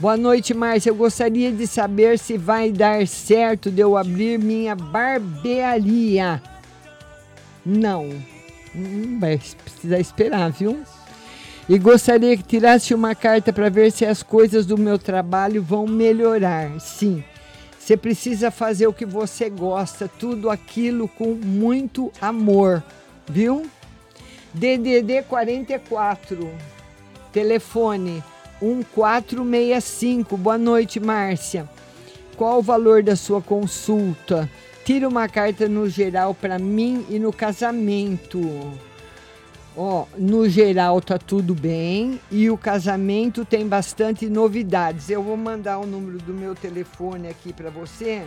Boa 0.00 0.16
noite, 0.16 0.54
Márcia. 0.54 0.88
Eu 0.88 0.94
gostaria 0.94 1.52
de 1.52 1.66
saber 1.66 2.18
se 2.18 2.38
vai 2.38 2.72
dar 2.72 3.06
certo 3.06 3.70
de 3.70 3.82
eu 3.82 3.98
abrir 3.98 4.38
minha 4.38 4.74
barbearia. 4.74 6.42
Não. 7.66 8.08
Hum, 8.74 9.18
vai 9.20 9.38
precisar 9.62 10.00
esperar, 10.00 10.50
viu? 10.50 10.82
E 11.68 11.78
gostaria 11.78 12.34
que 12.34 12.42
tirasse 12.42 12.94
uma 12.94 13.14
carta 13.14 13.52
para 13.52 13.68
ver 13.68 13.92
se 13.92 14.06
as 14.06 14.22
coisas 14.22 14.64
do 14.64 14.78
meu 14.78 14.98
trabalho 14.98 15.62
vão 15.62 15.86
melhorar. 15.86 16.80
Sim. 16.80 17.22
Você 17.78 17.94
precisa 17.94 18.50
fazer 18.50 18.86
o 18.86 18.92
que 18.92 19.04
você 19.04 19.50
gosta, 19.50 20.08
tudo 20.08 20.48
aquilo 20.48 21.08
com 21.08 21.34
muito 21.34 22.10
amor, 22.22 22.82
viu? 23.28 23.66
DDD 24.56 25.22
44. 25.28 26.50
Telefone 27.30 28.24
1465. 28.62 30.34
Boa 30.38 30.56
noite, 30.56 30.98
Márcia. 30.98 31.68
Qual 32.38 32.60
o 32.60 32.62
valor 32.62 33.02
da 33.02 33.14
sua 33.16 33.42
consulta? 33.42 34.48
Tira 34.82 35.06
uma 35.06 35.28
carta 35.28 35.68
no 35.68 35.86
geral 35.90 36.34
para 36.34 36.58
mim 36.58 37.04
e 37.10 37.18
no 37.18 37.34
casamento. 37.34 38.40
Ó, 39.76 40.06
no 40.16 40.48
geral 40.48 41.02
tá 41.02 41.18
tudo 41.18 41.54
bem 41.54 42.18
e 42.30 42.48
o 42.48 42.56
casamento 42.56 43.44
tem 43.44 43.68
bastante 43.68 44.26
novidades. 44.26 45.10
Eu 45.10 45.22
vou 45.22 45.36
mandar 45.36 45.80
o 45.80 45.86
número 45.86 46.16
do 46.16 46.32
meu 46.32 46.54
telefone 46.54 47.28
aqui 47.28 47.52
para 47.52 47.68
você, 47.68 48.22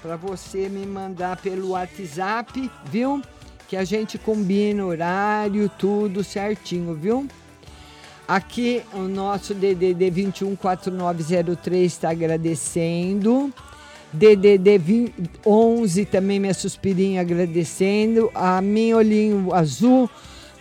para 0.00 0.14
você 0.14 0.68
me 0.68 0.86
mandar 0.86 1.36
pelo 1.38 1.70
WhatsApp, 1.70 2.70
viu? 2.84 3.20
Que 3.68 3.76
a 3.76 3.84
gente 3.84 4.18
combina 4.18 4.84
horário, 4.84 5.70
tudo 5.78 6.22
certinho, 6.22 6.94
viu? 6.94 7.26
Aqui 8.26 8.82
o 8.92 9.02
nosso 9.02 9.54
DDD 9.54 10.10
214903 10.10 11.92
está 11.92 12.10
agradecendo. 12.10 13.52
DDD 14.12 15.12
11 15.44 16.04
também 16.06 16.38
minha 16.38 16.54
suspirinha 16.54 17.20
agradecendo. 17.20 18.30
A 18.34 18.60
minha 18.60 18.96
olhinho 18.96 19.52
azul. 19.52 20.08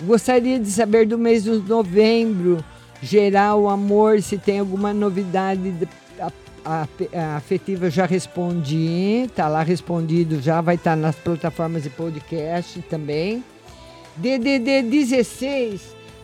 Gostaria 0.01 0.59
de 0.59 0.69
saber 0.69 1.05
do 1.05 1.17
mês 1.17 1.43
de 1.43 1.51
novembro, 1.51 2.63
geral 3.01 3.69
amor, 3.69 4.21
se 4.21 4.37
tem 4.37 4.59
alguma 4.59 4.93
novidade 4.93 5.71
afetiva 7.37 7.89
já 7.89 8.05
respondi, 8.05 9.29
tá 9.35 9.47
lá 9.47 9.63
respondido, 9.63 10.41
já 10.41 10.61
vai 10.61 10.75
estar 10.75 10.91
tá 10.91 10.95
nas 10.95 11.15
plataformas 11.15 11.83
de 11.83 11.89
podcast 11.89 12.81
também. 12.83 13.43
DDD 14.15 14.83
16, 14.83 15.81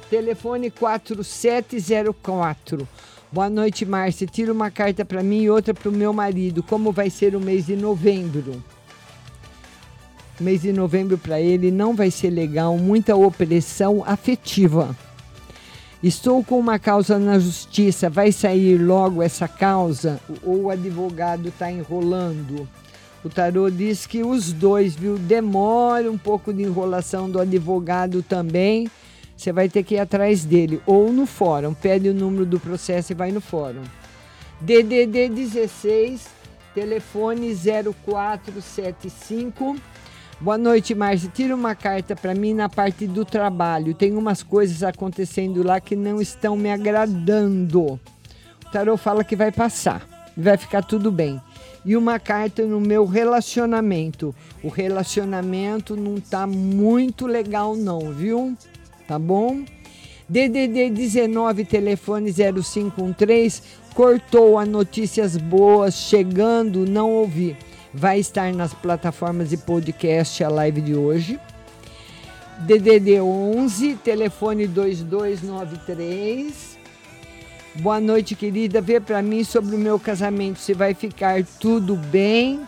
telefone 0.10 0.72
4704. 0.72 2.88
Boa 3.32 3.50
noite, 3.50 3.86
Márcia. 3.86 4.26
Tira 4.26 4.52
uma 4.52 4.72
carta 4.72 5.06
para 5.06 5.22
mim 5.22 5.44
e 5.44 5.50
outra 5.50 5.74
para 5.74 5.90
o 5.90 5.92
meu 5.92 6.12
marido. 6.12 6.64
Como 6.64 6.92
vai 6.92 7.10
ser 7.10 7.36
o 7.36 7.40
mês 7.40 7.68
de 7.68 7.76
novembro? 7.76 8.64
Mês 10.40 10.62
de 10.62 10.72
novembro 10.72 11.18
para 11.18 11.42
ele 11.42 11.70
não 11.70 11.96
vai 11.96 12.10
ser 12.10 12.30
legal, 12.30 12.78
muita 12.78 13.16
opressão 13.16 14.04
afetiva. 14.06 14.96
Estou 16.02 16.44
com 16.44 16.58
uma 16.58 16.80
causa 16.80 17.20
na 17.20 17.40
justiça. 17.40 18.10
Vai 18.10 18.32
sair 18.32 18.78
logo 18.78 19.22
essa 19.22 19.48
causa? 19.48 20.20
Ou 20.44 20.64
o 20.64 20.70
advogado 20.70 21.50
está 21.50 21.72
enrolando? 21.72 22.68
O 23.24 23.30
tarô 23.30 23.70
diz 23.70 24.06
que 24.06 24.24
os 24.24 24.54
dois, 24.54 24.96
viu? 24.96 25.18
Demora 25.18 26.10
um 26.10 26.18
pouco 26.18 26.54
de 26.54 26.64
enrolação 26.64 27.30
do 27.30 27.40
advogado 27.40 28.24
também 28.24 28.90
você 29.40 29.52
vai 29.54 29.70
ter 29.70 29.84
que 29.84 29.96
ir 29.96 30.00
atrás 30.00 30.44
dele 30.44 30.82
ou 30.86 31.14
no 31.14 31.26
fórum. 31.26 31.74
Pede 31.74 32.10
o 32.10 32.14
número 32.14 32.46
do 32.46 32.60
processo 32.60 33.14
e 33.14 33.16
vai 33.16 33.32
no 33.32 33.40
fórum. 33.40 33.84
DDD 34.60 35.30
16, 35.30 36.28
telefone 36.76 37.56
0475. 37.56 39.78
Boa 40.42 40.58
noite, 40.58 40.96
Márcia. 40.96 41.30
Tira 41.34 41.54
uma 41.54 41.76
carta 41.76 42.16
para 42.16 42.34
mim 42.34 42.54
na 42.54 42.70
parte 42.70 43.06
do 43.06 43.26
trabalho. 43.26 43.94
Tem 43.94 44.16
umas 44.16 44.42
coisas 44.42 44.84
acontecendo 44.84 45.62
lá 45.64 45.82
que 45.82 45.98
não 45.98 46.22
estão 46.22 46.56
me 46.56 46.72
agradando. 46.72 48.00
O 48.66 48.72
tarô 48.72 48.96
fala 48.96 49.24
que 49.24 49.36
vai 49.36 49.52
passar, 49.52 50.08
vai 50.38 50.56
ficar 50.56 50.82
tudo 50.82 51.12
bem. 51.12 51.42
E 51.84 51.96
uma 51.96 52.20
carta 52.20 52.66
no 52.66 52.80
meu 52.80 53.06
relacionamento. 53.06 54.34
O 54.64 54.70
relacionamento 54.70 55.98
não 55.98 56.22
tá 56.22 56.48
muito 56.48 57.28
legal 57.28 57.76
não, 57.76 58.12
viu? 58.14 58.56
tá 59.10 59.18
bom? 59.18 59.66
DDD 60.30 60.92
19, 60.92 61.66
telefone 61.66 62.32
0513, 62.32 63.64
cortou 63.96 64.60
a 64.60 64.66
notícias 64.66 65.36
boas, 65.36 65.96
chegando, 65.96 66.86
não 66.86 67.10
ouvi. 67.10 67.58
Vai 67.94 68.20
estar 68.20 68.54
nas 68.54 68.72
plataformas 68.72 69.50
de 69.50 69.58
podcast 69.58 70.44
a 70.44 70.50
live 70.50 70.80
de 70.80 70.94
hoje. 70.94 71.40
DDD 72.60 73.20
11, 73.20 73.96
telefone 74.04 74.68
2293. 74.68 76.78
Boa 77.76 78.00
noite, 78.00 78.36
querida. 78.36 78.80
Vê 78.80 79.00
para 79.00 79.24
mim 79.24 79.44
sobre 79.44 79.76
o 79.76 79.80
meu 79.80 80.00
casamento 80.00 80.60
se 80.60 80.76
vai 80.76 80.94
ficar 80.94 81.44
tudo 81.60 81.96
bem 81.96 82.62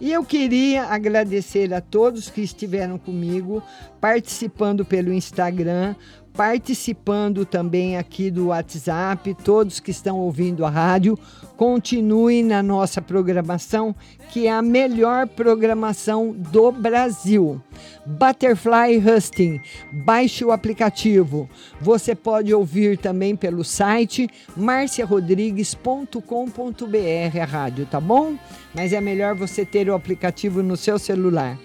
E 0.00 0.12
eu 0.12 0.24
queria 0.24 0.86
agradecer 0.86 1.72
a 1.72 1.80
todos 1.80 2.28
que 2.28 2.40
estiveram 2.40 2.98
comigo, 2.98 3.62
participando 4.00 4.84
pelo 4.84 5.12
Instagram, 5.12 5.94
participando 6.34 7.44
também 7.44 7.96
aqui 7.96 8.30
do 8.30 8.48
WhatsApp, 8.48 9.34
todos 9.44 9.80
que 9.80 9.90
estão 9.90 10.18
ouvindo 10.18 10.64
a 10.64 10.70
rádio, 10.70 11.18
continuem 11.56 12.42
na 12.42 12.62
nossa 12.62 13.02
programação, 13.02 13.94
que 14.30 14.46
é 14.46 14.52
a 14.52 14.62
melhor 14.62 15.28
programação 15.28 16.32
do 16.32 16.72
Brasil. 16.72 17.60
Butterfly 18.06 18.98
Husting, 18.98 19.60
baixe 19.92 20.44
o 20.44 20.50
aplicativo. 20.50 21.48
Você 21.80 22.14
pode 22.14 22.52
ouvir 22.52 22.98
também 22.98 23.36
pelo 23.36 23.62
site 23.62 24.28
marciarodrigues.com.br 24.56 27.38
a 27.40 27.44
rádio, 27.44 27.86
tá 27.86 28.00
bom? 28.00 28.34
Mas 28.74 28.92
é 28.92 29.00
melhor 29.00 29.34
você 29.34 29.64
ter 29.64 29.88
o 29.88 29.94
aplicativo 29.94 30.62
no 30.62 30.76
seu 30.76 30.98
celular. 30.98 31.58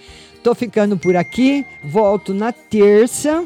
Tô 0.44 0.54
ficando 0.54 0.98
por 0.98 1.16
aqui, 1.16 1.66
volto 1.84 2.34
na 2.34 2.52
terça 2.52 3.46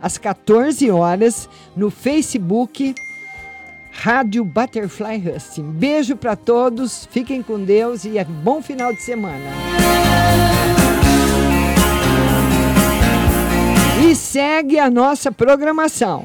às 0.00 0.18
14 0.18 0.90
horas 0.90 1.48
no 1.76 1.90
Facebook 1.90 2.94
Rádio 3.92 4.44
Butterfly 4.44 5.22
Husting. 5.28 5.72
Beijo 5.72 6.16
para 6.16 6.36
todos, 6.36 7.06
fiquem 7.10 7.42
com 7.42 7.62
Deus 7.62 8.04
e 8.04 8.22
bom 8.24 8.62
final 8.62 8.92
de 8.92 9.02
semana. 9.02 9.50
E 14.08 14.14
segue 14.14 14.78
a 14.78 14.88
nossa 14.88 15.30
programação. 15.30 16.24